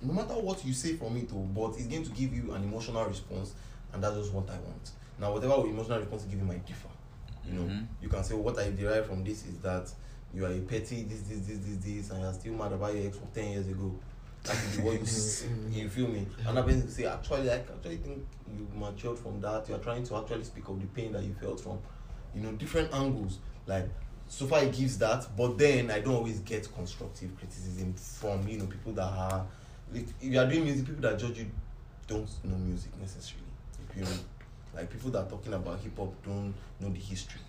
No 0.01 0.13
matter 0.13 0.35
what 0.35 0.65
you 0.65 0.73
say 0.73 0.95
from 0.95 1.17
it, 1.17 1.29
though, 1.29 1.37
but 1.37 1.77
it's 1.77 1.87
going 1.87 2.05
to 2.05 2.11
give 2.11 2.33
you 2.33 2.53
an 2.53 2.63
emotional 2.63 3.05
response, 3.05 3.55
and 3.93 4.03
that's 4.03 4.17
just 4.17 4.33
what 4.33 4.49
I 4.49 4.59
want. 4.59 4.91
Now, 5.19 5.33
whatever 5.33 5.55
emotional 5.67 5.99
response 5.99 6.25
you 6.25 6.37
give, 6.37 6.47
might 6.47 6.65
differ. 6.65 6.89
You 7.45 7.55
know, 7.55 7.63
mm-hmm. 7.63 7.85
you 8.03 8.09
can 8.09 8.23
say 8.23 8.35
well, 8.35 8.45
what 8.45 8.59
I 8.59 8.71
derive 8.71 9.07
from 9.07 9.25
this 9.25 9.45
is 9.47 9.59
that 9.59 9.91
you 10.33 10.45
are 10.45 10.53
a 10.53 10.61
petty 10.61 11.03
this 11.05 11.23
this 11.23 11.41
this 11.41 11.59
this 11.59 11.77
this, 11.79 12.11
and 12.11 12.21
you're 12.21 12.33
still 12.33 12.53
mad 12.53 12.73
about 12.73 12.95
your 12.95 13.07
ex 13.07 13.17
from 13.17 13.29
ten 13.35 13.53
years 13.53 13.67
ago. 13.67 13.95
that 14.49 14.77
like 14.77 14.85
what 14.85 15.01
you 15.01 15.07
see, 15.07 15.47
mm. 15.47 15.75
you 15.75 15.89
feel 15.89 16.09
me? 16.09 16.27
And 16.47 16.59
I've 16.59 16.67
been 16.67 16.89
say 16.89 17.07
actually, 17.07 17.51
I 17.51 17.57
actually 17.57 17.97
think 17.97 18.27
you 18.57 18.67
matured 18.75 19.19
from 19.19 19.41
that. 19.41 19.69
You 19.69 19.75
are 19.75 19.81
trying 19.81 20.05
to 20.05 20.17
actually 20.17 20.45
speak 20.45 20.69
of 20.69 20.81
the 20.81 20.87
pain 20.89 21.13
that 21.13 21.23
you 21.23 21.35
felt 21.41 21.61
from, 21.61 21.79
you 22.35 22.43
know, 22.43 22.53
different 22.53 22.93
angles. 22.93 23.39
Like 23.67 23.89
so 24.27 24.47
far, 24.47 24.63
it 24.63 24.73
gives 24.73 24.99
that, 24.99 25.27
but 25.37 25.59
then 25.59 25.91
I 25.91 26.01
don't 26.01 26.15
always 26.15 26.41
get 26.41 26.73
constructive 26.75 27.37
criticism 27.37 27.95
from 27.95 28.47
you 28.49 28.59
know 28.59 28.67
people 28.67 28.93
that 28.93 29.03
are. 29.07 29.47
If, 29.95 30.13
if 30.21 30.33
you 30.33 30.39
are 30.39 30.47
doing 30.47 30.65
music, 30.65 30.87
people 30.87 31.03
that 31.03 31.19
judge 31.19 31.39
you 31.39 31.51
don't 32.07 32.29
know 32.45 32.57
music 32.57 32.91
necessarily. 33.01 33.47
You 33.97 34.05
feel 34.05 34.15
me? 34.15 34.21
like 34.75 34.91
people 34.91 35.11
that 35.11 35.27
are 35.27 35.31
talking 35.31 35.53
about 35.55 35.81
hip 35.81 35.97
hop 35.99 36.15
don't 36.25 36.55
know 36.81 36.89
the 36.89 36.99
history. 36.99 37.41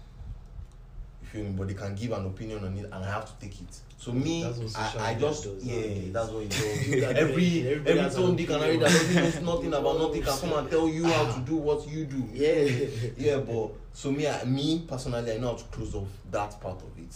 film, 1.31 1.55
but 1.55 1.67
they 1.67 1.73
can 1.73 1.95
give 1.95 2.11
an 2.11 2.25
opinion 2.25 2.63
on 2.63 2.77
it 2.77 2.85
and 2.85 2.93
I 2.93 3.09
have 3.11 3.25
to 3.25 3.45
take 3.45 3.61
it. 3.61 3.79
So 3.97 4.13
me, 4.13 4.45
I, 4.45 5.11
I 5.11 5.13
just, 5.15 5.43
does, 5.43 5.63
yeah, 5.63 6.11
that's 6.11 6.29
what 6.29 6.43
it 6.43 6.49
does. 6.51 7.17
every 7.17 7.67
every 7.67 8.09
Tom, 8.09 8.35
Dick 8.35 8.49
and 8.49 8.63
Harry 8.63 8.77
that 8.77 8.89
doesn't 8.89 9.43
know 9.43 9.55
nothing 9.55 9.73
about 9.73 9.99
nothing 9.99 10.21
can 10.21 10.37
come 10.37 10.53
and 10.53 10.69
tell 10.69 10.87
you 10.87 11.05
how 11.05 11.31
to 11.31 11.39
do 11.41 11.55
what 11.55 11.87
you 11.87 12.05
do. 12.05 12.23
Yeah. 12.33 12.87
yeah, 13.17 13.37
but, 13.37 13.71
so 13.91 14.11
me, 14.11 14.27
I, 14.27 14.45
me 14.45 14.85
personally, 14.87 15.33
I 15.33 15.37
know 15.37 15.49
how 15.49 15.55
to 15.55 15.63
close 15.65 15.93
off 15.95 16.07
that 16.31 16.59
part 16.61 16.81
of 16.81 16.97
it. 16.97 17.15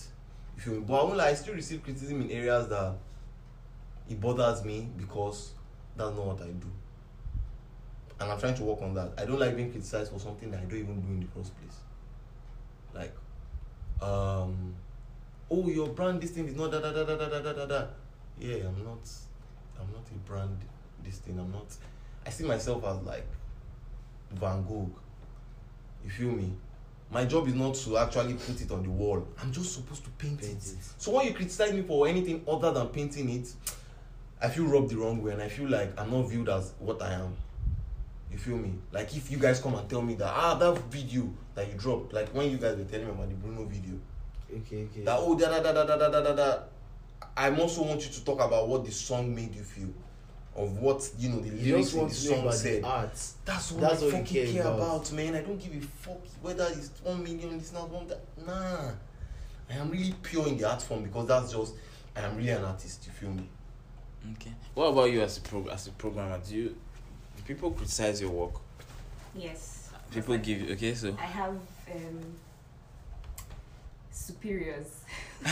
If 0.58 0.66
you, 0.66 0.84
but 0.86 1.00
I 1.00 1.04
won't 1.04 1.18
lie, 1.18 1.30
I 1.30 1.34
still 1.36 1.54
receive 1.54 1.82
criticism 1.84 2.22
in 2.22 2.32
areas 2.32 2.68
that 2.68 2.96
it 4.10 4.20
bothers 4.20 4.66
me 4.66 4.90
because 4.98 5.52
that's 5.96 6.16
not 6.16 6.26
what 6.26 6.42
I 6.42 6.48
do. 6.48 6.68
And 8.20 8.32
I'm 8.32 8.40
trying 8.40 8.56
to 8.56 8.64
work 8.64 8.82
on 8.82 8.94
that. 8.96 9.12
I 9.18 9.26
don't 9.26 9.40
like 9.40 9.56
being 9.56 9.72
criticized 9.72 10.12
for 10.12 10.20
something 10.20 10.52
that 10.52 10.60
I 10.60 10.64
don't 10.64 10.80
even 10.80 11.02
do 11.02 11.08
in 11.08 11.20
the 11.22 11.28
first 11.28 11.54
place. 11.58 11.78
Like, 12.94 13.16
um, 14.04 14.76
oh, 15.50 15.68
your 15.68 15.88
brand, 15.90 16.22
this 16.22 16.32
thing 16.32 16.48
is 16.48 16.56
not 16.56 16.72
da 16.72 16.80
da 16.80 16.92
da 16.92 17.04
da 17.04 17.16
da 17.16 17.40
da 17.40 17.54
da 17.54 17.66
da. 17.66 17.86
Yeah, 18.40 18.56
I'm 18.56 18.84
not, 18.84 19.08
I'm 19.80 19.92
not 19.92 20.06
a 20.12 20.20
brand, 20.28 20.58
this 21.04 21.18
thing, 21.20 21.40
I'm 21.40 21.52
not. 21.52 21.68
I 22.26 22.30
see 22.30 22.44
myself 22.46 22.84
as 22.86 23.02
like 23.04 23.26
Van 24.32 24.64
Gogh. 24.64 24.90
You 26.04 26.10
feel 26.10 26.32
me? 26.32 26.52
My 27.12 27.26
job 27.26 27.48
is 27.48 27.54
not 27.54 27.76
to 27.76 27.98
actually 27.98 28.34
put 28.34 28.60
it 28.60 28.72
on 28.72 28.84
the 28.84 28.90
wall. 28.90 29.28
I'm 29.42 29.52
just 29.52 29.74
supposed 29.74 30.04
to 30.04 30.10
paint, 30.12 30.42
paint 30.42 30.52
it. 30.52 30.74
it. 30.74 30.78
So 30.98 31.12
when 31.12 31.28
you 31.28 31.34
criticize 31.34 31.72
me 31.72 31.84
for 31.84 32.08
anything 32.08 32.44
other 32.48 32.72
than 32.72 32.88
painting 32.88 33.30
it, 33.30 33.54
I 34.42 34.50
feel 34.50 34.66
rubbed 34.66 34.90
the 34.90 34.98
wrong 34.98 35.22
way 35.22 35.32
and 35.32 35.42
I 35.42 35.48
feel 35.48 35.70
like 35.70 35.98
I'm 36.00 36.12
not 36.12 36.24
viewed 36.24 36.50
as 36.50 36.74
what 36.80 37.02
I 37.02 37.14
am. 37.14 37.36
You 38.34 38.40
feel 38.40 38.58
me? 38.58 38.74
Like 38.92 39.16
if 39.16 39.30
you 39.32 39.38
guys 39.38 39.60
come 39.62 39.76
and 39.76 39.88
tell 39.88 40.02
me 40.02 40.16
that 40.16 40.34
ah 40.34 40.56
that 40.56 40.78
video 40.92 41.32
that 41.54 41.68
you 41.68 41.76
dropped, 41.78 42.14
like 42.14 42.30
when 42.34 42.50
you 42.50 42.58
guys 42.58 42.76
were 42.76 42.84
telling 42.84 43.06
me 43.06 43.12
about 43.12 43.30
the 43.30 43.36
Bruno 43.36 43.64
video. 43.66 43.94
Okay, 44.52 44.88
okay. 44.92 45.02
That 45.04 45.20
oh 45.20 45.38
da 45.38 45.50
da 45.50 45.62
da 45.62 45.72
da 45.72 45.86
da 45.86 46.10
da 46.10 46.22
da 46.22 46.36
da 46.36 46.60
I 47.38 47.56
also 47.56 47.84
want 47.84 48.04
you 48.04 48.12
to 48.12 48.26
talk 48.26 48.42
about 48.42 48.68
what 48.68 48.86
the 48.86 48.92
song 48.92 49.34
made 49.36 49.54
you 49.54 49.62
feel. 49.62 49.94
Of 50.56 50.78
what 50.80 51.10
you 51.18 51.30
know 51.30 51.40
the 51.42 51.52
lyrics 51.52 51.94
in 51.94 52.08
the 52.08 52.14
song 52.14 52.52
said. 52.52 52.84
The 52.84 52.88
art. 52.88 53.20
That's 53.46 53.72
what 53.72 53.82
That's 53.82 54.02
I 54.02 54.06
what 54.06 54.14
fucking 54.14 54.54
care 54.54 54.62
about. 54.62 54.78
about. 54.80 55.12
man. 55.12 55.36
I 55.36 55.42
don't 55.42 55.58
give 55.60 55.76
a 55.76 55.86
fuck 55.86 56.20
whether 56.42 56.68
it's 56.70 56.90
one 57.04 57.24
million, 57.24 57.56
it's 57.56 57.72
not 57.72 57.90
one. 57.90 58.08
that 58.08 58.22
nah. 58.46 58.92
I 59.70 59.74
am 59.76 59.90
really 59.92 60.14
pure 60.24 60.48
in 60.48 60.58
the 60.58 60.70
art 60.70 60.82
form 60.82 61.04
because 61.04 61.28
that's 61.28 61.52
just 61.52 61.76
I 62.16 62.22
am 62.22 62.36
really 62.36 62.50
an 62.50 62.64
artist, 62.64 63.06
you 63.06 63.12
feel 63.12 63.30
me? 63.30 63.48
Okay. 64.34 64.54
What 64.74 64.88
about 64.88 65.12
you 65.12 65.22
as 65.22 65.38
a 65.38 65.42
pro 65.42 65.66
as 65.68 65.88
a 65.88 65.92
programmer? 65.92 66.40
Do 66.48 66.56
you 66.56 66.76
people 67.48 67.72
criticize 67.72 68.22
your 68.22 68.32
work? 68.32 68.56
Yes. 69.36 69.90
People 70.12 70.38
give 70.38 70.62
you 70.62 70.74
okay, 70.74 70.94
so 70.94 71.16
I 71.20 71.26
have 71.26 71.56
um, 71.92 72.36
superiors. 74.12 75.02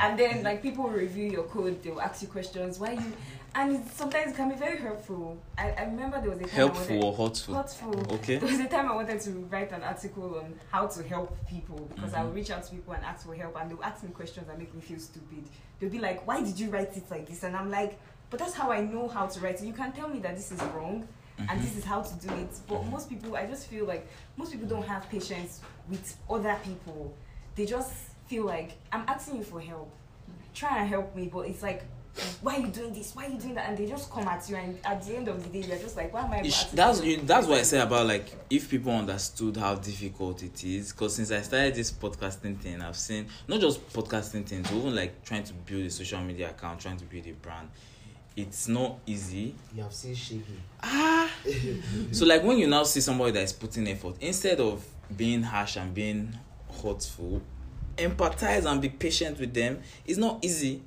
and 0.00 0.18
then 0.18 0.42
like 0.42 0.62
people 0.62 0.84
will 0.84 0.90
review 0.90 1.30
your 1.30 1.42
code, 1.44 1.82
they'll 1.82 2.00
ask 2.00 2.22
you 2.22 2.28
questions. 2.28 2.78
Why 2.78 2.92
you? 2.92 3.12
And 3.54 3.86
sometimes 3.90 4.32
it 4.32 4.36
can 4.36 4.50
be 4.50 4.54
very 4.54 4.78
helpful. 4.78 5.38
I, 5.56 5.70
I 5.72 5.84
remember 5.84 6.20
there 6.20 6.30
was 6.30 6.40
a 6.40 6.44
time 6.44 6.50
I 6.52 6.56
helpful 6.56 6.96
wanted, 6.98 7.04
or 7.04 7.26
hurtful? 7.26 7.54
Hurtful. 7.54 8.14
Okay. 8.16 8.36
There 8.36 8.48
was 8.48 8.60
a 8.60 8.68
time 8.68 8.90
I 8.90 8.94
wanted 8.94 9.20
to 9.22 9.30
write 9.50 9.72
an 9.72 9.82
article 9.82 10.38
on 10.42 10.54
how 10.70 10.86
to 10.86 11.02
help 11.02 11.36
people 11.48 11.90
because 11.94 12.12
I 12.14 12.18
Mhm. 12.20 12.26
would 12.26 12.34
reach 12.34 12.50
out 12.50 12.62
to 12.64 12.70
people 12.70 12.92
and 12.92 13.04
ask 13.04 13.26
for 13.26 13.34
help, 13.34 13.56
and 13.60 13.70
they'll 13.70 13.82
ask 13.82 14.02
me 14.02 14.10
questions 14.10 14.46
that 14.46 14.58
make 14.58 14.74
me 14.74 14.80
feel 14.80 14.98
stupid. 14.98 15.44
They'll 15.80 15.90
be 15.90 15.98
like, 15.98 16.26
"Why 16.26 16.42
did 16.42 16.58
you 16.60 16.70
write 16.70 16.96
it 16.96 17.10
like 17.10 17.26
this?" 17.28 17.42
And 17.44 17.56
I'm 17.56 17.70
like, 17.70 17.98
"But 18.30 18.40
that's 18.40 18.54
how 18.54 18.70
I 18.72 18.80
know 18.80 19.08
how 19.08 19.26
to 19.26 19.40
write 19.40 19.60
it. 19.60 19.66
You 19.66 19.72
can 19.72 19.92
tell 19.92 20.08
me 20.08 20.18
that 20.20 20.36
this 20.36 20.50
is 20.52 20.60
wrong, 20.74 21.06
and 21.38 21.48
Mhm. 21.48 21.62
this 21.62 21.76
is 21.76 21.84
how 21.84 22.02
to 22.02 22.14
do 22.14 22.28
it." 22.34 22.50
But 22.66 22.82
Mhm. 22.82 22.90
most 22.90 23.08
people, 23.08 23.36
I 23.36 23.46
just 23.46 23.66
feel 23.68 23.84
like 23.86 24.06
most 24.36 24.52
people 24.52 24.68
don't 24.68 24.86
have 24.86 25.08
patience 25.08 25.60
with 25.88 26.16
other 26.28 26.56
people. 26.64 27.14
They 27.54 27.66
just 27.66 27.92
feel 28.26 28.44
like 28.44 28.76
I'm 28.92 29.04
asking 29.06 29.36
you 29.36 29.44
for 29.44 29.60
help, 29.60 29.90
try 30.54 30.78
and 30.80 30.88
help 30.88 31.14
me, 31.14 31.28
but 31.32 31.48
it's 31.48 31.62
like. 31.62 31.84
Why 32.40 32.56
are 32.56 32.60
you 32.60 32.68
doing 32.68 32.94
this? 32.94 33.14
Why 33.14 33.26
are 33.26 33.28
you 33.28 33.38
doing 33.38 33.54
that? 33.56 33.68
And 33.68 33.76
they 33.76 33.84
just 33.86 34.10
come 34.10 34.26
at 34.26 34.48
you, 34.48 34.56
and 34.56 34.78
at 34.84 35.04
the 35.04 35.16
end 35.16 35.28
of 35.28 35.42
the 35.42 35.50
day, 35.50 35.68
you're 35.68 35.78
just 35.78 35.96
like, 35.98 36.14
"Why 36.14 36.22
am 36.24 36.32
I?" 36.32 36.40
That's 36.72 37.02
you 37.02 37.18
that's 37.18 37.46
what 37.46 37.56
I 37.56 37.58
this?" 37.58 37.68
say 37.68 37.78
about 37.78 38.06
like 38.06 38.34
if 38.48 38.70
people 38.70 38.90
understood 38.92 39.58
how 39.58 39.74
difficult 39.74 40.42
it 40.42 40.64
is 40.64 40.92
because 40.92 41.16
since 41.16 41.30
I 41.30 41.42
started 41.42 41.74
this 41.74 41.92
podcasting 41.92 42.58
thing 42.58 42.80
I've 42.80 42.96
seen 42.96 43.28
not 43.46 43.60
just 43.60 43.86
podcasting 43.90 44.46
things 44.46 44.72
even 44.72 44.94
like 44.94 45.22
trying 45.26 45.44
to 45.44 45.52
build 45.52 45.82
a 45.84 45.90
social 45.90 46.22
media 46.22 46.48
account 46.48 46.80
trying 46.80 46.96
to 46.96 47.04
build 47.04 47.26
a 47.26 47.32
brand 47.32 47.68
it's 48.36 48.68
not 48.68 48.98
easy. 49.06 49.54
You 49.74 49.82
have 49.82 49.92
seen 49.92 50.14
shaky. 50.14 50.60
Ah! 50.82 51.30
so, 52.12 52.26
like, 52.26 52.44
when 52.44 52.58
you 52.58 52.66
now 52.66 52.82
see 52.82 53.00
somebody 53.00 53.32
that 53.32 53.42
is 53.42 53.52
putting 53.52 53.88
effort, 53.88 54.16
instead 54.20 54.60
of 54.60 54.84
being 55.16 55.42
harsh 55.42 55.76
and 55.76 55.94
being 55.94 56.36
hurtful, 56.82 57.42
empathize 57.96 58.70
and 58.70 58.80
be 58.80 58.88
patient 58.88 59.38
with 59.38 59.54
them. 59.54 59.80
It's 60.04 60.18
not 60.18 60.44
easy. 60.44 60.82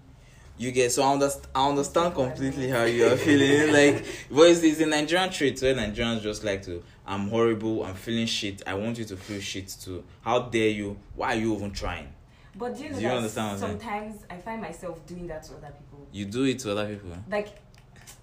You 0.58 0.72
get 0.72 0.92
so 0.92 1.04
I, 1.04 1.16
underst- 1.16 1.46
I 1.56 1.70
understand 1.70 2.14
completely 2.14 2.70
how 2.70 2.84
you 2.84 3.06
are 3.06 3.16
feeling. 3.16 3.72
like, 3.74 4.06
but 4.30 4.50
it's, 4.50 4.62
it's 4.62 4.82
a 4.82 4.86
Nigerian 4.86 5.30
trait 5.30 5.62
where 5.62 5.74
Nigerians 5.74 6.22
just 6.22 6.44
like 6.44 6.62
to, 6.64 6.84
I'm 7.08 7.30
horrible, 7.30 7.84
I'm 7.86 7.96
feeling 7.96 8.26
shit, 8.26 8.62
I 8.68 8.74
want 8.74 8.98
you 9.00 9.06
to 9.06 9.16
feel 9.16 9.40
shit 9.40 9.74
too. 9.82 10.04
How 10.22 10.40
dare 10.42 10.68
you? 10.70 10.98
Why 11.16 11.36
are 11.36 11.40
you 11.40 11.56
even 11.56 11.72
trying? 11.72 12.10
But 12.56 12.76
do 12.76 12.84
you, 12.84 12.90
know 12.90 12.96
do 12.98 13.02
you 13.02 13.10
understand 13.10 13.58
sometimes 13.58 14.26
I 14.30 14.36
find 14.36 14.62
myself 14.62 15.06
doing 15.06 15.28
that 15.28 15.44
to 15.44 15.54
other 15.54 15.72
people? 15.72 15.89
You 16.12 16.26
do 16.26 16.44
it 16.46 16.60
to 16.60 16.72
other 16.72 16.88
people 16.96 17.12
Like 17.30 17.48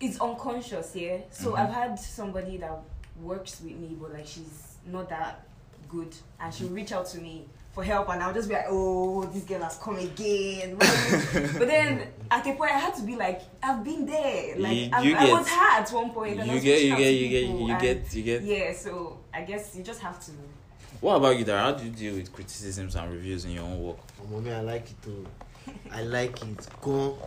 it's 0.01 0.21
unconscious, 0.21 0.95
yeah. 0.95 1.19
So 1.31 1.53
Mhm. 1.53 1.59
I've 1.59 1.73
had 1.75 1.99
somebody 1.99 2.57
that 2.59 2.79
works 3.23 3.61
with 3.63 3.77
me, 3.77 3.97
but 4.01 4.13
like 4.13 4.27
she's 4.27 4.77
not 4.87 5.09
that 5.09 5.47
good, 5.89 6.15
and 6.41 6.53
she'll 6.53 6.69
reach 6.69 6.93
out 6.93 7.07
to 7.07 7.19
me 7.19 7.47
for 7.73 7.83
help, 7.85 8.09
and 8.11 8.23
I'll 8.23 8.33
just 8.35 8.49
be 8.49 8.55
like, 8.55 8.67
"Oh, 8.69 9.25
this 9.25 9.45
girl 9.45 9.63
has 9.63 9.77
come 9.77 9.97
again." 9.97 10.77
but 10.79 11.67
then 11.67 12.09
at 12.31 12.47
a 12.47 12.53
point, 12.55 12.73
I 12.73 12.79
had 12.79 12.95
to 12.97 13.03
be 13.03 13.17
like, 13.17 13.41
"I've 13.63 13.83
been 13.85 14.05
there. 14.07 14.57
Like 14.59 14.77
You- 14.77 14.91
I've, 14.93 15.05
you 15.05 15.17
I 15.17 15.27
get- 15.27 15.33
was 15.39 15.49
her 15.49 15.71
at 15.81 15.91
one 15.93 16.11
point." 16.11 16.33
And 16.33 16.43
I 16.43 16.45
you 16.47 16.53
was 16.55 16.63
get 16.65 16.73
reaching 16.75 16.89
you 16.89 16.95
out 16.95 16.99
get 16.99 17.11
you 17.15 17.29
get 17.29 17.43
you 17.45 17.71
and 17.71 17.81
get 17.81 18.15
you 18.15 18.23
get 18.23 18.43
Yeah, 18.43 18.73
so 18.75 19.19
I 19.33 19.43
guess 19.43 19.75
you 19.77 19.83
just 19.83 20.01
have 20.01 20.19
to. 20.27 20.33
what 21.01 21.17
about 21.17 21.39
you 21.39 21.45
Dara? 21.45 21.61
how 21.63 21.73
do 21.73 21.85
you 21.85 21.91
deal 21.91 22.15
with 22.17 22.33
criticisms 22.33 22.97
and 22.97 23.11
reviews 23.13 23.45
in 23.45 23.51
your 23.53 23.65
own 23.65 23.83
work 23.83 23.99
Oh, 24.23 24.27
mommy, 24.31 24.51
I 24.53 24.61
like 24.61 24.91
it 24.91 25.03
too. 25.03 25.27
I 25.93 26.03
like 26.03 26.43
it. 26.43 26.67
Go. 26.81 27.19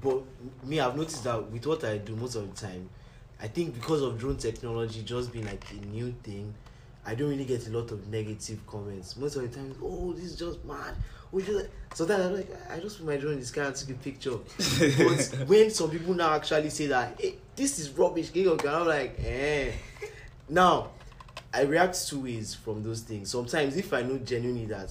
But 0.00 0.22
me, 0.64 0.80
I've 0.80 0.96
noticed 0.96 1.24
that 1.24 1.50
with 1.50 1.66
what 1.66 1.84
I 1.84 1.98
do 1.98 2.16
most 2.16 2.34
of 2.36 2.52
the 2.54 2.66
time, 2.66 2.88
I 3.40 3.48
think 3.48 3.74
because 3.74 4.02
of 4.02 4.18
drone 4.18 4.36
technology 4.36 5.02
just 5.02 5.32
being 5.32 5.46
like 5.46 5.64
a 5.70 5.86
new 5.86 6.14
thing, 6.22 6.54
I 7.06 7.14
don't 7.14 7.30
really 7.30 7.44
get 7.44 7.66
a 7.68 7.70
lot 7.70 7.90
of 7.90 8.08
negative 8.08 8.66
comments. 8.66 9.16
Most 9.16 9.36
of 9.36 9.42
the 9.42 9.56
time, 9.56 9.74
oh, 9.82 10.12
this 10.12 10.24
is 10.24 10.36
just 10.36 10.64
mad. 10.64 10.94
Oh, 11.32 11.40
just... 11.40 11.68
Sometimes 11.94 12.26
I'm 12.26 12.34
like, 12.34 12.70
I 12.70 12.78
just 12.80 12.98
put 12.98 13.06
my 13.06 13.16
drone 13.16 13.34
in 13.34 13.40
the 13.40 13.46
sky 13.46 13.64
and 13.64 13.74
took 13.74 13.90
a 13.90 13.94
picture. 13.94 14.30
but 14.36 15.48
when 15.48 15.70
some 15.70 15.90
people 15.90 16.14
now 16.14 16.34
actually 16.34 16.70
say 16.70 16.86
that, 16.86 17.14
hey, 17.18 17.36
this 17.56 17.78
is 17.78 17.90
rubbish, 17.90 18.30
I'm 18.36 18.86
like, 18.86 19.18
eh. 19.24 19.72
Now, 20.48 20.90
I 21.52 21.62
react 21.62 22.06
two 22.08 22.20
ways 22.20 22.54
from 22.54 22.82
those 22.82 23.00
things. 23.00 23.30
Sometimes 23.30 23.76
if 23.76 23.92
I 23.92 24.02
know 24.02 24.18
genuinely 24.18 24.66
that 24.66 24.90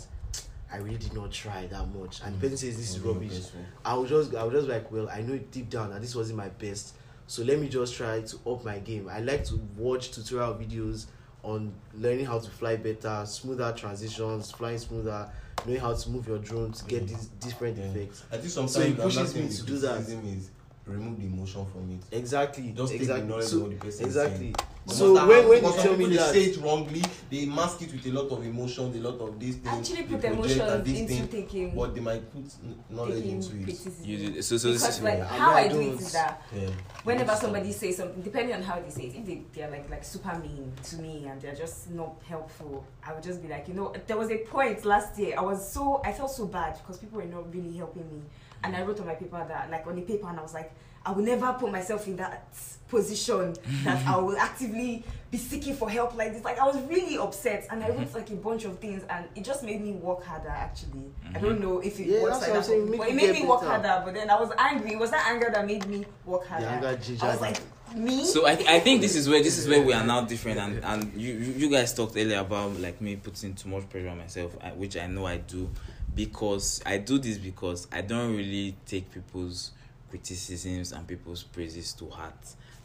I 0.72 0.78
really 0.78 0.98
did 0.98 1.14
not 1.14 1.32
try 1.32 1.66
that 1.68 1.88
much, 1.94 2.22
and 2.24 2.36
the 2.36 2.40
person 2.40 2.58
says 2.58 2.78
this 2.78 2.96
is 2.96 3.00
rubbish, 3.00 3.40
I 3.86 3.94
will 3.94 4.06
just 4.06 4.36
I 4.36 4.44
will 4.44 4.52
just 4.52 4.68
like, 4.68 4.92
well, 4.92 5.10
I 5.10 5.22
know 5.22 5.34
it 5.34 5.52
deep 5.52 5.70
down 5.70 5.92
that 5.92 6.02
this 6.02 6.16
wasn't 6.16 6.38
my 6.38 6.50
best, 6.50 6.96
so 7.28 7.44
let 7.44 7.60
me 7.60 7.70
just 7.70 7.96
try 7.96 8.22
to 8.22 8.38
up 8.50 8.66
my 8.66 8.80
game. 8.80 9.10
I 9.10 9.22
like 9.22 9.46
to 9.46 9.56
watch 9.78 10.12
tutorial 10.12 10.56
videos 10.56 11.06
on 11.44 11.74
learning 11.94 12.26
how 12.26 12.40
to 12.40 12.50
fly 12.50 12.76
better, 12.76 13.24
smoother 13.26 13.72
transitions, 13.72 14.52
flying 14.52 14.78
smoother, 14.78 15.30
knowing 15.66 15.80
how 15.80 15.94
to 15.94 16.10
move 16.10 16.28
your 16.28 16.40
drone 16.40 16.72
to 16.74 16.84
get 16.86 17.04
mm. 17.04 17.10
these 17.10 17.28
different 17.40 17.78
Yeah. 17.78 17.86
effects. 17.86 18.24
I 18.32 18.38
think 18.38 18.50
sometimes 18.50 18.74
So 18.74 18.82
it 18.82 18.98
pushes 18.98 19.36
me 19.36 19.48
to 19.48 19.64
do 19.64 19.78
that. 19.80 20.02
Is 20.02 20.50
remove 20.86 21.20
the 21.20 21.26
emotion 21.26 21.66
from 21.66 21.92
it. 21.92 22.18
Exactly. 22.18 22.72
Just 22.72 22.92
take 22.92 23.00
the 23.00 23.06
exactly. 23.06 23.28
knowledge 23.28 23.46
So, 23.46 23.60
what 23.60 23.70
the 23.72 23.76
person 23.76 24.06
exactly. 24.06 24.38
saying. 24.38 24.56
No 24.88 24.94
So 24.94 25.14
matter 25.14 25.28
when 25.28 25.44
how- 25.44 25.50
when 25.50 25.58
you 25.58 25.62
because 25.68 25.76
tell 25.76 25.84
some 25.84 25.98
me 26.00 26.06
people 26.06 26.26
that, 26.26 26.34
they 26.34 26.46
say 26.46 26.50
it 26.52 26.58
wrongly, 26.64 27.04
they 27.30 27.46
mask 27.46 27.82
it 27.82 27.92
with 27.92 28.06
a 28.06 28.10
lot 28.12 28.32
of 28.32 28.46
emotions, 28.46 28.96
a 28.96 29.00
lot 29.10 29.20
of 29.20 29.38
this 29.38 29.56
thing. 29.58 29.68
Actually, 29.68 29.96
they 29.96 30.02
put 30.04 30.10
project 30.22 30.34
emotions 30.34 30.62
and 30.72 30.86
this 30.86 31.00
into 31.00 31.14
thing, 31.14 31.28
taking 31.28 31.76
but 31.76 31.94
they 31.94 32.00
might 32.02 32.32
put 32.32 32.44
n- 32.64 32.84
knowledge 32.90 33.16
taking 33.16 33.32
into 33.32 33.56
it. 33.58 33.64
criticism. 33.66 34.06
you 34.06 34.18
do, 34.18 34.42
so 34.42 34.56
so 34.58 34.72
this 34.72 34.82
because 34.82 34.98
is 34.98 35.04
like 35.04 35.18
Yeah. 35.18 35.26
how 35.26 35.52
I 35.56 35.60
I 35.60 35.68
do 35.68 35.82
it 35.82 36.00
that 36.14 36.42
Yeah. 36.56 36.70
whenever 37.04 37.36
somebody 37.36 37.72
says 37.74 37.98
something, 37.98 38.22
depending 38.22 38.56
on 38.56 38.62
how 38.64 38.80
they 38.80 38.90
say 38.90 39.04
it, 39.08 39.16
if 39.18 39.26
they, 39.26 39.42
they're 39.54 39.70
like 39.70 39.90
like 39.90 40.06
super 40.06 40.34
mean 40.40 40.72
to 40.84 40.96
me 41.02 41.26
and 41.28 41.42
they're 41.42 41.56
just 41.56 41.90
not 41.92 42.16
helpful, 42.26 42.86
I 43.06 43.14
would 43.14 43.24
just 43.24 43.42
be 43.42 43.50
like, 43.50 43.68
you 43.68 43.74
know, 43.74 43.94
there 44.08 44.16
was 44.18 44.32
a 44.32 44.38
point 44.38 44.86
last 44.86 45.20
year 45.20 45.36
I 45.38 45.42
was 45.42 45.70
so 45.70 46.02
I 46.06 46.14
felt 46.14 46.32
so 46.32 46.46
bad 46.46 46.78
because 46.78 46.98
people 46.98 47.18
were 47.20 47.26
not 47.26 47.54
really 47.54 47.76
helping 47.76 48.08
me, 48.10 48.22
and 48.64 48.74
I 48.74 48.84
wrote 48.84 49.02
on 49.02 49.08
my 49.08 49.16
paper 49.16 49.44
that 49.46 49.70
like 49.70 49.86
on 49.86 49.96
the 49.98 50.02
paper 50.04 50.30
and 50.30 50.40
I 50.40 50.44
was 50.44 50.54
like, 50.54 50.72
I 51.08 51.12
will 51.12 51.24
never 51.24 51.54
put 51.54 51.72
myself 51.72 52.06
in 52.06 52.18
that 52.18 52.54
position 52.90 53.56
that 53.86 54.06
I 54.06 54.18
will 54.18 54.38
actively 54.38 55.06
be 55.32 55.38
seeking 55.38 55.74
for 55.74 55.90
help 55.90 56.18
like 56.18 56.34
this. 56.34 56.44
Like 56.44 56.60
I 56.60 56.66
was 56.66 56.78
really 56.82 57.18
upset 57.18 57.66
and 57.72 57.82
I 57.82 57.88
wrote 57.88 58.00
mm-hmm. 58.00 58.18
like 58.18 58.30
a 58.30 58.36
bunch 58.36 58.66
of 58.66 58.78
things 58.80 59.04
and 59.10 59.26
it 59.34 59.46
just 59.46 59.64
made 59.64 59.80
me 59.80 59.94
work 59.94 60.22
harder 60.24 60.50
actually. 60.50 61.10
I 61.34 61.40
don't 61.40 61.54
mm-hmm. 61.54 61.64
know 61.64 61.80
if 61.80 61.98
it 61.98 62.08
Yeah, 62.08 62.24
works 62.24 62.40
that's 62.40 62.50
like 62.50 62.60
that, 62.60 62.66
saying, 62.66 62.92
make 62.92 63.00
but 63.00 63.08
it 63.08 63.16
made 63.16 63.32
me 63.32 63.46
work 63.46 63.62
better. 63.62 63.88
harder. 63.88 64.06
But 64.06 64.16
then 64.16 64.30
I 64.30 64.38
was 64.38 64.52
angry. 64.58 64.92
It 64.92 65.00
was 65.00 65.12
that 65.12 65.26
anger 65.28 65.50
that 65.54 65.66
made 65.66 65.88
me 65.88 66.06
work 66.26 66.46
harder. 66.46 66.66
anger 66.66 66.88
I 66.88 66.96
ginger. 66.98 67.26
was 67.26 67.40
like, 67.40 67.58
me? 67.96 68.26
so 68.26 68.46
I, 68.46 68.52
I 68.68 68.80
think 68.82 69.00
this 69.00 69.16
is 69.16 69.30
where 69.30 69.42
this 69.42 69.58
is 69.58 69.66
where 69.66 69.82
we 69.82 69.94
are 69.94 70.06
now 70.06 70.20
different 70.26 70.60
and 70.60 70.84
and 70.84 71.14
you 71.22 71.34
you 71.36 71.54
you 71.54 71.70
guys 71.70 71.94
talked 71.94 72.18
earlier 72.18 72.40
about 72.40 72.78
like 72.82 73.00
me 73.00 73.16
putting 73.16 73.54
too 73.54 73.70
much 73.70 73.90
pressure 73.90 74.10
on 74.10 74.18
myself 74.18 74.58
which 74.76 74.98
I 74.98 75.08
know 75.08 75.26
I 75.26 75.38
do 75.38 75.70
because 76.14 76.82
I 76.86 76.98
do 76.98 77.18
this 77.18 77.38
because 77.38 77.88
I 77.94 78.02
don't 78.02 78.36
really 78.36 78.76
take 78.86 79.10
people's 79.10 79.72
criticisms 80.18 80.92
and 80.92 81.08
people's 81.08 81.44
praises 81.44 81.94
to 81.94 82.10
heart. 82.10 82.34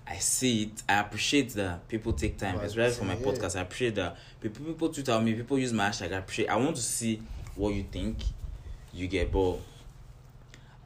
I 0.06 0.16
see 0.16 0.64
it. 0.64 0.82
I 0.88 0.94
appreciate 1.00 1.50
that 1.54 1.88
people 1.88 2.12
take 2.12 2.36
time, 2.36 2.56
It's 2.60 2.76
Right, 2.76 2.88
especially 2.88 2.98
for 2.98 3.04
my 3.04 3.14
yeah. 3.32 3.38
podcast. 3.38 3.56
I 3.56 3.60
appreciate 3.62 3.94
that 3.96 4.16
people 4.40 4.64
people 4.66 4.88
tweet 4.88 5.08
at 5.08 5.22
me, 5.22 5.34
people 5.34 5.58
use 5.58 5.72
my 5.72 5.88
hashtag. 5.88 6.12
I 6.12 6.18
appreciate. 6.18 6.48
I 6.48 6.56
want 6.56 6.76
to 6.76 6.82
see 6.82 7.22
what 7.54 7.74
you 7.74 7.84
think. 7.84 8.18
You 8.92 9.06
get, 9.08 9.32
but 9.32 9.56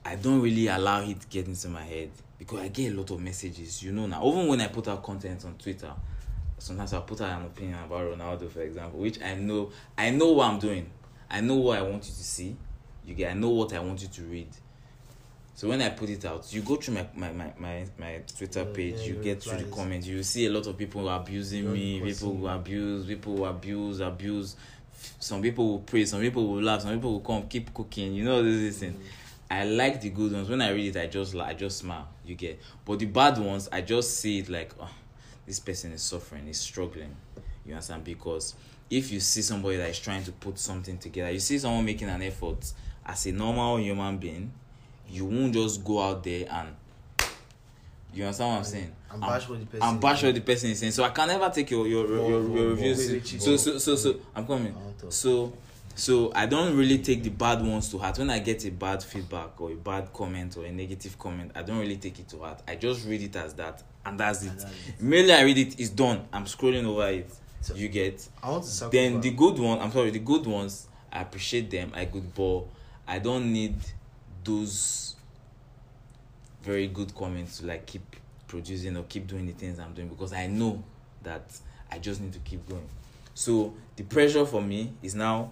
I 0.04 0.14
don't 0.16 0.40
really 0.40 0.68
allow 0.68 1.00
it 1.02 1.20
to 1.20 1.26
get 1.26 1.46
into 1.48 1.68
my 1.68 1.82
head. 1.82 2.10
because 2.38 2.60
I 2.60 2.68
get 2.68 2.92
a 2.92 2.96
lot 2.96 3.10
of 3.10 3.20
messages. 3.20 3.82
You 3.82 3.92
know 3.92 4.06
now, 4.06 4.24
even 4.26 4.46
when 4.46 4.60
I 4.60 4.68
put 4.68 4.86
out 4.86 5.02
content 5.02 5.44
on 5.44 5.54
Twitter, 5.54 5.92
sometimes 6.58 6.92
I 6.92 7.00
put 7.00 7.20
out 7.22 7.40
an 7.40 7.46
opinion 7.46 7.78
about 7.84 8.02
Ronaldo, 8.02 8.48
for 8.50 8.60
example, 8.60 9.00
which 9.00 9.20
I 9.22 9.34
know 9.34 9.72
I 9.98 10.10
know 10.10 10.32
what 10.32 10.50
I'm 10.50 10.58
doing. 10.58 10.88
I 11.28 11.40
know 11.40 11.56
what 11.56 11.78
I 11.78 11.82
want 11.82 12.04
you 12.04 12.12
to 12.12 12.24
see. 12.24 12.54
You 13.04 13.14
get 13.14 13.30
I 13.32 13.34
know 13.34 13.48
what 13.50 13.72
I 13.72 13.80
want 13.80 14.02
you 14.02 14.08
to 14.08 14.22
read. 14.22 14.48
So 15.56 15.68
when 15.68 15.80
I 15.80 15.88
put 15.88 16.10
it 16.10 16.22
out, 16.26 16.52
you 16.52 16.60
go 16.60 16.76
through 16.76 16.94
my 16.96 17.06
my 17.14 17.32
my 17.32 17.52
my, 17.58 17.86
my 17.98 18.20
Twitter 18.36 18.60
yeah, 18.68 18.74
page, 18.76 18.94
yeah, 18.98 19.06
you 19.06 19.14
get 19.14 19.42
through 19.42 19.56
the 19.56 19.74
comments, 19.74 20.06
you 20.06 20.22
see 20.22 20.44
a 20.44 20.50
lot 20.50 20.66
of 20.66 20.76
people 20.76 21.08
abusing 21.08 21.64
You're 21.64 21.72
me, 21.72 22.00
people 22.02 22.36
who 22.36 22.46
abuse, 22.46 23.06
people 23.06 23.38
who 23.38 23.44
abuse, 23.46 24.00
abuse. 24.00 24.54
Some 25.18 25.40
people 25.40 25.66
will 25.66 25.78
pray, 25.78 26.04
some 26.04 26.20
people 26.20 26.46
will 26.46 26.62
laugh, 26.62 26.82
some 26.82 26.92
people 26.92 27.12
will 27.12 27.20
come, 27.20 27.48
keep 27.48 27.72
cooking. 27.72 28.12
You 28.12 28.24
know 28.24 28.42
this, 28.42 28.60
this 28.60 28.78
thing. 28.80 28.92
Mm 28.92 28.98
-hmm. 28.98 29.26
I 29.48 29.64
like 29.64 30.00
the 30.00 30.10
good 30.10 30.32
ones. 30.32 30.48
When 30.48 30.60
I 30.60 30.70
read 30.72 30.94
it, 30.94 30.96
I 30.96 31.06
just 31.06 31.32
like 31.32 31.48
I 31.54 31.54
just 31.54 31.78
smile. 31.78 32.06
You 32.26 32.36
get, 32.36 32.58
but 32.84 32.98
the 32.98 33.06
bad 33.06 33.38
ones, 33.38 33.68
I 33.72 33.80
just 33.80 34.20
see 34.20 34.38
it 34.38 34.48
like, 34.48 34.74
oh, 34.78 34.90
this 35.46 35.60
person 35.60 35.92
is 35.92 36.02
suffering, 36.02 36.48
is 36.48 36.60
struggling. 36.60 37.16
You 37.64 37.72
understand? 37.72 38.04
Because 38.04 38.54
if 38.90 39.10
you 39.10 39.20
see 39.20 39.42
somebody 39.42 39.78
that 39.78 39.88
is 39.88 39.98
trying 40.00 40.24
to 40.24 40.32
put 40.32 40.58
something 40.58 40.98
together, 40.98 41.30
you 41.32 41.40
see 41.40 41.58
someone 41.58 41.84
making 41.84 42.08
an 42.08 42.22
effort 42.22 42.72
as 43.04 43.26
a 43.26 43.32
normal 43.32 43.78
human 43.78 44.18
being. 44.18 44.50
you 45.08 45.24
won't 45.24 45.52
just 45.54 45.84
go 45.84 46.00
out 46.00 46.22
there 46.24 46.46
and 46.50 46.68
you 48.12 48.24
understand 48.24 48.50
what 48.50 48.58
I'm 48.58 48.64
saying? 48.64 48.92
And 49.10 49.20
bash 49.20 49.48
what 49.48 49.60
the 49.60 49.66
person, 49.66 49.88
and 49.88 50.00
bash 50.00 50.22
what 50.22 50.34
the 50.34 50.40
person 50.40 50.70
is 50.70 50.78
saying. 50.78 50.92
So 50.92 51.04
I 51.04 51.10
can 51.10 51.28
never 51.28 51.50
take 51.50 51.70
your 51.70 51.86
your 51.86 52.06
your, 52.06 52.28
your, 52.28 52.56
your 52.56 52.68
reviews. 52.70 53.42
So 53.42 53.56
so 53.56 53.78
so 53.78 53.94
so 53.94 54.20
I'm 54.34 54.46
coming. 54.46 54.74
So 55.10 55.52
so 55.94 56.30
I 56.34 56.46
don't 56.46 56.76
really 56.76 56.98
take 56.98 57.22
the 57.22 57.30
bad 57.30 57.62
ones 57.62 57.90
to 57.90 57.98
heart. 57.98 58.18
When 58.18 58.30
I 58.30 58.38
get 58.38 58.64
a 58.66 58.70
bad 58.70 59.02
feedback 59.02 59.60
or 59.60 59.70
a 59.70 59.74
bad 59.76 60.12
comment 60.12 60.56
or 60.56 60.64
a 60.64 60.72
negative 60.72 61.18
comment, 61.18 61.52
I 61.54 61.62
don't 61.62 61.78
really 61.78 61.96
take 61.96 62.18
it 62.18 62.28
to 62.28 62.38
heart. 62.40 62.60
I 62.68 62.76
just 62.76 63.06
read 63.06 63.22
it 63.22 63.36
as 63.36 63.54
that, 63.54 63.82
and 64.04 64.18
that's 64.20 64.44
it. 64.44 64.64
Merely 65.00 65.32
I 65.32 65.42
read 65.42 65.58
it, 65.58 65.80
it's 65.80 65.90
done. 65.90 66.26
I'm 66.32 66.44
scrolling 66.44 66.84
over 66.84 67.08
it. 67.08 67.30
So 67.62 67.74
You 67.74 67.88
get. 67.88 68.28
I 68.42 68.50
want 68.50 68.64
to 68.64 68.88
Then 68.90 69.20
the 69.20 69.30
good 69.30 69.58
one. 69.58 69.80
I'm 69.80 69.90
sorry. 69.90 70.10
The 70.10 70.20
good 70.20 70.46
ones. 70.46 70.86
I 71.12 71.22
appreciate 71.22 71.70
them. 71.70 71.92
I 71.94 72.04
good 72.04 72.34
ball. 72.34 72.68
I 73.08 73.18
don't 73.18 73.52
need 73.52 73.76
those 74.46 75.16
very 76.62 76.86
good 76.86 77.14
comments 77.14 77.58
to 77.58 77.66
like 77.66 77.84
keep 77.86 78.16
producing 78.48 78.96
or 78.96 79.02
keep 79.04 79.26
doing 79.26 79.46
the 79.46 79.52
things 79.52 79.78
i'm 79.78 79.92
doing 79.92 80.08
because 80.08 80.32
i 80.32 80.46
know 80.46 80.82
that 81.22 81.42
i 81.92 81.98
just 81.98 82.20
need 82.20 82.32
to 82.32 82.38
keep 82.40 82.66
going 82.68 82.88
so 83.34 83.74
the 83.96 84.02
pressure 84.04 84.46
for 84.46 84.62
me 84.62 84.92
is 85.02 85.14
now 85.14 85.50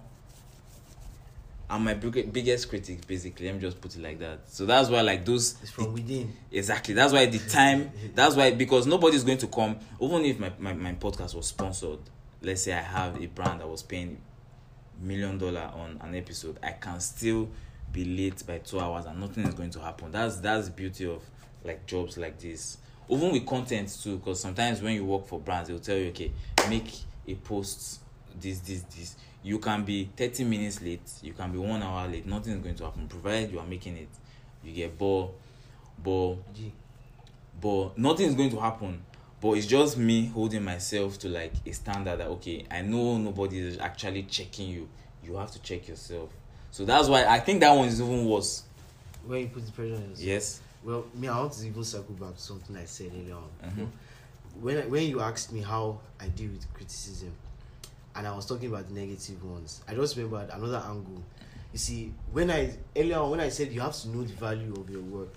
i'm 1.69 1.83
my 1.83 1.93
big, 1.93 2.31
biggest 2.31 2.69
critic 2.69 3.05
basically 3.07 3.45
let 3.47 3.55
me 3.55 3.61
just 3.61 3.79
put 3.81 3.95
it 3.95 4.01
like 4.01 4.19
that 4.19 4.39
so 4.47 4.65
that's 4.65 4.89
why 4.89 5.01
like 5.01 5.25
those 5.25 5.55
It's 5.61 5.71
from 5.71 5.93
within. 5.93 6.33
Exactly. 6.51 6.93
That's 6.93 7.11
why 7.11 7.25
the 7.25 7.39
time. 7.39 7.91
That's 8.13 8.35
why 8.35 8.51
because 8.51 8.85
nobody's 8.87 9.23
going 9.23 9.39
to 9.39 9.47
come. 9.47 9.77
Even 9.99 10.23
if 10.23 10.39
my, 10.39 10.51
my, 10.59 10.73
my 10.73 10.93
podcast 10.93 11.33
was 11.35 11.47
sponsored, 11.47 11.99
let's 12.41 12.61
say 12.63 12.73
I 12.73 12.81
have 12.81 13.21
a 13.21 13.25
brand 13.27 13.59
that 13.61 13.67
was 13.67 13.83
paying 13.83 14.17
million 15.01 15.37
dollar 15.37 15.69
on 15.75 15.99
an 16.01 16.15
episode, 16.15 16.57
I 16.63 16.71
can 16.73 16.99
still 16.99 17.49
be 17.95 18.03
late 18.05 18.45
by 18.45 18.57
two 18.57 18.79
hours 18.79 19.05
and 19.05 19.19
nothing 19.19 19.45
is 19.47 19.53
going 19.53 19.71
to 19.71 19.79
happen. 19.79 20.11
That's 20.11 20.37
that's 20.37 20.67
the 20.67 20.73
beauty 20.73 21.05
of 21.07 21.23
like 21.63 21.85
jobs 21.85 22.17
like 22.17 22.37
this. 22.39 22.77
Even 23.09 23.31
with 23.31 23.45
content 23.45 23.97
too, 24.01 24.17
because 24.17 24.39
sometimes 24.41 24.81
when 24.81 24.93
you 24.95 25.05
work 25.05 25.25
for 25.25 25.39
brands, 25.39 25.69
they'll 25.69 25.79
tell 25.79 25.97
you, 25.97 26.09
okay, 26.09 26.31
make 26.69 26.91
a 27.27 27.35
post 27.35 28.01
this 28.39 28.59
this 28.59 28.81
this. 28.83 29.15
You 29.43 29.59
can 29.59 29.83
be 29.83 30.09
30 30.17 30.43
minutes 30.43 30.81
late, 30.81 31.07
you 31.21 31.33
can 31.33 31.51
be 31.51 31.59
one 31.59 31.81
hour 31.81 32.07
late, 32.07 32.25
nothing 32.25 32.53
is 32.53 32.59
going 32.59 32.75
to 32.75 32.85
happen, 32.85 33.07
provided 33.07 33.51
you 33.51 33.59
are 33.59 33.65
making 33.65 33.95
it. 33.97 34.09
You 34.63 34.73
get 34.73 34.97
bored 34.97 35.29
G. 36.53 36.71
but 37.61 37.97
nothing 37.97 38.27
is 38.27 38.35
going 38.35 38.49
to 38.49 38.59
happen 38.59 39.01
but 39.41 39.51
it's 39.51 39.67
just 39.67 39.97
me 39.97 40.27
holding 40.27 40.63
myself 40.63 41.17
to 41.19 41.29
like 41.29 41.53
a 41.65 41.71
standard 41.71 42.19
that 42.19 42.27
okay 42.27 42.65
i 42.71 42.81
know 42.81 43.17
nobody 43.17 43.59
is 43.59 43.77
actually 43.79 44.23
checking 44.23 44.69
you 44.69 44.87
you 45.23 45.35
have 45.35 45.51
to 45.51 45.61
check 45.61 45.87
yourself 45.87 46.29
so 46.75 46.83
that's 46.83 47.07
why 47.07 47.23
i 47.25 47.39
think 47.39 47.61
that 47.61 47.71
one 47.71 47.87
is 47.87 48.01
even 48.01 48.25
worse 48.25 48.63
When 49.25 49.39
you 49.39 49.47
put 49.47 49.65
the 49.65 49.71
pressure 49.71 49.95
on 49.95 50.01
yourself. 50.01 50.19
yes 50.19 50.61
Well, 50.83 51.05
me, 51.15 51.27
I 51.27 51.39
want 51.39 51.53
to 51.53 51.65
even 51.65 51.83
circle 51.83 52.13
back 52.15 52.35
to 52.35 52.41
something 52.41 52.75
I 52.77 52.85
said 52.85 53.11
earlier 53.15 53.33
on. 53.35 53.49
Mhm. 53.63 53.87
When 54.61 54.89
when 54.91 55.03
you 55.09 55.19
asked 55.19 55.51
me 55.51 55.61
how 55.61 55.99
I 56.19 56.27
deal 56.27 56.51
with 56.51 56.65
criticism, 56.73 57.31
and 58.15 58.27
I 58.27 58.35
was 58.35 58.45
talking 58.45 58.69
about 58.69 58.87
the 58.87 58.93
negative 58.93 59.43
ones, 59.43 59.81
I 59.87 59.95
just 59.95 60.15
remembered 60.15 60.49
another 60.53 60.83
angle. 60.85 61.23
You 61.73 61.79
see, 61.79 62.13
when 62.31 62.51
I 62.51 62.77
earlier 62.95 63.17
on 63.17 63.31
when 63.31 63.39
I 63.39 63.49
said 63.49 63.71
you 63.71 63.81
have 63.81 63.95
to 64.01 64.09
know 64.09 64.23
the 64.23 64.33
value 64.33 64.73
of 64.81 64.89
your 64.89 65.01
work, 65.01 65.29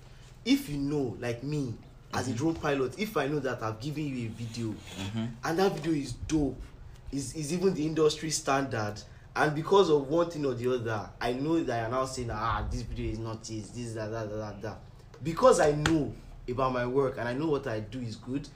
if 0.44 0.68
you 0.68 0.76
know, 0.76 1.16
like 1.18 1.42
me, 1.42 1.72
as 2.12 2.28
a 2.28 2.32
drone 2.34 2.54
pilot, 2.54 2.98
if 2.98 3.16
I 3.16 3.26
know 3.26 3.38
that 3.40 3.62
I've 3.62 3.80
given 3.80 4.04
you 4.06 4.26
a 4.26 4.30
video 4.42 4.68
mm-hmm. 4.74 5.26
and 5.44 5.58
that 5.58 5.72
video 5.76 5.92
is 5.92 6.12
dope 6.28 6.60
is 7.10 7.34
is 7.34 7.52
even 7.54 7.72
the 7.72 7.86
industry 7.86 8.30
standard 8.30 8.96
and 9.38 9.54
because 9.54 9.88
of 9.88 10.08
one 10.08 10.28
thing 10.28 10.44
or 10.44 10.54
the 10.54 10.72
other 10.74 11.08
i 11.20 11.32
know 11.32 11.62
that 11.62 11.80
you're 11.82 11.90
now 11.90 12.04
saying 12.04 12.30
ah 12.30 12.64
this 12.70 12.82
video 12.82 13.10
is 13.12 13.18
not 13.18 13.42
this 13.44 13.70
this 13.70 13.92
that 13.92 14.10
that 14.10 14.28
that 14.30 14.60
that, 14.62 14.78
because 15.22 15.60
i 15.60 15.72
know 15.72 16.12
about 16.48 16.72
my 16.72 16.84
work 16.86 17.16
and 17.18 17.28
i 17.28 17.32
know 17.32 17.46
what 17.46 17.66
i 17.66 17.78
do 17.80 18.00
is 18.00 18.16
good 18.16 18.48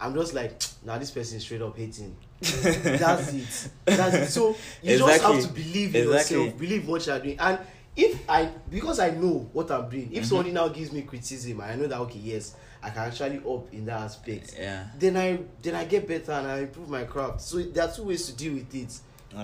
i'm 0.00 0.14
just 0.14 0.32
like 0.34 0.60
now 0.84 0.96
this 0.98 1.10
person 1.10 1.36
is 1.36 1.42
straight 1.44 1.62
up 1.62 1.76
hating 1.76 2.16
that's 2.40 3.32
it 3.32 3.70
that's 3.84 4.14
it 4.16 4.28
so 4.28 4.56
you 4.82 4.96
just 4.98 5.22
have 5.22 5.40
to 5.42 5.48
believe 5.48 5.94
in 5.94 6.02
Exactly. 6.08 6.36
yourself 6.38 6.58
believe 6.58 6.88
what 6.88 7.06
you're 7.06 7.18
doing 7.20 7.38
and 7.38 7.58
if 7.94 8.28
i 8.28 8.46
because 8.70 8.98
i 8.98 9.10
know 9.10 9.48
what 9.52 9.70
i'm 9.70 9.88
doing 9.90 10.10
if 10.12 10.24
Mhm. 10.24 10.26
somebody 10.26 10.50
now 10.50 10.66
gives 10.68 10.90
me 10.92 11.02
criticism 11.02 11.60
i 11.60 11.74
know 11.76 11.86
that 11.86 11.98
okay 12.00 12.18
yes 12.18 12.54
i 12.82 12.88
can 12.90 13.02
actually 13.02 13.38
up 13.38 13.72
in 13.72 13.84
that 13.84 14.00
aspect 14.00 14.56
yeah 14.58 14.84
then 14.98 15.16
I 15.16 15.38
then 15.60 15.74
I 15.74 15.84
get 15.84 16.08
better 16.08 16.32
and 16.32 16.46
I 16.46 16.58
improve 16.60 16.88
my 16.88 17.04
craft. 17.04 17.40
So 17.42 17.58
there 17.58 17.84
are 17.84 17.92
two 17.92 18.04
ways 18.04 18.26
to 18.26 18.32
deal 18.36 18.54
with 18.54 18.74
it. 18.74 18.98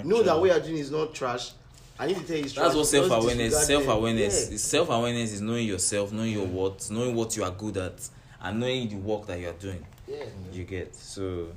Know 0.05 0.23
that 0.23 0.39
what 0.39 0.47
you're 0.51 0.61
doing 0.61 0.79
is 0.79 0.91
not 0.91 1.15
trash. 1.15 1.53
I 1.99 2.07
need 2.07 2.17
to 2.19 2.23
tell 2.25 2.37
you 2.37 2.45
it's 2.45 2.53
that's 2.55 2.75
what 2.77 2.87
self-awareness 2.87 3.67
self-awareness 3.67 4.49
Yeah. 4.49 4.55
is 4.55 4.63
self-awareness 4.63 5.33
is 5.33 5.41
knowing 5.41 5.67
yourself 5.67 6.13
knowing 6.13 6.33
your 6.33 6.47
worth 6.47 6.91
knowing 6.93 7.13
what 7.17 7.37
you 7.37 7.43
are 7.43 7.51
good 7.51 7.77
at 7.77 8.09
and 8.41 8.61
knowing 8.61 8.89
the 8.89 8.95
work 8.97 9.27
that 9.27 9.41
you 9.41 9.49
are 9.49 9.53
doing 9.55 9.85
Yeah. 10.07 10.25
you 10.53 10.63
get 10.65 10.95
so 10.95 11.49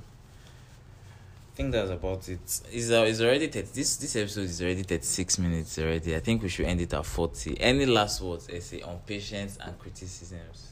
I 1.52 1.54
think 1.54 1.70
that's 1.72 1.90
about 1.90 2.28
it. 2.30 2.40
Is 2.72 2.90
uh, 2.90 3.02
is 3.06 3.20
already 3.20 3.46
30, 3.46 3.68
this 3.74 3.96
this 3.98 4.16
episode 4.16 4.44
is 4.46 4.60
already 4.62 4.82
thirty 4.84 5.04
six 5.04 5.38
minutes 5.38 5.78
already. 5.78 6.16
I 6.16 6.20
think 6.20 6.42
we 6.42 6.48
should 6.48 6.64
end 6.64 6.80
it 6.80 6.94
at 6.94 7.04
forty. 7.04 7.60
Any 7.60 7.84
last 7.84 8.22
words, 8.22 8.48
Ese 8.48 8.82
on 8.82 8.98
patience 9.06 9.58
and 9.60 9.78
criticisms? 9.78 10.71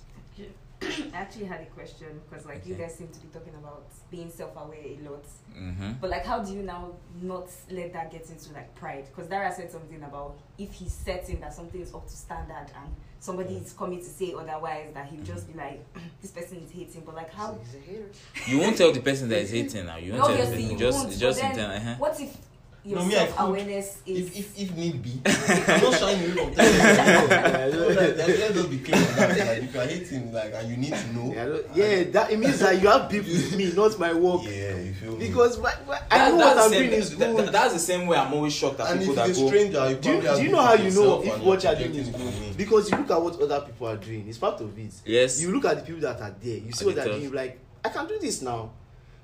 I 0.83 1.11
actually 1.15 1.45
had 1.45 1.61
a 1.61 1.67
question 1.67 2.21
because 2.29 2.47
like 2.47 2.67
you 2.67 2.75
guys 2.75 2.95
seem 2.95 3.09
to 3.09 3.21
be 3.21 3.29
talking 3.29 3.55
about 3.55 3.85
being 4.11 4.31
self-aware 4.31 4.79
a 4.79 4.99
lot. 5.09 5.25
Mm-hmm. 5.57 5.93
But 6.01 6.11
like, 6.11 6.25
how 6.25 6.43
do 6.43 6.53
you 6.53 6.63
now 6.63 6.93
not 7.21 7.49
let 7.71 7.93
that 7.93 8.11
get 8.11 8.29
into 8.31 8.53
like 8.53 8.75
pride? 8.75 9.07
Because 9.07 9.29
Dara 9.29 9.53
said 9.55 9.71
something 9.71 10.03
about 10.03 10.39
if 10.59 10.73
he's 10.73 10.93
certain 10.95 11.41
that 11.41 11.53
something 11.53 11.81
is 11.81 11.95
up 11.95 12.07
to 12.07 12.17
standard 12.17 12.67
and 12.77 12.95
somebody 13.19 13.57
is 13.57 13.73
coming 13.73 13.99
to 13.99 14.05
say 14.05 14.33
otherwise, 14.33 14.91
that 14.95 15.09
he'll 15.09 15.25
just 15.25 15.53
be 15.53 15.59
like, 15.59 15.85
this 16.23 16.31
person 16.31 16.59
is 16.59 16.71
hating. 16.71 17.03
But 17.05 17.15
like, 17.15 17.33
how? 17.33 17.59
He's 17.63 17.75
a 17.75 17.79
hater. 17.79 18.11
You 18.47 18.61
won't 18.61 18.77
tell 18.77 18.93
the 18.93 19.01
person 19.01 19.29
that 19.29 19.43
is 19.43 19.51
hating 19.51 19.87
now. 19.87 19.97
You 19.97 20.15
won't 20.15 20.25
tell 20.25 20.37
the 20.37 20.53
person. 20.53 20.71
you 20.71 20.79
Just 20.79 20.99
won't, 20.99 21.19
just 21.19 21.41
but 21.41 21.55
then 21.55 21.71
intern. 21.71 21.71
Uh-huh. 21.71 21.95
What 21.99 22.21
if 22.21 22.37
your 22.85 23.01
no, 23.01 23.11
self-awareness 23.11 24.03
is... 24.07 24.29
If, 24.29 24.39
if, 24.39 24.61
if 24.61 24.77
need 24.77 25.03
be. 25.03 25.21
I'm 25.27 25.83
not 25.83 25.95
shying 25.95 26.23
you 26.23 26.29
from 26.31 26.55
telling 26.55 26.73
you. 26.73 27.73
so, 27.73 27.89
like, 27.89 28.17
let's 28.17 28.55
just 28.55 28.71
be 28.71 28.79
clear 28.79 28.97
on 28.97 29.17
that. 29.17 29.39
Like, 29.39 29.63
if 29.63 29.75
you're 29.75 29.85
hating, 29.85 30.33
like, 30.33 30.55
and 30.55 30.71
you 30.71 30.77
need 30.79 30.95
to 30.95 31.13
know... 31.13 31.35
Yeah, 31.35 31.45
look, 31.45 31.67
yeah 31.75 32.05
that, 32.05 32.31
it 32.31 32.39
means 32.39 32.59
that 32.61 32.81
you 32.81 32.89
have 32.89 33.11
beef 33.11 33.27
with 33.27 33.57
me, 33.57 33.73
not 33.77 33.99
my 33.99 34.15
work. 34.15 34.43
Yeah, 34.45 34.79
you 34.79 34.95
feel 34.95 35.17
me? 35.17 35.29
Because 35.29 35.59
my, 35.59 35.75
my, 35.87 35.99
that, 35.99 36.07
I 36.11 36.31
know 36.31 36.37
what 36.37 36.59
I'm 36.59 36.71
doing 36.71 36.91
is 36.93 37.15
good. 37.15 37.37
That, 37.37 37.53
that's 37.53 37.75
the 37.75 37.81
same 37.81 38.07
way 38.07 38.17
I'm 38.17 38.33
always 38.33 38.55
shocked 38.55 38.81
at 38.81 38.93
and 38.93 39.01
people 39.01 39.15
that 39.15 39.23
go... 39.23 39.23
And 39.25 39.31
if 39.31 39.37
it's 39.37 39.45
a 39.45 39.49
stranger, 39.49 39.91
you 39.91 39.97
probably 39.97 40.21
do, 40.21 40.27
have... 40.27 40.37
Do 40.37 40.43
you 40.43 40.51
know 40.51 40.63
how 40.63 40.75
you 40.75 40.91
know 40.91 41.23
if 41.23 41.43
what 41.43 41.63
you're 41.63 41.75
doing 41.75 41.95
is 41.95 42.09
good? 42.09 42.57
Because 42.57 42.91
you 42.91 42.97
look 42.97 43.11
at 43.11 43.21
what 43.21 43.41
other 43.41 43.61
people 43.61 43.89
are 43.89 43.97
doing. 43.97 44.27
It's 44.27 44.39
part 44.39 44.61
of 44.61 44.79
it. 44.79 44.93
Yes. 45.05 45.41
You 45.41 45.53
look 45.53 45.67
at 45.67 45.77
the 45.77 45.83
people 45.83 46.01
that 46.01 46.21
are 46.21 46.35
there. 46.43 46.59
You 46.59 46.73
see 46.73 46.87
what 46.87 46.95
they're 46.95 47.05
doing, 47.05 47.23
you're 47.23 47.33
like, 47.33 47.59
I 47.85 47.89
can 47.91 48.07
do 48.07 48.19
this 48.19 48.43
now. 48.43 48.73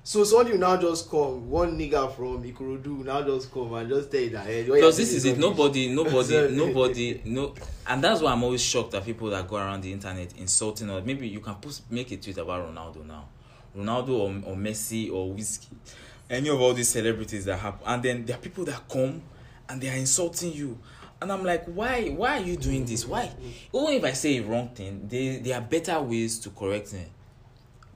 So 0.07 0.21
will 0.21 0.57
now 0.57 0.77
just 0.77 1.09
come. 1.09 1.49
One 1.49 1.77
nigga 1.77 2.15
from 2.15 2.41
Ikorodu 2.41 3.03
now 3.03 3.23
just 3.23 3.51
come 3.51 3.73
and 3.73 3.89
just 3.89 4.09
tell 4.09 4.21
you 4.21 4.29
that. 4.29 4.45
Hey, 4.45 4.59
what 4.61 4.67
you're 4.67 4.75
Because 4.77 4.95
this 4.95 5.11
is 5.11 5.25
it. 5.25 5.37
Nobody, 5.37 5.89
nobody, 5.93 6.47
nobody, 6.55 7.21
no. 7.25 7.53
And 7.85 8.01
that's 8.01 8.21
why 8.21 8.31
I'm 8.31 8.41
always 8.41 8.63
shocked 8.63 8.93
at 8.93 9.03
people 9.03 9.29
that 9.31 9.45
go 9.49 9.57
around 9.57 9.81
the 9.81 9.91
internet 9.91 10.31
insulting 10.37 10.89
or 10.89 11.01
maybe 11.01 11.27
you 11.27 11.41
can 11.41 11.55
put 11.55 11.81
make 11.89 12.09
a 12.13 12.15
tweet 12.15 12.37
about 12.37 12.73
Ronaldo 12.73 13.05
now, 13.05 13.25
Ronaldo 13.77 14.11
or, 14.11 14.49
or 14.49 14.55
Messi 14.55 15.11
or 15.11 15.33
Whiskey, 15.33 15.75
any 16.29 16.47
of 16.47 16.61
all 16.61 16.73
these 16.73 16.87
celebrities 16.87 17.43
that 17.43 17.57
happen, 17.57 17.81
and 17.85 18.01
then 18.01 18.25
there 18.25 18.37
are 18.37 18.39
people 18.39 18.63
that 18.63 18.87
come 18.87 19.21
and 19.67 19.81
they 19.81 19.89
are 19.89 19.97
insulting 19.97 20.53
you. 20.53 20.79
And 21.21 21.29
I'm 21.33 21.43
like, 21.43 21.65
why? 21.65 22.07
Why 22.15 22.37
are 22.37 22.43
you 22.45 22.55
doing 22.55 22.85
this? 22.85 23.05
Why? 23.05 23.29
Even 23.73 23.93
if 23.95 24.03
I 24.05 24.13
say 24.13 24.37
a 24.37 24.43
wrong 24.43 24.69
thing, 24.69 25.05
there 25.09 25.39
there 25.39 25.57
are 25.57 25.61
better 25.61 25.99
ways 25.99 26.39
to 26.39 26.49
correct 26.51 26.93
it. 26.93 27.09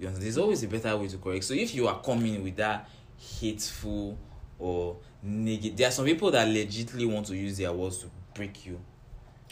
You 0.02 0.10
know, 0.10 0.16
there's 0.16 0.40
always 0.40 0.64
a 0.64 0.68
better 0.68 0.98
way 0.98 1.08
to 1.10 1.18
correct. 1.20 1.44
So 1.44 1.54
if 1.54 1.76
you 1.76 1.88
are 1.88 2.02
coming 2.02 2.44
with 2.44 2.56
that 2.56 2.90
hateful 3.40 4.18
or 4.58 4.98
negative, 5.22 5.78
there 5.78 5.88
are 5.90 5.92
some 5.92 6.06
people 6.06 6.32
that 6.32 6.48
legitimately 6.48 7.06
want 7.06 7.28
to 7.28 7.36
use 7.36 7.60
their 7.60 7.72
words 7.72 8.00
to 8.00 8.08
break 8.34 8.66
you. 8.66 8.80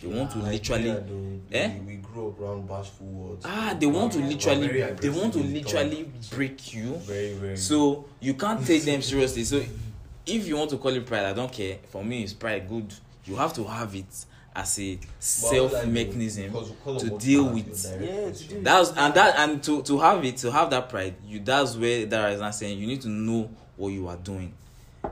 They 0.01 0.07
want 0.07 0.31
to 0.31 0.39
ah, 0.39 0.49
literally 0.49 0.91
though, 0.91 1.39
eh? 1.51 1.77
we, 1.79 1.85
we 1.85 1.95
grow 1.97 2.29
up 2.29 2.39
around 2.39 2.67
bashful 2.67 3.05
words. 3.05 3.45
Ah, 3.47 3.75
they 3.79 3.85
want 3.85 4.13
to 4.13 4.19
literally 4.19 4.81
they 4.93 5.09
want 5.09 5.33
to 5.33 5.39
literally 5.39 6.09
break 6.31 6.73
you. 6.73 6.95
Very, 6.95 7.33
very 7.33 7.57
so 7.57 8.05
you 8.19 8.33
can't 8.33 8.65
take 8.65 8.83
them 8.83 9.03
seriously. 9.03 9.43
So 9.43 9.61
if 10.25 10.47
you 10.47 10.57
want 10.57 10.71
to 10.71 10.77
call 10.77 10.93
it 10.93 11.05
pride, 11.05 11.25
I 11.25 11.33
don't 11.33 11.51
care. 11.51 11.77
For 11.89 12.03
me 12.03 12.23
it's 12.23 12.33
pride 12.33 12.67
good. 12.67 12.91
You 13.25 13.35
have 13.35 13.53
to 13.53 13.65
have 13.65 13.93
it. 13.93 14.25
As 14.55 14.79
a 14.79 14.99
self 15.19 15.85
mechanism 15.87 16.51
to 16.99 17.17
deal 17.17 17.49
with- 17.49 17.85
Yeah, 18.01 18.31
that's 18.61 18.89
and 18.91 19.13
that 19.13 19.35
and 19.37 19.63
to 19.63 19.81
to 19.83 19.99
have 19.99 20.23
it 20.25 20.37
to 20.37 20.51
have 20.51 20.69
that 20.71 20.89
pride 20.89 21.15
you 21.25 21.39
that's 21.39 21.75
where 21.75 22.05
that 22.05 22.33
is 22.33 22.39
not 22.41 22.55
saying 22.55 22.77
you 22.79 22.87
need 22.87 23.01
to 23.01 23.09
know 23.09 23.49
what 23.77 23.89
you 23.89 24.07
are 24.07 24.17
doing. 24.17 24.53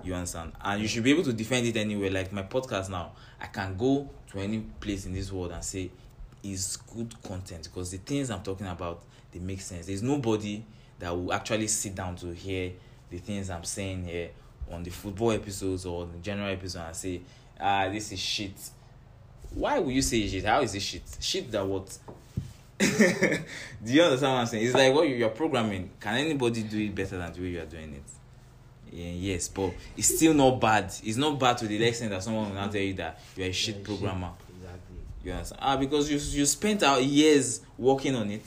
You 0.03 0.13
understand? 0.15 0.51
And 0.61 0.81
you 0.81 0.87
should 0.87 1.03
be 1.03 1.11
able 1.11 1.23
to 1.23 1.31
defend 1.33 1.65
it 1.65 1.77
anywhere. 1.77 2.11
Like 2.11 2.31
my 2.33 2.43
podcast 2.43 2.89
now 2.89 3.11
i 3.39 3.45
can 3.45 3.77
go 3.77 4.09
to 4.31 4.39
any 4.39 4.59
place 4.79 5.05
in 5.05 5.13
this 5.13 5.31
world 5.31 5.51
and 5.51 5.63
say 5.63 5.89
is 6.43 6.77
good 6.95 7.13
content 7.23 7.63
because 7.71 7.91
the 7.91 7.97
things 7.97 8.29
i'm 8.31 8.41
talking 8.41 8.67
about 8.67 9.03
they 9.31 9.39
make 9.39 9.61
sense. 9.61 9.85
There's 9.87 10.01
nobody 10.03 10.63
that 10.99 11.15
will 11.15 11.31
actually 11.33 11.67
sit 11.67 11.93
down 11.95 12.15
to 12.17 12.33
hear 12.33 12.71
the 13.09 13.17
things 13.19 13.49
i'm 13.49 13.63
saying 13.63 14.03
here 14.05 14.29
on 14.71 14.83
the 14.83 14.89
football 14.89 15.31
episodes 15.31 15.85
or 15.85 16.05
the 16.07 16.17
general 16.19 16.49
episode 16.51 16.81
and 16.87 16.95
say 16.95 17.21
ah 17.59 17.87
this 17.89 18.11
is 18.11 18.19
shit 18.19 18.53
why 19.53 19.79
would 19.79 19.93
you 19.93 20.01
say 20.01 20.27
shit? 20.27 20.45
How 20.45 20.61
is 20.61 20.75
it 20.75 20.81
shit? 20.81 21.03
Shit 21.19 21.51
that 21.51 21.65
what? 21.65 21.97
do 22.79 22.85
you 23.85 24.03
understand 24.03 24.33
what 24.33 24.39
I'm 24.39 24.45
saying? 24.45 24.65
It's 24.65 24.75
like 24.75 24.93
what 24.93 25.09
you're 25.09 25.29
programming. 25.29 25.89
Can 25.99 26.15
anybody 26.15 26.63
do 26.63 26.79
it 26.79 26.93
better 26.93 27.17
than 27.17 27.33
the 27.33 27.41
way 27.41 27.47
you 27.47 27.61
are 27.61 27.65
doing 27.65 27.93
it? 27.93 28.03
Yeah, 28.91 29.11
yes, 29.11 29.47
but 29.47 29.73
it's 29.95 30.15
still 30.15 30.33
not 30.33 30.61
bad. 30.61 30.93
It's 31.03 31.17
not 31.17 31.39
bad 31.39 31.57
to 31.59 31.67
the 31.67 31.83
extent 31.83 32.11
that 32.11 32.23
someone 32.23 32.49
will 32.49 32.55
now 32.55 32.67
tell 32.67 32.81
you 32.81 32.93
that 32.95 33.19
you're 33.35 33.47
a 33.47 33.51
shit 33.51 33.77
yeah, 33.77 33.85
programmer. 33.85 34.31
Shit. 34.39 34.55
Exactly. 34.55 34.95
You 35.23 35.31
understand? 35.33 35.61
Ah, 35.63 35.77
because 35.77 36.09
you 36.09 36.39
you 36.39 36.45
spent 36.45 36.83
out 36.83 37.03
years 37.03 37.61
working 37.77 38.15
on 38.15 38.31
it. 38.31 38.43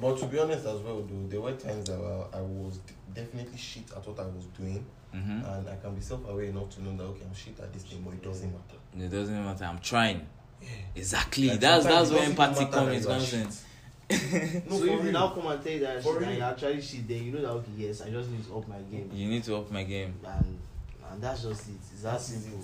But 0.00 0.18
to 0.18 0.26
be 0.26 0.38
honest 0.38 0.66
as 0.66 0.80
well, 0.80 1.02
though, 1.02 1.28
there 1.28 1.40
were 1.40 1.52
times 1.52 1.88
that 1.88 1.98
I 2.32 2.40
was 2.40 2.78
definitely 3.14 3.58
shit 3.58 3.90
at 3.96 4.06
what 4.06 4.18
I 4.18 4.26
was 4.26 4.44
doing. 4.58 4.84
Mm 5.12 5.22
-hmm. 5.24 5.58
And 5.58 5.68
I 5.68 5.76
can 5.82 5.94
be 5.94 6.00
self-aware 6.00 6.48
enough 6.48 6.68
to 6.74 6.80
know 6.80 6.96
that, 6.96 7.06
okay, 7.06 7.24
I'm 7.24 7.34
shit 7.34 7.60
at 7.60 7.72
this 7.72 7.82
thing, 7.82 8.02
but 8.04 8.14
it 8.14 8.22
doesn't 8.22 8.52
matter. 8.52 9.06
It 9.06 9.10
doesn't 9.10 9.44
matter. 9.44 9.64
I'm 9.64 9.80
trying. 9.80 10.20
Yeah. 10.62 10.68
Exactly. 10.94 11.48
Like 11.48 11.60
that's 11.60 11.84
that's 11.84 12.10
where 12.10 12.24
empathy 12.24 12.66
comes 12.66 13.06
in. 13.06 13.20
Shit. 13.20 13.64
no, 14.68 14.78
so 14.78 14.84
if 14.84 15.04
you 15.04 15.12
now 15.12 15.28
come 15.28 15.46
and 15.46 15.62
tell 15.62 15.72
you 15.72 15.80
that, 15.80 16.02
shit, 16.02 16.20
that 16.20 16.34
you 16.34 16.42
actually 16.42 16.82
shit, 16.82 17.08
then 17.08 17.24
you 17.24 17.32
know 17.32 17.42
that, 17.42 17.50
okay, 17.50 17.70
yes, 17.76 18.00
I 18.00 18.10
just 18.10 18.30
need 18.30 18.44
to 18.46 18.56
up 18.56 18.66
my 18.68 18.80
game. 18.90 19.10
You 19.12 19.28
need 19.28 19.44
to 19.44 19.56
up 19.56 19.70
my 19.70 19.84
game. 19.84 20.14
And, 20.24 20.58
and 21.10 21.22
that's 21.22 21.42
just 21.42 21.68
it. 21.68 21.74
It's 21.92 22.02
that 22.02 22.20
simple. 22.20 22.58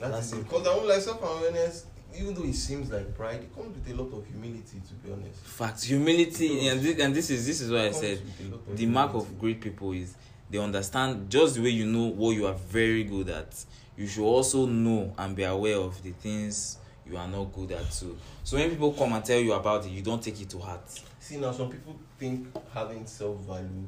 That 0.00 0.10
that's 0.12 0.32
it. 0.32 0.42
Because 0.42 0.66
I 0.66 0.74
won't 0.74 0.88
like 0.88 1.02
self-awareness. 1.02 1.86
even 2.18 2.34
though 2.34 2.44
it 2.44 2.54
seems 2.54 2.90
like 2.90 3.14
pride, 3.16 3.40
it 3.42 3.54
comes 3.54 3.74
with 3.74 3.88
a 3.88 4.02
lot 4.02 4.12
of 4.16 4.26
humility. 4.26 4.80
To 4.88 4.94
be 4.94 5.12
honest, 5.12 5.40
facts, 5.40 5.84
humility, 5.84 6.68
and 6.68 6.80
this, 6.80 6.98
and 6.98 7.14
this 7.14 7.30
is 7.30 7.46
this 7.46 7.60
is 7.60 7.70
what 7.70 7.82
it 7.82 7.88
I 7.88 7.92
said. 7.92 8.18
The 8.18 8.42
humility. 8.44 8.86
mark 8.86 9.14
of 9.14 9.38
great 9.38 9.60
people 9.60 9.92
is 9.92 10.14
they 10.50 10.58
understand 10.58 11.30
just 11.30 11.56
the 11.56 11.62
way 11.62 11.70
you 11.70 11.86
know 11.86 12.06
what 12.06 12.36
you 12.36 12.46
are 12.46 12.54
very 12.54 13.04
good 13.04 13.28
at. 13.28 13.64
You 13.96 14.06
should 14.06 14.24
also 14.24 14.66
know 14.66 15.14
and 15.18 15.34
be 15.34 15.44
aware 15.44 15.76
of 15.76 16.02
the 16.02 16.12
things 16.12 16.78
you 17.08 17.16
are 17.16 17.28
not 17.28 17.52
good 17.52 17.72
at 17.72 17.90
too. 17.90 18.16
So 18.44 18.56
when 18.56 18.70
people 18.70 18.92
come 18.92 19.12
and 19.12 19.24
tell 19.24 19.38
you 19.38 19.52
about 19.52 19.86
it 19.86 19.90
you 19.90 20.02
don't 20.02 20.22
take 20.22 20.40
it 20.40 20.50
to 20.50 20.58
heart. 20.58 20.88
See 21.20 21.38
now 21.38 21.52
some 21.52 21.70
people 21.70 21.96
think 22.18 22.46
having 22.72 23.06
self-value 23.06 23.86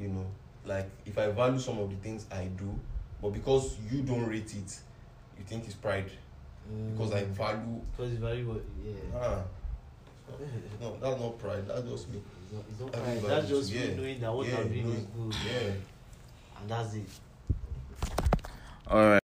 you 0.00 0.08
know 0.08 0.26
like 0.64 0.88
if 1.06 1.18
i 1.18 1.28
value 1.28 1.58
some 1.58 1.78
of 1.78 1.90
the 1.90 1.96
things 1.96 2.26
i 2.32 2.44
do 2.44 2.74
but 3.20 3.30
because 3.30 3.76
you 3.90 4.02
don't 4.02 4.26
rate 4.26 4.54
it 4.54 4.78
you 5.38 5.44
think 5.46 5.64
it's 5.66 5.74
pride. 5.74 6.10
Mm. 6.72 6.92
because 6.92 7.12
i 7.12 7.22
mm. 7.22 7.28
value 7.28 7.80
because 7.90 8.12
it's 8.12 8.20
valuable 8.20 8.60
yeah. 8.84 8.92
Ah. 9.14 9.42
no 10.80 10.96
that's 11.00 11.20
not 11.20 11.38
pride 11.38 11.66
that's 11.66 11.82
just 11.82 12.08
me. 12.10 12.20
It's 12.52 12.80
not, 12.80 12.88
it's 12.88 12.96
not 12.96 13.06
Every 13.06 13.28
That's 13.28 13.48
just 13.48 13.72
too, 13.72 13.78
me 13.78 13.94
knowing 13.96 14.20
that 14.20 14.34
what 14.34 14.46
Yeah, 14.48 14.56
I'm 14.58 14.68
doing 14.68 14.86
is 14.88 15.04
good, 15.16 15.34
Yeah. 15.46 15.70
and 16.60 16.68
that's 16.68 16.94
it. 16.94 17.04
all 18.88 19.08
right 19.08 19.20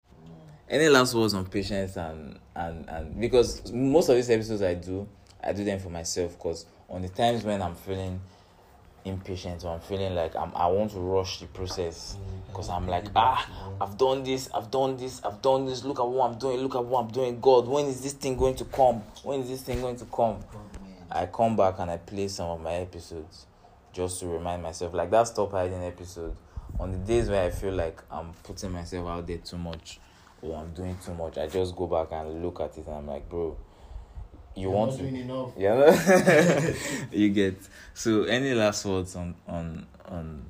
any 0.70 0.90
last 0.90 1.14
words 1.14 1.34
on 1.34 1.46
patience 1.46 1.96
and 1.96 2.38
and 2.56 2.90
and 2.90 3.20
because 3.22 3.72
most 3.72 4.10
of 4.10 4.16
these 4.16 4.30
episodes 4.30 4.62
i 4.62 4.74
do 4.74 5.08
i 5.42 5.54
do 5.54 5.64
them 5.64 5.80
for 5.80 5.90
myself 5.90 6.34
because 6.38 6.66
on 6.90 7.02
the 7.02 7.08
times 7.10 7.44
when 7.44 7.62
i'm 7.62 7.76
feeling 7.76 8.20
impatient 9.06 9.64
or 9.64 9.74
i'm 9.76 9.80
feeling 9.80 10.16
like 10.16 10.36
I'm, 10.36 10.52
i 10.56 10.68
want 10.68 10.92
to 10.92 11.00
rush 11.00 11.40
the 11.40 11.46
process 11.48 12.18
because 12.48 12.68
i'm 12.70 12.88
like 12.88 13.06
ah 13.16 13.48
I've 13.82 13.98
done 13.98 14.24
this, 14.24 14.50
I've 14.54 14.72
done 14.72 14.96
this, 14.96 15.22
I've 15.26 15.42
done 15.42 15.66
this. 15.66 15.84
Look 15.84 16.00
at 16.00 16.08
what 16.08 16.32
I'm 16.32 16.38
doing, 16.38 16.60
look 16.62 16.76
at 16.76 16.86
what 16.86 17.02
I'm 17.04 17.12
doing. 17.12 17.40
God, 17.42 17.68
when 17.68 17.88
is 17.88 18.00
this 18.02 18.14
thing 18.14 18.38
going 18.38 18.56
to 18.56 18.66
come? 18.66 19.02
When 19.24 19.42
is 19.42 19.50
this 19.50 19.62
thing 19.62 19.82
going 19.82 19.98
to 19.98 20.06
come? 20.06 20.38
I 21.14 21.28
come 21.28 21.56
back 21.56 21.76
and 21.80 21.92
I 21.92 21.98
play 21.98 22.28
some 22.28 22.50
of 22.50 22.62
my 22.62 22.74
episodes 22.74 23.46
just 23.92 24.20
to 24.22 24.28
remind 24.28 24.64
myself. 24.64 24.94
Like 24.94 25.12
that 25.12 25.28
stop 25.28 25.52
hiding 25.52 25.84
episode. 25.84 26.36
On 26.80 26.92
the 26.92 26.98
days 26.98 27.30
where 27.30 27.46
I 27.46 27.52
feel 27.52 27.74
like 27.74 28.02
I'm 28.10 28.34
putting 28.44 28.72
myself 28.72 29.08
out 29.08 29.28
there 29.28 29.38
too 29.38 29.58
much 29.60 30.00
or 30.42 30.56
I'm 30.58 30.74
doing 30.74 30.98
too 31.06 31.14
much, 31.14 31.38
I 31.38 31.48
just 31.48 31.76
go 31.76 31.86
back 31.88 32.08
and 32.12 32.44
look 32.44 32.60
at 32.62 32.76
it 32.78 32.88
and 32.88 32.96
I'm 32.96 33.08
like, 33.08 33.30
bro, 33.30 33.56
you 34.56 34.64
You're 34.64 34.72
want 34.72 34.92
not 34.92 34.98
to 34.98 35.04
doing 35.04 35.16
enough. 35.18 35.52
yeah 35.58 36.74
you 37.12 37.30
get 37.30 37.56
so 37.94 38.24
any 38.24 38.54
last 38.54 38.86
words 38.86 39.16
on 39.16 39.36
on 39.48 39.86
on 40.06 40.46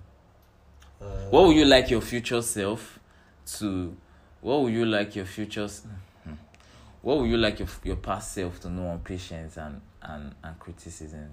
Uh, 1.01 1.05
what 1.29 1.47
would 1.47 1.55
you 1.57 1.65
like 1.65 1.89
your 1.89 2.01
future 2.01 2.41
self 2.41 2.99
to 3.45 3.95
what 4.41 4.61
would 4.61 4.73
you 4.73 4.85
like 4.85 5.15
your 5.15 5.25
future 5.25 5.65
s-. 5.65 5.85
what 7.03 7.19
would 7.19 7.29
you 7.29 7.37
like 7.37 7.59
your, 7.59 7.67
your 7.83 7.97
past 7.97 8.31
self 8.33 8.59
to 8.61 8.69
know 8.69 8.87
on 8.87 8.99
patience 8.99 9.57
and 9.57 9.79
and 10.01 10.33
and 10.43 10.57
criticism 10.57 11.29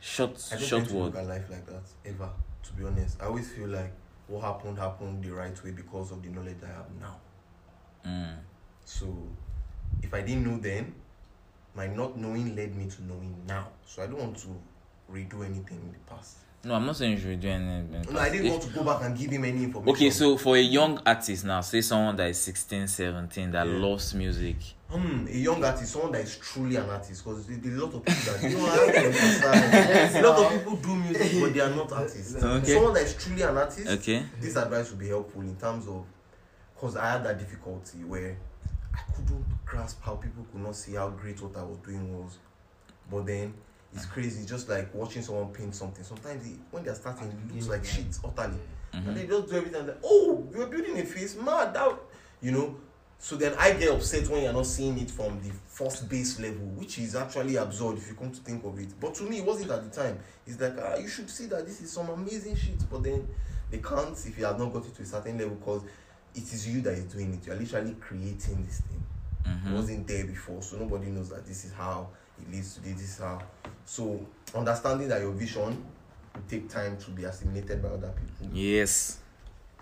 short 0.00 0.42
I 0.52 0.56
don't 0.56 0.64
short 0.64 0.84
to 0.86 0.94
look 0.96 1.14
word 1.14 1.22
at 1.22 1.28
life 1.28 1.50
like 1.50 1.66
that 1.66 1.82
ever. 2.04 2.30
To 2.62 2.72
be 2.72 2.84
honest, 2.84 3.20
I 3.20 3.26
always 3.26 3.50
feel 3.50 3.68
like 3.68 3.92
what 4.28 4.42
happened 4.42 4.78
happened 4.78 5.22
the 5.22 5.30
right 5.30 5.64
way 5.64 5.70
because 5.70 6.10
of 6.10 6.22
the 6.22 6.28
knowledge 6.30 6.56
I 6.64 6.68
have 6.68 6.86
now. 7.00 7.16
mm. 8.04 8.36
So, 8.84 9.06
if 10.02 10.12
I 10.14 10.22
didn't 10.22 10.44
know 10.44 10.58
then, 10.58 10.94
my 11.74 11.86
not 11.86 12.16
knowing 12.16 12.56
led 12.56 12.74
me 12.74 12.88
to 12.88 13.02
knowing 13.04 13.36
now. 13.46 13.68
So 13.84 14.02
I 14.02 14.06
don't 14.06 14.18
want 14.18 14.36
to 14.38 14.48
redo 15.12 15.44
anything 15.44 15.78
in 15.78 15.92
the 15.92 15.98
past. 16.12 16.38
No, 16.66 16.74
I'm 16.74 16.84
not 16.84 16.96
saying 16.96 17.12
you 17.12 17.18
should 17.18 17.40
do 17.40 17.48
anything. 17.48 18.12
No, 18.12 18.18
I 18.18 18.28
didn't 18.28 18.46
if, 18.46 18.52
want 18.52 18.62
to 18.64 18.70
go 18.70 18.82
back 18.82 19.02
and 19.02 19.16
give 19.16 19.30
him 19.30 19.44
any 19.44 19.62
information. 19.62 19.94
Okay, 19.94 20.10
so 20.10 20.36
for 20.36 20.56
a 20.56 20.60
young 20.60 20.98
artist 21.06 21.44
now, 21.44 21.60
say 21.60 21.80
someone 21.80 22.16
that 22.16 22.28
is 22.28 22.40
16, 22.40 22.88
17, 22.88 23.52
that 23.52 23.68
yeah. 23.68 23.72
loves 23.72 24.12
music. 24.14 24.56
Hmm, 24.90 25.28
a 25.28 25.30
young 25.30 25.64
artist, 25.64 25.92
someone 25.92 26.10
that 26.12 26.22
is 26.22 26.36
truly 26.38 26.74
an 26.74 26.90
artist. 26.90 27.24
Because 27.24 27.46
there 27.46 27.72
are 27.72 27.76
a 27.76 27.80
lot 27.80 27.94
of 27.94 28.04
people 28.04 28.32
that, 28.32 28.50
you 28.50 28.58
know, 28.58 28.66
I 28.66 28.76
don't 28.76 28.96
understand. 28.96 30.26
a 30.26 30.28
lot 30.28 30.52
of 30.52 30.58
people 30.58 30.76
do 30.76 30.96
music, 30.96 31.40
but 31.40 31.54
they 31.54 31.60
are 31.60 31.70
not 31.70 31.92
artists. 31.92 32.34
Okay. 32.42 32.74
Someone 32.74 32.94
that 32.94 33.02
is 33.04 33.14
truly 33.14 33.42
an 33.42 33.56
artist, 33.56 33.86
okay. 33.86 34.24
this 34.40 34.56
advice 34.56 34.90
would 34.90 34.98
be 34.98 35.08
helpful 35.08 35.42
in 35.42 35.54
terms 35.54 35.86
of, 35.86 36.04
because 36.74 36.96
I 36.96 37.12
had 37.12 37.24
that 37.26 37.38
difficulty 37.38 37.98
where 37.98 38.36
I 38.92 39.12
couldn't 39.12 39.44
grasp 39.64 40.02
how 40.02 40.16
people 40.16 40.44
could 40.50 40.62
not 40.62 40.74
see 40.74 40.94
how 40.94 41.10
great 41.10 41.40
what 41.40 41.56
I 41.56 41.62
was 41.62 41.78
doing 41.78 42.18
was. 42.18 42.38
But 43.08 43.26
then, 43.26 43.54
is 43.94 44.06
crazy. 44.06 44.46
Just 44.46 44.68
like 44.68 44.92
watching 44.94 45.22
someone 45.22 45.48
paint 45.48 45.74
something. 45.74 46.04
Sometimes 46.04 46.46
it, 46.46 46.58
when 46.70 46.84
they're 46.84 46.94
starting, 46.94 47.28
it 47.28 47.54
looks 47.54 47.68
like 47.68 47.84
shit 47.84 48.18
utterly, 48.24 48.58
mm-hmm. 48.92 49.08
and 49.08 49.16
they 49.16 49.26
just 49.26 49.48
do 49.48 49.56
everything. 49.56 49.86
Like, 49.86 49.98
oh, 50.04 50.46
you're 50.54 50.66
building 50.66 50.98
a 50.98 51.04
face, 51.04 51.36
mad 51.36 51.74
that 51.74 51.98
you 52.40 52.52
know. 52.52 52.76
So 53.18 53.36
then 53.36 53.54
I 53.58 53.72
get 53.72 53.90
upset 53.90 54.28
when 54.28 54.42
you're 54.42 54.52
not 54.52 54.66
seeing 54.66 54.98
it 54.98 55.10
from 55.10 55.40
the 55.40 55.50
first 55.66 56.06
base 56.06 56.38
level, 56.38 56.66
which 56.74 56.98
is 56.98 57.16
actually 57.16 57.56
absurd 57.56 57.96
if 57.96 58.08
you 58.08 58.14
come 58.14 58.30
to 58.30 58.40
think 58.40 58.62
of 58.64 58.78
it. 58.78 58.88
But 59.00 59.14
to 59.14 59.22
me, 59.22 59.38
it 59.38 59.44
wasn't 59.46 59.70
at 59.70 59.90
the 59.90 60.00
time. 60.02 60.18
It's 60.46 60.60
like 60.60 60.74
ah, 60.78 60.96
you 60.96 61.08
should 61.08 61.30
see 61.30 61.46
that 61.46 61.66
this 61.66 61.80
is 61.80 61.90
some 61.90 62.10
amazing 62.10 62.56
shit, 62.56 62.88
but 62.90 63.02
then 63.02 63.26
they 63.70 63.78
can't 63.78 64.12
if 64.26 64.38
you 64.38 64.44
have 64.44 64.58
not 64.58 64.72
got 64.72 64.84
it 64.86 64.94
to 64.96 65.02
a 65.02 65.06
certain 65.06 65.38
level 65.38 65.56
because 65.56 65.82
it 66.34 66.42
is 66.42 66.68
you 66.68 66.82
that 66.82 66.92
is 66.92 67.04
doing 67.04 67.32
it. 67.34 67.46
You're 67.46 67.56
literally 67.56 67.96
creating 67.98 68.64
this 68.66 68.80
thing. 68.80 69.02
Mm-hmm. 69.46 69.68
It 69.68 69.74
wasn't 69.74 70.06
there 70.06 70.26
before, 70.26 70.62
so 70.62 70.76
nobody 70.76 71.06
knows 71.06 71.30
that 71.30 71.46
this 71.46 71.64
is 71.64 71.72
how 71.72 72.08
it 72.40 72.50
leads 72.50 72.74
to 72.74 72.82
this, 72.82 72.94
this 72.94 73.02
is 73.02 73.18
how. 73.18 73.40
So 73.84 74.24
understanding 74.54 75.08
that 75.08 75.20
your 75.20 75.32
vision 75.32 75.84
will 76.34 76.42
take 76.48 76.68
time 76.68 76.96
to 76.98 77.10
be 77.10 77.24
assimilated 77.24 77.82
by 77.82 77.88
other 77.88 78.12
people 78.12 78.56
yes 78.56 79.18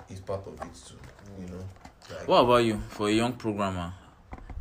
is 0.09 0.21
part 0.21 0.47
of 0.47 0.55
it 0.55 0.75
too. 0.87 0.97
You 1.41 1.49
know. 1.49 1.65
Like, 2.11 2.29
What 2.29 2.45
about 2.45 2.57
you 2.59 2.79
for 2.91 3.09
a 3.09 3.13
young 3.13 3.33
programmer? 3.33 3.93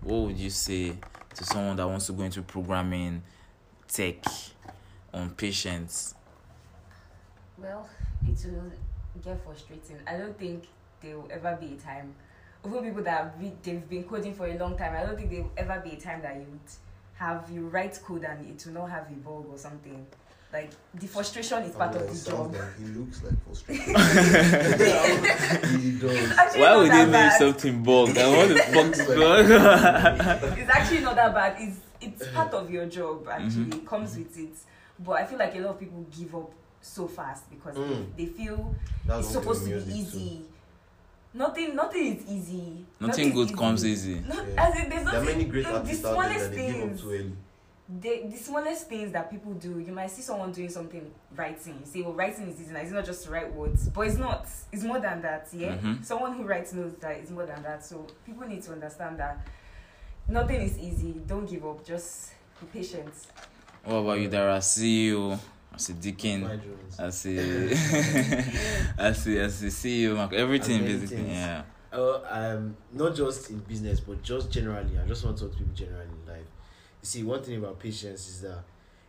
What 0.02 0.28
would 0.28 0.38
you 0.38 0.50
say 0.50 0.98
to 1.36 1.44
someone 1.44 1.76
that 1.78 1.88
wants 1.88 2.08
to 2.08 2.14
go 2.14 2.24
into 2.24 2.42
programming, 2.42 3.22
tech, 3.88 4.24
on 5.14 5.32
patience? 5.32 6.16
Well, 7.58 7.88
it 8.28 8.46
will 8.46 8.72
get 9.24 9.44
frustrating. 9.44 9.98
I 10.08 10.18
don't 10.18 10.38
think 10.38 10.66
there 11.02 11.18
will 11.18 11.30
ever 11.32 11.58
be 11.60 11.74
a 11.74 11.78
time. 11.78 12.14
Even 12.66 12.84
people 12.84 13.04
that 13.04 13.24
have 13.24 13.40
been, 13.40 13.58
they've 13.62 13.90
been 13.90 14.04
coding 14.06 14.34
for 14.34 14.48
a 14.48 14.58
long 14.58 14.78
time, 14.78 14.96
I 14.96 15.06
don't 15.06 15.18
think 15.18 15.30
there 15.30 15.42
will 15.42 15.52
ever 15.58 15.82
be 15.84 15.92
a 15.92 16.00
time 16.00 16.22
that 16.22 16.36
you 16.36 16.46
would 16.50 16.72
have 17.16 17.50
you 17.52 17.68
write 17.68 18.00
code 18.06 18.24
and 18.24 18.50
it 18.50 18.66
will 18.66 18.74
not 18.74 18.90
have 18.90 19.08
a 19.10 19.14
bug 19.16 19.46
or 19.50 19.58
something. 19.58 20.06
Like 20.52 20.70
the 20.94 21.08
frustration 21.08 21.64
is 21.64 21.76
part 21.76 21.96
yeah, 21.96 22.02
of 22.02 22.24
the 22.24 22.30
job. 22.32 22.54
like 22.54 22.78
he 22.78 22.86
looks 22.86 23.24
like 23.24 23.34
frustrated. 23.46 23.96
He 25.82 25.92
does. 26.00 26.56
Why 26.56 26.76
would 26.78 26.92
that 26.92 27.06
they 27.06 27.12
name 27.12 27.32
something 27.40 27.84
bug? 27.84 28.10
And 28.16 28.38
what 28.38 28.50
the 28.50 28.58
fuck 28.60 29.08
bug? 29.08 30.60
It's 30.60 30.70
actually 30.70 31.00
not 31.02 31.16
that 31.16 31.34
bad. 31.34 31.56
It's 31.60 31.78
it's 32.02 32.24
Mm-hmm. 32.24 32.36
part 32.36 32.54
of 32.54 32.70
your 32.70 32.86
job. 32.86 33.28
Actually, 33.32 33.78
it 33.78 33.86
comes 33.88 34.16
with 34.18 34.38
it. 34.38 34.54
But 35.00 35.14
I 35.14 35.26
feel 35.26 35.40
like 35.40 35.56
a 35.56 35.60
lot 35.60 35.70
of 35.72 35.80
people 35.80 36.06
give 36.16 36.36
up 36.36 36.52
so 36.82 37.08
fast 37.08 37.50
because 37.50 37.76
Mm. 37.78 38.16
they 38.18 38.26
feel 38.28 38.76
That's 39.06 39.26
it's 39.26 39.34
supposed 39.34 39.64
to 39.66 39.80
be 39.80 39.92
easy. 40.00 40.38
too. 40.40 40.46
nothing 41.34 41.76
nothing 41.76 42.16
is 42.16 42.26
easy. 42.28 42.86
Nothing, 43.00 43.08
nothing 43.08 43.34
good 43.34 43.48
easy. 43.48 43.56
comes 43.56 43.86
easy. 43.86 44.24
Not, 44.28 44.48
yeah. 44.48 44.68
As 44.68 44.84
in, 44.84 44.90
there's 44.90 45.04
nothing. 45.04 45.26
There 45.26 45.34
are 45.34 45.38
many 45.38 45.46
great 45.46 45.66
the, 45.66 45.76
artists 45.76 46.06
out 46.06 46.22
there 46.22 46.40
that 46.40 46.52
they 46.52 46.72
give 46.72 47.22
up 47.32 47.38
the, 48.02 48.24
the 48.30 48.38
smallest 48.38 48.88
things 48.88 49.12
that 49.12 49.30
people 49.30 49.54
do, 49.54 49.80
you 49.80 49.92
might 49.92 50.10
see 50.10 50.22
someone 50.22 50.52
doing 50.52 50.70
something 50.70 51.12
writing. 51.36 51.80
You 51.80 51.86
say, 51.86 52.02
well, 52.02 52.14
writing 52.14 52.50
is 52.50 52.62
easy. 52.62 52.74
It's 52.74 52.92
not 52.92 53.06
just 53.06 53.26
to 53.26 53.32
write 53.32 53.54
words, 53.54 53.90
but 53.90 54.08
it's 54.08 54.18
not. 54.18 54.48
It's 54.72 54.84
more 54.84 55.00
than 55.00 55.22
that. 55.22 55.50
Yeah. 55.52 55.74
Mm-hmm. 55.74 56.04
Someone 56.04 56.34
who 56.34 56.44
writes 56.44 56.74
knows 56.74 56.94
that 56.96 57.12
it's 57.18 57.30
more 57.30 57.46
than 57.46 57.62
that. 57.64 57.86
So 57.86 58.08
people 58.26 58.48
need 58.48 58.64
to 58.64 58.72
understand 58.72 59.20
that 59.20 59.46
nothing 60.28 60.62
is 60.62 60.80
easy. 60.80 61.14
Don't 61.28 61.50
give 61.50 61.66
up. 61.66 61.86
Just 61.86 62.32
be 62.60 62.80
patient. 62.80 63.14
What 63.84 63.98
about 63.98 64.20
you, 64.20 64.30
Dara? 64.30 64.62
See 64.62 65.08
you. 65.08 65.38
Ase 65.76 65.94
Deacon, 66.00 66.44
ase 67.00 67.26
CEO, 69.74 70.16
Mark, 70.16 70.34
everything 70.34 70.82
basically. 70.82 71.18
business. 71.18 71.30
Yeah. 71.30 71.64
Uh, 71.92 72.20
um, 72.30 72.78
not 72.92 73.16
just 73.16 73.50
in 73.50 73.58
business, 73.60 74.00
but 74.00 74.22
just 74.24 74.52
generally. 74.52 74.98
I 74.98 75.06
just 75.08 75.26
want 75.26 75.38
to 75.38 75.46
talk 75.46 75.54
to 75.54 75.60
people 75.60 75.74
generally 75.74 76.06
in 76.06 76.26
life. 76.32 76.46
You 77.02 77.08
see, 77.08 77.24
one 77.24 77.44
thing 77.44 77.58
about 77.58 77.80
patience 77.80 78.28
is 78.28 78.42
that 78.42 78.64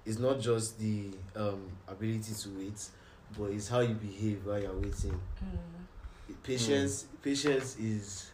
it's 0.05 0.19
not 0.19 0.41
just 0.41 0.79
the 0.79 1.11
um, 1.35 1.67
ability 1.89 2.35
to 2.35 2.49
wait, 2.51 2.89
but 3.39 3.51
it's 3.51 3.69
how 3.69 3.81
you 3.81 3.95
behave 3.95 4.45
while 4.45 4.61
you're 4.61 4.75
waiting. 4.75 5.19
Mm. 5.43 6.35
Patience, 6.43 7.05
mm. 7.05 7.23
patience 7.23 7.79
is 7.79 8.31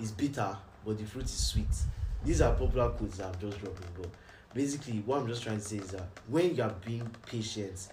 is 0.00 0.12
bitter, 0.12 0.56
but 0.84 0.98
the 0.98 1.04
fruit 1.04 1.24
is 1.24 1.30
sweet. 1.30 1.66
These 2.24 2.40
are 2.40 2.54
popular 2.54 2.88
quotes 2.90 3.18
that 3.18 3.34
I'm 3.34 3.40
just 3.40 3.60
dropping, 3.60 3.86
but 4.00 4.10
basically 4.54 5.02
what 5.06 5.18
i'm 5.18 5.28
just 5.28 5.42
trying 5.42 5.58
to 5.58 5.64
say 5.64 5.76
is 5.76 5.90
that 5.90 6.06
when 6.28 6.54
you 6.54 6.62
are 6.62 6.74
being 6.84 7.08
patient 7.26 7.88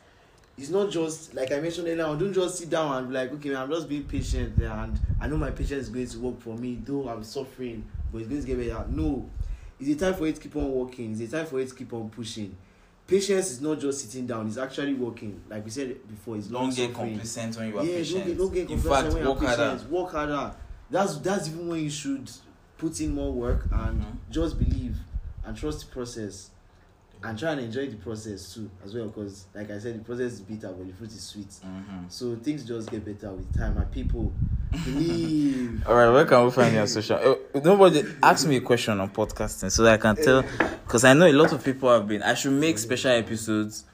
it's 0.57 0.69
not 0.69 0.89
just 0.89 1.33
like 1.33 1.51
i 1.51 1.59
mentioned 1.59 1.87
earlier 1.87 2.05
on 2.05 2.17
don't 2.17 2.33
just 2.33 2.57
sit 2.57 2.69
down 2.69 2.97
and 2.97 3.07
be 3.09 3.13
like 3.13 3.31
okay 3.31 3.49
man, 3.49 3.63
i'm 3.63 3.69
just 3.69 3.87
being 3.87 4.03
patient 4.03 4.57
and 4.57 4.99
i 5.21 5.27
know 5.27 5.37
my 5.37 5.51
patience 5.51 5.83
is 5.83 5.89
going 5.89 6.07
to 6.07 6.19
work 6.19 6.39
for 6.39 6.55
me 6.55 6.79
though 6.83 7.07
i'm 7.09 7.23
suffering 7.23 7.83
but 8.11 8.21
it's 8.21 8.29
going 8.29 8.41
to 8.41 8.47
get 8.47 8.73
better. 8.73 8.85
No. 8.89 9.29
It's 9.79 9.89
a 9.89 10.05
time 10.05 10.13
for 10.15 10.25
it 10.27 10.35
to 10.35 10.41
keep 10.41 10.55
on 10.55 10.71
working. 10.71 11.11
It's 11.11 11.33
a 11.33 11.37
time 11.37 11.45
for 11.45 11.59
it 11.59 11.69
to 11.69 11.75
keep 11.75 11.93
on 11.93 12.09
pushing. 12.09 12.55
Patience 13.05 13.51
is 13.51 13.61
not 13.61 13.79
just 13.79 14.01
sitting 14.01 14.27
down. 14.27 14.47
It's 14.47 14.57
actually 14.57 14.93
working. 14.93 15.41
Like 15.49 15.63
we 15.63 15.69
said 15.69 16.07
before 16.07 16.35
it's 16.35 16.49
long 16.49 16.65
don't 16.65 16.75
get 16.75 16.91
suffering. 16.91 17.09
complacent 17.11 17.57
when 17.57 17.67
you 17.69 17.79
are 17.79 17.85
yeah, 17.85 17.97
patient. 17.97 18.19
don't 18.19 18.27
get, 18.27 18.37
don't 18.37 18.53
get 18.53 18.69
in 18.69 18.79
fact 18.79 19.13
when 19.13 19.25
work 19.25 19.39
harder. 19.39 19.83
work 19.89 20.11
harder. 20.11 20.53
That's 20.89 21.17
that's 21.19 21.47
even 21.47 21.69
when 21.69 21.83
you 21.83 21.89
should 21.89 22.29
put 22.77 22.99
in 22.99 23.13
more 23.13 23.31
work 23.31 23.67
and 23.71 24.01
mm-hmm. 24.01 24.31
just 24.31 24.59
believe. 24.59 24.97
And 25.47 25.57
trust 25.57 25.79
the 25.87 25.93
process 25.93 26.49
and 27.23 27.39
try 27.39 27.51
and 27.53 27.61
enjoy 27.61 27.87
the 27.87 27.95
process 27.95 28.53
too 28.53 28.69
as 28.85 28.93
well. 28.93 29.07
Because 29.07 29.45
like 29.55 29.71
I 29.71 29.79
said, 29.79 29.99
the 29.99 30.03
process 30.03 30.33
is 30.33 30.41
bitter, 30.41 30.67
but 30.69 30.85
the 30.85 30.93
fruit 30.93 31.09
is 31.11 31.21
sweet. 31.23 31.49
Mhm. 31.49 32.11
So 32.11 32.35
things 32.35 32.63
just 32.63 32.91
get 32.91 33.03
better 33.03 33.31
with 33.33 33.57
time. 33.57 33.75
And 33.77 33.91
people 33.91 34.31
believe. 34.85 35.87
All 35.87 35.95
right, 35.95 36.09
where 36.09 36.25
can 36.25 36.45
we 36.45 36.51
find 36.51 36.75
your 36.75 36.85
social? 36.87 37.17
Uh, 37.55 37.59
nobody 37.63 38.03
ask 38.21 38.47
me 38.47 38.57
a 38.57 38.61
question 38.61 38.99
on 38.99 39.09
podcasting 39.09 39.71
so 39.71 39.83
that 39.83 39.93
I 39.93 39.97
can 39.97 40.15
tell, 40.15 40.43
because 40.85 41.03
I 41.05 41.13
know 41.13 41.25
a 41.27 41.31
lot 41.33 41.51
of 41.53 41.63
people 41.63 41.89
have 41.89 42.07
been. 42.07 42.21
I 42.21 42.33
should 42.35 42.51
make 42.53 42.77
special 42.77 43.11
episodes 43.11 43.85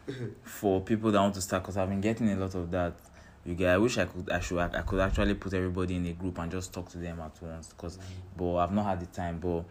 for 0.44 0.82
people 0.82 1.12
that 1.12 1.20
want 1.20 1.36
to 1.36 1.42
start, 1.42 1.64
because 1.64 1.78
I've 1.78 1.90
been 1.90 2.02
getting 2.02 2.30
a 2.30 2.36
lot 2.36 2.56
of 2.56 2.72
that. 2.72 2.94
You 3.46 3.56
guys, 3.56 3.76
I 3.76 3.78
wish 3.78 3.98
I 3.98 4.06
could. 4.06 4.30
I 4.32 4.40
should. 4.40 4.58
I, 4.58 4.80
I 4.80 4.82
could 4.82 5.00
actually 5.02 5.34
put 5.36 5.54
everybody 5.54 5.96
in 5.96 6.06
a 6.08 6.14
group 6.14 6.40
and 6.40 6.52
just 6.52 6.74
talk 6.74 6.90
to 6.90 6.98
them 6.98 7.20
at 7.20 7.42
once, 7.42 7.70
because, 7.70 8.00
but 8.38 8.56
I've 8.58 8.72
not 8.74 8.86
had 8.86 9.00
the 9.02 9.06
time. 9.08 9.40
But 9.40 9.64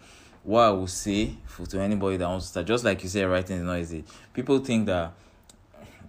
what 0.44 0.60
I 0.62 0.70
will 0.70 0.86
say 0.86 1.36
for 1.46 1.66
to 1.66 1.80
anybody 1.80 2.16
that 2.16 2.28
wants 2.28 2.46
to 2.46 2.50
start, 2.50 2.66
just 2.66 2.84
like 2.84 3.02
you 3.02 3.08
said, 3.08 3.28
writing 3.28 3.58
is 3.58 3.62
not 3.62 3.78
easy. 3.78 4.04
People 4.32 4.58
think 4.58 4.86
that 4.86 5.12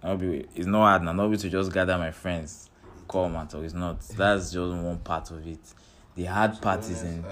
I'll 0.02 0.16
be, 0.16 0.44
it's 0.54 0.66
not 0.66 0.80
hard 0.80 1.02
now. 1.02 1.12
Not 1.12 1.30
be 1.30 1.36
to 1.36 1.48
just 1.48 1.72
gather 1.72 1.96
my 1.96 2.10
friends, 2.10 2.68
come 3.08 3.36
and 3.36 3.48
talk. 3.48 3.62
It's 3.62 3.74
not. 3.74 4.00
That's 4.00 4.52
just 4.52 4.74
one 4.74 4.98
part 4.98 5.30
of 5.30 5.46
it. 5.46 5.58
The 6.14 6.24
hard 6.24 6.60
part 6.60 6.80
is 6.80 7.02
in. 7.02 7.24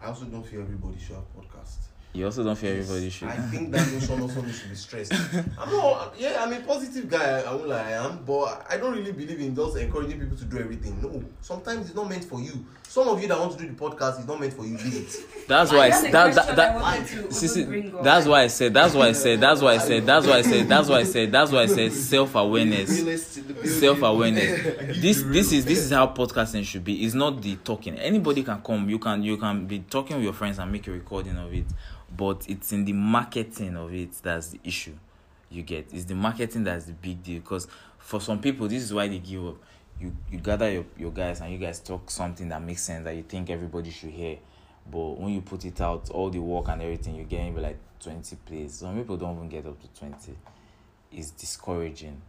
I 0.00 0.06
also 0.06 0.26
don't 0.26 0.44
feel 0.44 0.60
everybody 0.60 0.98
should 0.98 1.16
have 1.16 1.24
podcast. 1.36 1.87
You 2.14 2.24
also 2.24 2.42
don't 2.42 2.56
fear 2.56 2.78
everybody 2.78 3.10
should. 3.10 3.28
I 3.28 3.36
think 3.36 3.70
that 3.70 3.92
notion 3.92 4.22
also 4.22 4.40
we 4.40 4.50
should 4.50 4.70
be 4.70 4.76
stressed. 4.76 5.12
I'm 5.58 5.70
not, 5.70 6.14
yeah, 6.18 6.42
I'm 6.42 6.52
a 6.52 6.60
positive 6.60 7.08
guy, 7.08 7.40
I 7.42 7.54
won't 7.54 7.68
lie, 7.68 7.80
I 7.80 7.90
am, 7.92 8.24
but 8.24 8.66
I 8.68 8.78
don't 8.78 8.94
really 8.96 9.12
believe 9.12 9.38
in 9.40 9.54
just 9.54 9.76
encouraging 9.76 10.18
people 10.18 10.36
to 10.36 10.44
do 10.44 10.58
everything. 10.58 11.00
No, 11.02 11.22
sometimes 11.42 11.86
it's 11.86 11.94
not 11.94 12.08
meant 12.08 12.24
for 12.24 12.40
you. 12.40 12.64
Some 12.88 13.06
of 13.08 13.20
you 13.20 13.28
that 13.28 13.38
want 13.38 13.52
to 13.52 13.58
do 13.58 13.68
the 13.68 13.74
podcast, 13.74 14.18
it's 14.18 14.26
not 14.26 14.40
meant 14.40 14.54
for 14.54 14.64
you, 14.64 14.78
do 14.78 14.88
it. 14.88 15.46
That's 15.46 15.70
why 15.70 15.90
I, 15.90 15.98
I 15.98 16.10
that, 16.10 16.34
that, 16.34 16.56
that, 16.56 16.82
I 16.82 17.02
see, 17.04 17.46
see, 17.46 17.92
that's 18.02 18.26
why 18.26 18.42
I 18.44 18.46
said, 18.46 18.72
that's 18.72 18.94
why 18.94 19.08
I 19.08 19.12
said, 19.12 19.40
that's 19.40 19.60
why 19.60 19.74
I 19.74 19.78
said, 19.78 20.06
that's 20.06 20.26
why 20.26 20.36
I 20.38 20.42
said, 20.42 20.68
that's 20.70 20.88
why 20.88 20.96
I 20.96 21.04
said, 21.04 21.32
that's 21.32 21.52
why 21.52 21.60
I 21.60 21.66
said 21.66 21.92
self-awareness. 21.92 23.78
Self-awareness. 23.78 24.96
this 25.02 25.22
this 25.22 25.52
is 25.52 25.66
this 25.66 25.78
is 25.80 25.90
how 25.90 26.06
podcasting 26.06 26.64
should 26.64 26.84
be. 26.84 27.04
It's 27.04 27.14
not 27.14 27.42
the 27.42 27.56
talking. 27.56 27.98
Anybody 27.98 28.42
can 28.42 28.62
come, 28.62 28.88
you 28.88 28.98
can 28.98 29.22
you 29.22 29.36
can 29.36 29.66
be 29.66 29.80
talking 29.80 30.16
with 30.16 30.24
your 30.24 30.32
friends 30.32 30.58
and 30.58 30.72
make 30.72 30.88
a 30.88 30.90
recording 30.90 31.36
of 31.36 31.52
it. 31.52 31.66
But 32.16 32.48
it's 32.48 32.72
in 32.72 32.84
the 32.84 32.92
marketing 32.92 33.76
of 33.76 33.92
it 33.92 34.12
that's 34.22 34.48
the 34.48 34.60
issue. 34.64 34.94
You 35.50 35.62
get 35.62 35.88
it's 35.92 36.04
the 36.04 36.14
marketing 36.14 36.64
that's 36.64 36.86
the 36.86 36.92
big 36.92 37.22
deal 37.22 37.40
because 37.40 37.68
for 37.98 38.20
some 38.20 38.40
people 38.40 38.68
this 38.68 38.82
is 38.82 38.92
why 38.92 39.08
they 39.08 39.18
give 39.18 39.46
up. 39.46 39.56
You 40.00 40.14
you 40.30 40.38
gather 40.38 40.70
your, 40.70 40.84
your 40.96 41.10
guys 41.10 41.40
and 41.40 41.52
you 41.52 41.58
guys 41.58 41.80
talk 41.80 42.10
something 42.10 42.48
that 42.48 42.62
makes 42.62 42.82
sense 42.82 43.04
that 43.04 43.14
you 43.14 43.22
think 43.22 43.50
everybody 43.50 43.90
should 43.90 44.10
hear, 44.10 44.38
but 44.90 45.18
when 45.18 45.32
you 45.32 45.40
put 45.40 45.64
it 45.64 45.80
out, 45.80 46.10
all 46.10 46.30
the 46.30 46.38
work 46.38 46.68
and 46.68 46.82
everything, 46.82 47.16
you 47.16 47.24
get 47.24 47.54
like 47.56 47.78
twenty 47.98 48.36
plays. 48.36 48.74
Some 48.74 48.96
people 48.96 49.16
don't 49.16 49.36
even 49.36 49.48
get 49.48 49.66
up 49.66 49.80
to 49.80 49.88
twenty. 49.98 50.36
It's 51.10 51.30
discouraging. 51.30 52.20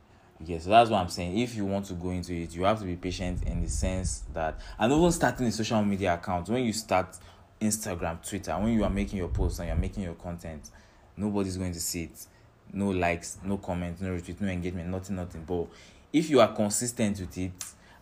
Yes, 0.46 0.64
so 0.64 0.70
that's 0.70 0.90
what 0.90 1.02
I'm 1.02 1.10
saying. 1.10 1.38
If 1.38 1.56
you 1.56 1.66
want 1.66 1.86
to 1.88 1.94
go 1.94 2.12
into 2.12 2.34
it, 2.34 2.56
you 2.56 2.64
have 2.64 2.80
to 2.80 2.86
be 2.86 2.96
patient 2.96 3.44
in 3.44 3.62
the 3.62 3.68
sense 3.68 4.24
that, 4.34 4.58
and 4.80 4.94
even 4.94 5.12
starting 5.12 5.48
a 5.48 5.52
social 5.52 5.84
media 5.84 6.14
account, 6.14 6.48
when 6.48 6.64
you 6.64 6.72
start 6.72 7.18
Instagram, 7.62 8.28
Twitter, 8.28 8.54
when 8.54 8.74
you 8.74 8.84
are 8.84 8.90
making 8.90 9.18
your 9.18 9.30
posts 9.30 9.60
and 9.60 9.68
you're 9.68 9.78
making 9.78 10.04
your 10.04 10.14
content, 10.14 10.70
nobody's 11.18 11.58
going 11.58 11.74
to 11.74 11.80
see 11.80 12.04
it. 12.04 12.26
No 12.72 12.90
likes, 12.90 13.40
no 13.44 13.58
comments, 13.58 14.02
no 14.02 14.10
retweet, 14.10 14.40
no 14.42 14.48
engagement, 14.48 14.90
nothing, 14.90 15.16
nothing. 15.16 15.44
But 15.46 15.68
if 16.14 16.30
you 16.30 16.40
are 16.40 16.54
consistent 16.54 17.20
with 17.20 17.38
it 17.38 17.52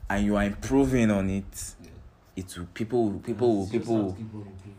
and 0.09 0.25
you 0.25 0.35
are 0.35 0.43
improving 0.43 1.09
on 1.11 1.29
it, 1.29 1.73
it 2.35 2.57
will 2.57 2.67
people 2.73 3.09
will 3.09 3.19
people 3.19 3.57
will 3.57 3.67
people 3.67 3.95
will 3.95 4.17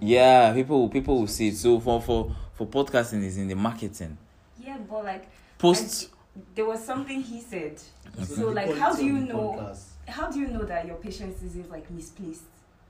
yeah 0.00 0.52
people 0.52 0.80
will 0.80 0.88
people 0.88 1.18
will 1.20 1.26
see 1.26 1.48
it. 1.48 1.56
So 1.56 1.80
for 1.80 2.00
for 2.00 2.34
for 2.52 2.66
podcasting 2.66 3.24
is 3.24 3.38
in 3.38 3.48
the 3.48 3.56
marketing. 3.56 4.16
Yeah, 4.60 4.78
but 4.88 5.04
like 5.04 5.28
Post 5.58 6.10
there 6.54 6.66
was 6.66 6.84
something 6.84 7.20
he 7.20 7.40
said. 7.40 7.80
So 8.24 8.48
like, 8.50 8.76
how 8.76 8.94
do 8.94 9.04
you 9.04 9.18
know? 9.20 9.74
How 10.06 10.30
do 10.30 10.40
you 10.40 10.48
know 10.48 10.64
that 10.64 10.86
your 10.86 10.96
patience 10.96 11.42
isn't 11.42 11.70
like 11.70 11.90
misplaced? 11.90 12.44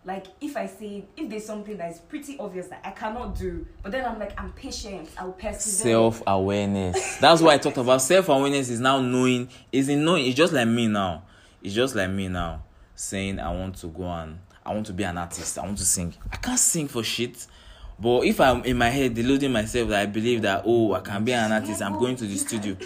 Like 0.09 0.29
if 0.41 0.57
I 0.57 0.65
say 0.65 1.05
if 1.19 1.29
there's 1.29 1.45
something 1.45 1.77
that 1.77 1.93
is 1.93 1.99
pretty 1.99 2.39
obvious 2.39 2.69
that 2.69 2.81
I 2.83 2.93
cannot 2.93 3.35
do, 3.37 3.67
but 3.83 3.93
then 3.93 4.07
I'm 4.07 4.19
like 4.19 4.33
I'm 4.41 4.53
patient, 4.53 5.11
I'll 5.19 5.33
persevere. 5.33 5.93
self 5.93 6.23
awareness. 6.27 7.19
That's 7.19 7.43
why 7.43 7.53
I 7.53 7.59
talked 7.59 7.77
about 7.77 8.01
self 8.01 8.31
awareness 8.31 8.71
is 8.71 8.81
now 8.81 9.03
knowing 9.03 9.51
is 9.71 9.91
in 9.91 10.07
knowing 10.07 10.25
it's 10.25 10.35
just 10.35 10.55
like 10.55 10.67
me 10.67 10.89
now. 10.89 11.25
It's 11.63 11.75
just 11.75 11.95
like 11.95 12.09
me 12.09 12.29
now 12.29 12.63
saying 12.95 13.39
I 13.39 13.51
want 13.55 13.77
to 13.81 13.89
go 13.89 14.05
and 14.05 14.39
I 14.65 14.73
want 14.73 14.87
to 14.87 14.95
be 14.95 15.05
an 15.05 15.19
artist. 15.19 15.59
I 15.59 15.67
want 15.67 15.77
to 15.77 15.85
sing. 15.85 16.15
I 16.33 16.37
can't 16.37 16.59
sing 16.59 16.89
for 16.89 17.05
shit. 17.05 17.47
But 18.01 18.25
if 18.25 18.41
I'm 18.41 18.65
in 18.65 18.79
my 18.79 18.89
head 18.89 19.13
deluding 19.13 19.53
myself 19.53 19.91
that 19.91 20.01
I 20.01 20.07
believe 20.07 20.41
that 20.41 20.63
oh 20.65 20.95
I 20.95 21.01
can 21.01 21.23
be 21.23 21.35
an 21.35 21.53
artist, 21.53 21.83
I'm 21.83 21.99
going 21.99 22.17
to 22.17 22.25
the 22.25 22.37
studio. 22.39 22.79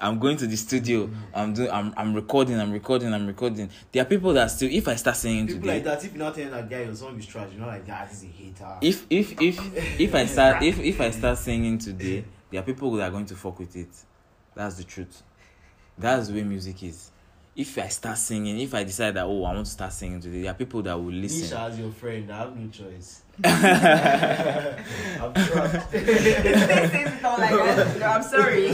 I'm 0.00 0.18
going 0.18 0.36
to 0.38 0.46
the 0.46 0.56
studio. 0.56 1.10
I'm 1.34 1.52
doing. 1.52 1.70
I'm. 1.70 1.92
I'm 1.96 2.14
recording. 2.14 2.58
I'm 2.58 2.72
recording. 2.72 3.12
I'm 3.12 3.26
recording. 3.26 3.68
There 3.92 4.02
are 4.02 4.06
people 4.06 4.32
that 4.32 4.50
still. 4.50 4.70
If 4.72 4.88
I 4.88 4.94
start 4.94 5.16
singing 5.16 5.46
People 5.46 5.62
today, 5.62 5.74
like 5.74 5.84
that, 5.84 6.04
if 6.04 6.14
you're 6.14 6.24
not 6.24 6.34
telling 6.34 6.50
that 6.50 6.70
guy 6.70 6.82
your 6.82 6.94
song 6.94 7.18
is 7.18 7.26
trash, 7.26 7.48
you're 7.52 7.60
not 7.60 7.68
like 7.68 7.82
ah, 7.84 8.04
that 8.04 8.12
is 8.12 8.24
a 8.24 8.26
hater. 8.26 8.76
if 8.80 9.06
if 9.10 9.40
if 9.40 10.00
if 10.00 10.14
I 10.14 10.24
start 10.26 10.62
if 10.62 10.78
if 10.78 11.00
I 11.00 11.10
start 11.10 11.38
singing 11.38 11.78
today, 11.78 12.24
there 12.50 12.60
are 12.60 12.64
people 12.64 12.90
that 12.92 13.08
are 13.08 13.10
going 13.10 13.26
to 13.26 13.36
fuck 13.36 13.58
with 13.58 13.76
it. 13.76 13.90
That's 14.54 14.76
the 14.76 14.84
truth. 14.84 15.22
That's 15.98 16.28
the 16.28 16.34
way 16.34 16.42
music 16.44 16.82
is. 16.82 17.10
If 17.54 17.76
I 17.76 17.88
start 17.88 18.16
singing, 18.16 18.58
if 18.60 18.72
I 18.74 18.84
decide 18.84 19.14
that 19.14 19.24
oh 19.24 19.44
I 19.44 19.52
want 19.52 19.66
to 19.66 19.72
start 19.72 19.92
singing 19.92 20.20
today, 20.20 20.42
there 20.42 20.50
are 20.50 20.54
people 20.54 20.82
that 20.82 20.94
will 20.96 21.12
listen. 21.12 21.56
Nisha 21.56 21.70
as 21.70 21.78
your 21.78 21.90
friend, 21.90 22.32
I 22.32 22.38
have 22.38 22.56
no 22.56 22.70
choice. 22.70 23.22
I'm 23.44 25.34
trapped. 25.34 25.92
His 25.92 26.04
face 26.04 26.90
says 26.90 27.22
like 27.22 27.50
that. 27.50 27.98
No, 27.98 28.06
I'm 28.06 28.22
sorry. 28.22 28.70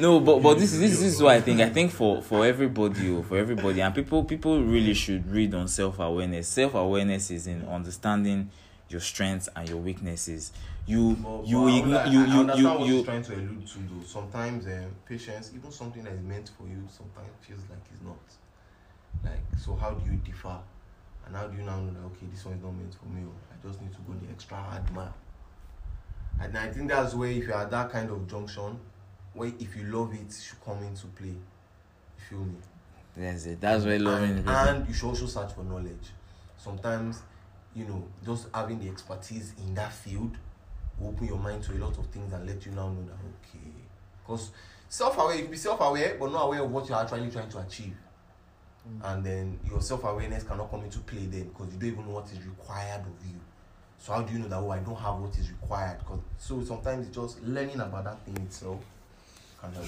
no, 0.00 0.20
but 0.20 0.40
but 0.40 0.58
this 0.58 0.72
this 0.78 1.00
is 1.00 1.20
what 1.20 1.34
I 1.36 1.40
think. 1.40 1.60
I 1.60 1.68
think 1.68 1.90
for 1.90 2.22
for 2.22 2.46
everybody, 2.46 3.10
oh, 3.10 3.22
for 3.22 3.38
everybody, 3.38 3.80
and 3.80 3.94
people 3.94 4.24
people 4.24 4.62
really 4.62 4.94
should 4.94 5.30
read 5.30 5.54
on 5.54 5.68
self 5.68 5.98
awareness. 5.98 6.48
Self 6.48 6.74
awareness 6.74 7.30
is 7.30 7.46
in 7.46 7.66
understanding 7.68 8.50
your 8.88 9.00
strengths 9.00 9.48
and 9.56 9.68
your 9.68 9.78
weaknesses. 9.78 10.52
You 10.86 11.16
but, 11.16 11.46
you 11.46 11.56
but 11.58 11.66
igno- 11.66 11.92
like, 11.92 12.12
you 12.12 12.20
I, 12.20 12.26
you 12.26 12.50
I 12.50 12.56
you. 12.56 12.68
What 12.68 12.86
you 12.86 13.04
trying 13.04 13.22
to 13.22 13.34
allude 13.34 13.66
to 13.66 13.78
though. 13.78 14.04
Sometimes 14.06 14.66
um, 14.66 14.94
patience, 15.08 15.50
even 15.54 15.70
something 15.72 16.02
that 16.04 16.12
is 16.12 16.22
meant 16.22 16.50
for 16.58 16.64
you, 16.64 16.86
sometimes 16.88 17.28
feels 17.40 17.60
like 17.70 17.80
it's 17.92 18.02
not. 18.02 18.16
Like 19.24 19.40
so, 19.58 19.74
how 19.74 19.90
do 19.90 20.10
you 20.10 20.16
differ? 20.18 20.58
And 21.26 21.36
how 21.36 21.46
do 21.46 21.56
you 21.56 21.62
now 21.62 21.80
know 21.80 21.92
that, 21.92 22.04
okay, 22.06 22.26
this 22.32 22.44
one 22.44 22.54
is 22.54 22.62
not 22.62 22.74
meant 22.74 22.94
for 22.94 23.06
me? 23.06 23.22
or 23.22 23.32
I 23.52 23.66
just 23.66 23.80
need 23.80 23.92
to 23.92 23.98
go 24.00 24.14
the 24.14 24.30
extra 24.30 24.56
hard 24.56 24.92
mile. 24.92 25.14
And 26.40 26.56
I 26.58 26.68
think 26.70 26.88
that's 26.88 27.14
where 27.14 27.30
if 27.30 27.44
you're 27.44 27.54
at 27.54 27.70
that 27.70 27.90
kind 27.90 28.10
of 28.10 28.26
junction, 28.28 28.78
where 29.34 29.52
if 29.58 29.76
you 29.76 29.84
love 29.84 30.12
it, 30.14 30.20
it 30.20 30.42
should 30.42 30.60
come 30.64 30.82
into 30.82 31.06
play. 31.08 31.28
You 31.28 32.24
feel 32.28 32.38
me? 32.40 32.56
That's 33.16 33.46
it. 33.46 33.60
That's 33.60 33.84
where 33.84 33.98
loving 33.98 34.38
and, 34.38 34.48
and 34.48 34.88
you 34.88 34.94
should 34.94 35.08
also 35.08 35.26
search 35.26 35.52
for 35.52 35.62
knowledge. 35.64 36.10
Sometimes, 36.56 37.22
you 37.74 37.84
know, 37.84 38.04
just 38.24 38.48
having 38.54 38.78
the 38.80 38.88
expertise 38.88 39.52
in 39.58 39.74
that 39.74 39.92
field 39.92 40.36
will 40.98 41.08
open 41.08 41.26
your 41.26 41.38
mind 41.38 41.62
to 41.64 41.72
a 41.72 41.78
lot 41.78 41.96
of 41.98 42.06
things 42.06 42.32
and 42.32 42.46
let 42.46 42.64
you 42.64 42.72
now 42.72 42.88
know 42.88 43.04
that, 43.04 43.14
okay. 43.14 43.70
Because 44.22 44.50
self-aware, 44.88 45.36
you 45.36 45.42
can 45.42 45.50
be 45.50 45.56
self-aware, 45.56 46.16
but 46.18 46.32
not 46.32 46.44
aware 46.46 46.62
of 46.62 46.70
what 46.70 46.88
you're 46.88 46.98
actually 46.98 47.30
trying 47.30 47.48
to 47.50 47.58
achieve. 47.58 47.96
Mm. 48.88 49.12
and 49.12 49.24
then 49.24 49.58
your 49.70 49.80
self-awareness 49.80 50.42
cannot 50.42 50.68
come 50.68 50.82
into 50.82 50.98
play 51.00 51.26
then 51.26 51.44
because 51.44 51.72
you 51.72 51.78
don't 51.78 51.90
even 51.90 52.04
know 52.04 52.14
what 52.14 52.26
is 52.32 52.44
required 52.44 53.02
of 53.02 53.26
you. 53.26 53.38
So 53.98 54.12
how 54.12 54.22
do 54.22 54.32
you 54.32 54.40
know 54.40 54.48
that 54.48 54.56
oh 54.56 54.70
I 54.70 54.78
don't 54.80 54.96
have 54.98 55.20
what 55.20 55.38
is 55.38 55.50
required? 55.52 55.98
Cause 56.04 56.18
so 56.36 56.64
sometimes 56.64 57.06
it's 57.06 57.16
just 57.16 57.40
learning 57.44 57.78
about 57.78 58.02
that 58.04 58.18
thing 58.24 58.36
itself 58.38 58.80
can 59.60 59.72
help. 59.72 59.86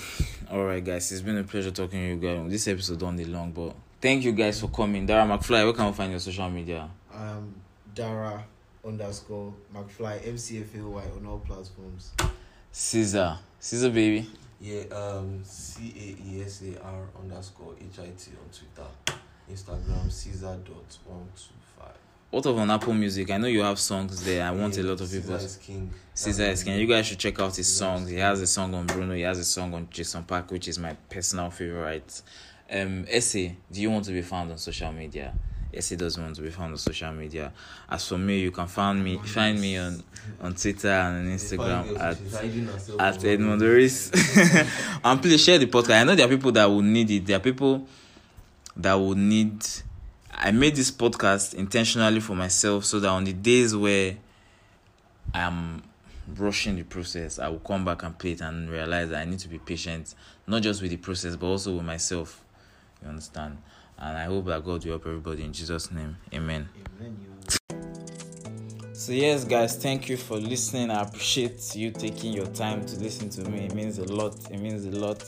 Alright 0.52 0.84
guys, 0.84 1.10
it's 1.10 1.22
been 1.22 1.38
a 1.38 1.42
pleasure 1.42 1.72
talking 1.72 1.98
to 1.98 2.06
you 2.06 2.16
guys. 2.16 2.48
This 2.50 2.68
episode 2.68 3.02
on 3.02 3.16
the 3.16 3.24
long 3.24 3.50
but 3.50 3.74
thank 4.00 4.22
you 4.22 4.30
guys 4.30 4.60
for 4.60 4.68
coming. 4.68 5.06
Dara 5.06 5.24
McFly, 5.24 5.64
where 5.64 5.72
can 5.72 5.86
we 5.86 5.92
find 5.92 6.12
your 6.12 6.20
social 6.20 6.48
media? 6.48 6.88
Um 7.12 7.52
Dara 7.96 8.44
underscore 8.86 9.52
McFly 9.74 10.20
MCFAY 10.20 11.16
on 11.16 11.26
all 11.26 11.38
platforms. 11.40 12.12
Caesar. 12.70 13.38
Caesar 13.58 13.90
baby. 13.90 14.28
Yeah, 14.64 14.84
um, 14.96 15.42
C 15.44 15.92
A 15.94 16.26
E 16.26 16.42
S 16.42 16.62
A 16.62 16.82
R 16.82 17.02
underscore 17.20 17.74
H 17.78 17.98
I 17.98 18.06
T 18.16 18.30
on 18.30 18.48
Twitter, 18.50 18.88
Instagram, 19.52 20.10
Caesar 20.10 20.56
dot 20.64 20.98
one 21.04 21.28
two 21.36 21.52
five. 21.78 21.92
What 22.30 22.46
of 22.46 22.56
on 22.56 22.70
Apple 22.70 22.94
Music? 22.94 23.30
I 23.30 23.36
know 23.36 23.46
you 23.46 23.60
have 23.60 23.78
songs 23.78 24.24
there. 24.24 24.42
I 24.42 24.50
want 24.52 24.78
a 24.78 24.82
lot 24.82 25.02
of 25.02 25.10
people. 25.10 25.38
Caesar 25.38 25.44
is 25.44 25.56
king. 25.56 25.92
Caesar 26.14 26.44
is 26.44 26.64
King. 26.64 26.80
You 26.80 26.86
guys 26.86 27.04
should 27.04 27.18
check 27.18 27.38
out 27.40 27.54
his 27.54 27.76
songs. 27.76 28.08
He 28.08 28.16
has 28.16 28.40
a 28.40 28.46
song 28.46 28.72
on 28.72 28.86
Bruno. 28.86 29.12
He 29.14 29.20
has 29.20 29.38
a 29.38 29.44
song 29.44 29.74
on 29.74 29.86
Jason 29.90 30.22
Park, 30.22 30.50
which 30.50 30.66
is 30.66 30.78
my 30.78 30.94
personal 31.10 31.50
favorite. 31.50 32.22
Um, 32.72 33.04
Ese, 33.10 33.52
do 33.70 33.82
you 33.82 33.90
want 33.90 34.06
to 34.06 34.12
be 34.12 34.22
found 34.22 34.50
on 34.50 34.56
social 34.56 34.92
media? 34.92 35.34
Yesterdays 35.74 36.18
ones 36.18 36.40
we 36.40 36.50
found 36.50 36.72
on 36.72 36.78
social 36.78 37.12
media. 37.12 37.52
As 37.88 38.06
for 38.08 38.18
me, 38.18 38.40
you 38.40 38.50
can 38.50 38.66
find 38.66 39.02
me 39.02 39.18
find 39.18 39.60
me 39.60 39.76
on 39.76 40.02
on 40.40 40.54
Twitter 40.54 40.88
and 40.88 41.28
on 41.28 41.34
Instagram 41.34 41.98
at 41.98 42.18
at 43.00 43.20
Edmondoris. 43.20 44.10
and 45.04 45.22
please 45.22 45.42
share 45.42 45.58
the 45.58 45.66
podcast. 45.66 46.00
I 46.00 46.04
know 46.04 46.14
there 46.14 46.26
are 46.26 46.30
people 46.30 46.52
that 46.52 46.66
will 46.66 46.82
need 46.82 47.10
it. 47.10 47.26
There 47.26 47.36
are 47.36 47.40
people 47.40 47.86
that 48.76 48.94
will 48.94 49.14
need. 49.14 49.64
I 50.32 50.50
made 50.50 50.76
this 50.76 50.90
podcast 50.90 51.54
intentionally 51.54 52.20
for 52.20 52.34
myself 52.34 52.84
so 52.84 53.00
that 53.00 53.08
on 53.08 53.24
the 53.24 53.32
days 53.32 53.74
where 53.74 54.16
I'm 55.32 55.82
rushing 56.36 56.76
the 56.76 56.82
process, 56.84 57.38
I 57.38 57.48
will 57.48 57.58
come 57.60 57.84
back 57.84 58.02
and 58.02 58.18
play 58.18 58.32
it 58.32 58.40
and 58.40 58.70
realize 58.70 59.10
that 59.10 59.20
I 59.20 59.24
need 59.24 59.38
to 59.40 59.48
be 59.48 59.58
patient, 59.58 60.14
not 60.46 60.62
just 60.62 60.82
with 60.82 60.90
the 60.90 60.96
process 60.96 61.36
but 61.36 61.46
also 61.46 61.76
with 61.76 61.84
myself. 61.84 62.42
You 63.02 63.08
understand? 63.08 63.58
And 63.98 64.18
I 64.18 64.24
hope 64.24 64.46
that 64.46 64.64
God 64.64 64.84
will 64.84 64.92
help 64.92 65.06
everybody 65.06 65.44
in 65.44 65.52
Jesus' 65.52 65.90
name. 65.90 66.16
Amen. 66.32 66.68
So 68.92 69.12
yes, 69.12 69.44
guys, 69.44 69.76
thank 69.76 70.08
you 70.08 70.16
for 70.16 70.36
listening. 70.36 70.90
I 70.90 71.02
appreciate 71.02 71.74
you 71.74 71.90
taking 71.90 72.32
your 72.32 72.46
time 72.46 72.86
to 72.86 72.96
listen 72.96 73.28
to 73.30 73.42
me. 73.50 73.66
It 73.66 73.74
means 73.74 73.98
a 73.98 74.04
lot. 74.04 74.34
It 74.50 74.58
means 74.58 74.86
a 74.86 74.90
lot. 74.90 75.22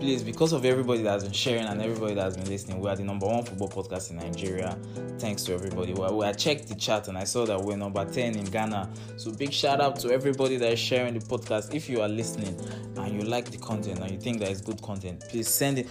Please, 0.00 0.22
because 0.22 0.54
of 0.54 0.64
everybody 0.64 1.02
that 1.02 1.10
has 1.10 1.24
been 1.24 1.32
sharing 1.32 1.66
and 1.66 1.82
everybody 1.82 2.14
that 2.14 2.22
has 2.22 2.34
been 2.34 2.48
listening, 2.48 2.80
we 2.80 2.88
are 2.88 2.96
the 2.96 3.04
number 3.04 3.26
one 3.26 3.44
football 3.44 3.68
podcast 3.68 4.08
in 4.08 4.16
Nigeria. 4.16 4.78
Thanks 5.18 5.42
to 5.44 5.52
everybody. 5.52 5.92
Well, 5.92 6.24
I 6.24 6.32
checked 6.32 6.68
the 6.68 6.74
chat 6.74 7.08
and 7.08 7.18
I 7.18 7.24
saw 7.24 7.44
that 7.44 7.60
we're 7.60 7.76
number 7.76 8.10
10 8.10 8.34
in 8.38 8.46
Ghana. 8.46 8.88
So 9.18 9.30
big 9.30 9.52
shout 9.52 9.78
out 9.78 10.00
to 10.00 10.10
everybody 10.10 10.56
that 10.56 10.72
is 10.72 10.78
sharing 10.78 11.12
the 11.12 11.20
podcast. 11.20 11.74
If 11.74 11.90
you 11.90 12.00
are 12.00 12.08
listening 12.08 12.58
and 12.96 13.12
you 13.14 13.28
like 13.28 13.50
the 13.50 13.58
content 13.58 13.98
and 13.98 14.10
you 14.10 14.18
think 14.18 14.40
that 14.40 14.48
it's 14.50 14.62
good 14.62 14.80
content, 14.80 15.22
please 15.28 15.48
send 15.48 15.80
it. 15.80 15.88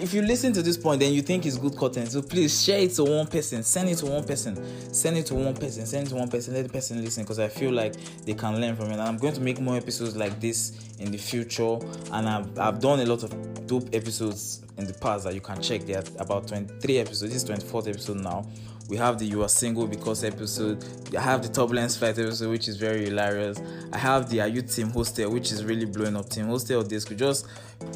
If 0.00 0.14
you 0.14 0.22
listen 0.22 0.54
to 0.54 0.62
this 0.62 0.78
point 0.78 1.02
and 1.02 1.14
you 1.14 1.20
think 1.20 1.44
it's 1.44 1.58
good 1.58 1.76
content, 1.76 2.12
so 2.12 2.22
please 2.22 2.64
share 2.64 2.80
it 2.80 2.92
to 2.92 3.04
one 3.04 3.26
person. 3.26 3.62
Send 3.62 3.90
it 3.90 3.96
to 3.96 4.06
one 4.06 4.24
person. 4.24 4.56
Send 4.94 5.18
it 5.18 5.26
to 5.26 5.34
one 5.34 5.54
person. 5.54 5.84
Send 5.84 6.06
it 6.06 6.10
to 6.10 6.16
one 6.16 6.30
person. 6.30 6.54
Let 6.54 6.62
the 6.62 6.72
person 6.72 7.04
listen 7.04 7.24
because 7.24 7.38
I 7.38 7.48
feel 7.48 7.72
like 7.72 7.94
they 8.24 8.32
can 8.32 8.58
learn 8.58 8.74
from 8.74 8.86
it. 8.86 8.92
And 8.92 9.02
I'm 9.02 9.18
going 9.18 9.34
to 9.34 9.40
make 9.42 9.60
more 9.60 9.76
episodes 9.76 10.16
like 10.16 10.40
this 10.40 10.72
in 11.00 11.10
the 11.10 11.18
future. 11.18 11.78
And 12.12 12.26
I've, 12.26 12.58
I've 12.58 12.80
done 12.80 13.00
a 13.00 13.04
lot 13.04 13.22
of 13.24 13.49
dope 13.66 13.88
episodes 13.94 14.62
in 14.76 14.86
the 14.86 14.94
past 14.94 15.24
that 15.24 15.34
you 15.34 15.40
can 15.40 15.60
check. 15.60 15.82
There 15.82 15.98
are 15.98 16.04
about 16.18 16.48
23 16.48 16.98
episodes. 16.98 17.32
This 17.32 17.44
is 17.44 17.64
24th 17.64 17.88
episode 17.88 18.18
now. 18.18 18.46
We 18.88 18.96
have 18.96 19.20
the 19.20 19.24
You 19.24 19.44
Are 19.44 19.48
Single 19.48 19.86
Because 19.86 20.24
episode. 20.24 20.84
I 21.16 21.20
have 21.20 21.42
the 21.42 21.48
Turbulence 21.48 21.96
Fight 21.96 22.18
episode, 22.18 22.50
which 22.50 22.66
is 22.66 22.76
very 22.76 23.04
hilarious. 23.04 23.62
I 23.92 23.98
have 23.98 24.28
the 24.28 24.40
Are 24.40 24.48
You 24.48 24.62
Team 24.62 24.90
Hostel, 24.90 25.30
which 25.30 25.52
is 25.52 25.64
really 25.64 25.84
blowing 25.84 26.16
up. 26.16 26.28
Team 26.28 26.48
Hostel 26.48 26.82
Disc, 26.82 27.14
just 27.14 27.46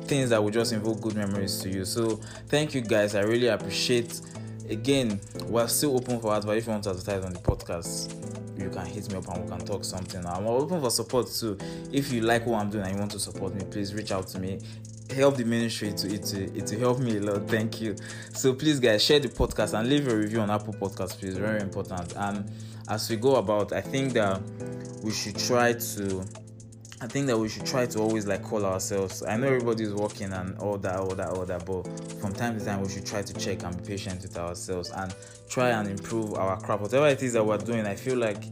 things 0.06 0.30
that 0.30 0.40
will 0.40 0.52
just 0.52 0.72
invoke 0.72 1.00
good 1.00 1.16
memories 1.16 1.58
to 1.62 1.68
you. 1.68 1.84
So 1.84 2.20
thank 2.46 2.74
you 2.74 2.80
guys. 2.80 3.16
I 3.16 3.22
really 3.22 3.48
appreciate. 3.48 4.20
Again, 4.70 5.20
we're 5.46 5.66
still 5.66 5.96
open 5.96 6.20
for 6.20 6.34
advice. 6.34 6.58
If 6.58 6.66
you 6.66 6.72
want 6.72 6.84
to 6.84 6.90
advertise 6.90 7.24
on 7.24 7.32
the 7.32 7.40
podcast, 7.40 8.14
you 8.56 8.70
can 8.70 8.86
hit 8.86 9.10
me 9.10 9.18
up 9.18 9.28
and 9.28 9.42
we 9.42 9.50
can 9.50 9.66
talk 9.66 9.84
something. 9.84 10.24
I'm 10.24 10.46
open 10.46 10.80
for 10.80 10.90
support 10.90 11.26
too. 11.26 11.58
If 11.92 12.12
you 12.12 12.20
like 12.20 12.46
what 12.46 12.60
I'm 12.60 12.70
doing 12.70 12.84
and 12.84 12.94
you 12.94 12.98
want 13.00 13.10
to 13.12 13.18
support 13.18 13.54
me, 13.54 13.64
please 13.68 13.94
reach 13.94 14.12
out 14.12 14.28
to 14.28 14.38
me. 14.38 14.60
Help 15.10 15.36
the 15.36 15.44
ministry 15.44 15.92
to 15.92 16.12
it 16.12 16.24
to 16.24 16.44
it 16.56 16.66
to 16.66 16.78
help 16.78 16.98
me 16.98 17.18
a 17.18 17.20
lot. 17.20 17.48
Thank 17.48 17.80
you. 17.80 17.94
So 18.32 18.54
please, 18.54 18.80
guys, 18.80 19.04
share 19.04 19.20
the 19.20 19.28
podcast 19.28 19.78
and 19.78 19.88
leave 19.88 20.08
a 20.08 20.16
review 20.16 20.40
on 20.40 20.50
Apple 20.50 20.74
Podcasts, 20.74 21.18
please. 21.18 21.36
Very 21.36 21.60
important. 21.60 22.14
And 22.16 22.50
as 22.88 23.08
we 23.10 23.16
go 23.16 23.36
about, 23.36 23.72
I 23.72 23.80
think 23.80 24.14
that 24.14 24.40
we 25.02 25.12
should 25.12 25.36
try 25.36 25.74
to. 25.74 26.24
I 27.00 27.06
think 27.06 27.26
that 27.26 27.36
we 27.36 27.50
should 27.50 27.66
try 27.66 27.84
to 27.84 27.98
always 27.98 28.26
like 28.26 28.42
call 28.42 28.64
ourselves. 28.64 29.22
I 29.22 29.36
know 29.36 29.48
everybody's 29.48 29.92
working 29.92 30.32
and 30.32 30.56
all 30.58 30.78
that, 30.78 30.96
all 30.96 31.14
that, 31.14 31.28
all 31.28 31.44
that, 31.44 31.66
but 31.66 31.82
from 32.18 32.32
time 32.32 32.58
to 32.58 32.64
time 32.64 32.80
we 32.80 32.88
should 32.88 33.04
try 33.04 33.20
to 33.20 33.34
check 33.34 33.62
and 33.62 33.76
be 33.76 33.84
patient 33.86 34.22
with 34.22 34.38
ourselves 34.38 34.90
and 34.90 35.14
try 35.48 35.70
and 35.70 35.88
improve 35.88 36.32
our 36.34 36.58
craft. 36.58 36.80
Whatever 36.80 37.08
it 37.08 37.22
is 37.22 37.34
that 37.34 37.44
we're 37.44 37.58
doing, 37.58 37.86
I 37.86 37.94
feel 37.94 38.16
like 38.16 38.44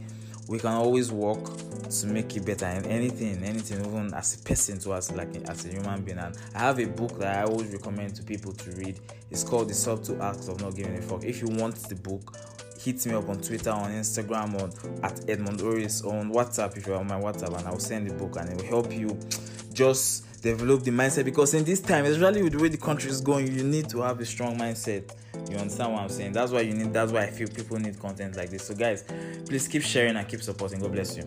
we 0.47 0.59
can 0.59 0.71
always 0.71 1.11
work 1.11 1.43
to 1.89 2.07
make 2.07 2.35
it 2.35 2.45
better 2.45 2.65
in 2.65 2.85
anything, 2.85 3.43
anything, 3.43 3.79
even 3.85 4.13
as 4.13 4.35
a 4.35 4.43
person 4.43 4.77
to 4.79 4.91
us, 4.91 5.11
like 5.11 5.35
as 5.47 5.65
a 5.65 5.69
human 5.69 6.01
being. 6.03 6.17
And 6.17 6.37
I 6.53 6.59
have 6.59 6.79
a 6.79 6.85
book 6.85 7.17
that 7.19 7.39
I 7.39 7.43
always 7.49 7.71
recommend 7.71 8.15
to 8.15 8.23
people 8.23 8.51
to 8.53 8.71
read. 8.71 8.99
It's 9.31 9.43
called 9.43 9.69
The 9.69 9.73
Subtle 9.73 10.21
Art 10.21 10.47
of 10.47 10.61
Not 10.61 10.75
Giving 10.75 10.97
a 10.97 11.01
Fuck. 11.01 11.23
If 11.23 11.41
you 11.41 11.47
want 11.47 11.75
the 11.75 11.95
book, 11.95 12.37
hit 12.79 13.05
me 13.05 13.13
up 13.13 13.29
on 13.29 13.41
Twitter, 13.41 13.71
on 13.71 13.91
Instagram, 13.91 14.61
on 14.61 15.03
at 15.03 15.29
Edmund 15.29 15.61
Oris, 15.61 16.01
or 16.01 16.15
on 16.17 16.33
WhatsApp 16.33 16.75
if 16.77 16.87
you're 16.87 16.97
on 16.97 17.07
my 17.07 17.19
WhatsApp, 17.19 17.57
and 17.57 17.67
I'll 17.67 17.79
send 17.79 18.09
the 18.09 18.13
book 18.13 18.35
and 18.37 18.49
it 18.49 18.57
will 18.57 18.65
help 18.65 18.93
you 18.93 19.17
just 19.71 20.41
develop 20.41 20.83
the 20.83 20.91
mindset 20.91 21.23
because 21.23 21.53
in 21.53 21.63
this 21.63 21.79
time, 21.79 22.05
especially 22.05 22.43
with 22.43 22.53
the 22.53 22.59
way 22.59 22.67
the 22.67 22.77
country 22.77 23.09
is 23.09 23.21
going, 23.21 23.47
you 23.47 23.63
need 23.63 23.89
to 23.89 24.01
have 24.01 24.19
a 24.19 24.25
strong 24.25 24.57
mindset. 24.57 25.09
You 25.49 25.57
understand 25.57 25.93
what 25.93 26.01
I'm 26.01 26.09
saying? 26.09 26.33
That's 26.33 26.51
why 26.51 26.61
you 26.61 26.73
need 26.73 26.93
that's 26.93 27.11
why 27.11 27.23
I 27.23 27.29
feel 27.29 27.47
people 27.47 27.77
need 27.79 27.99
content 27.99 28.35
like 28.35 28.49
this. 28.49 28.63
So 28.63 28.75
guys, 28.75 29.03
please 29.45 29.67
keep 29.67 29.83
sharing 29.83 30.15
and 30.15 30.27
keep 30.27 30.41
supporting. 30.41 30.79
God 30.79 30.91
bless 30.91 31.17
you. 31.17 31.23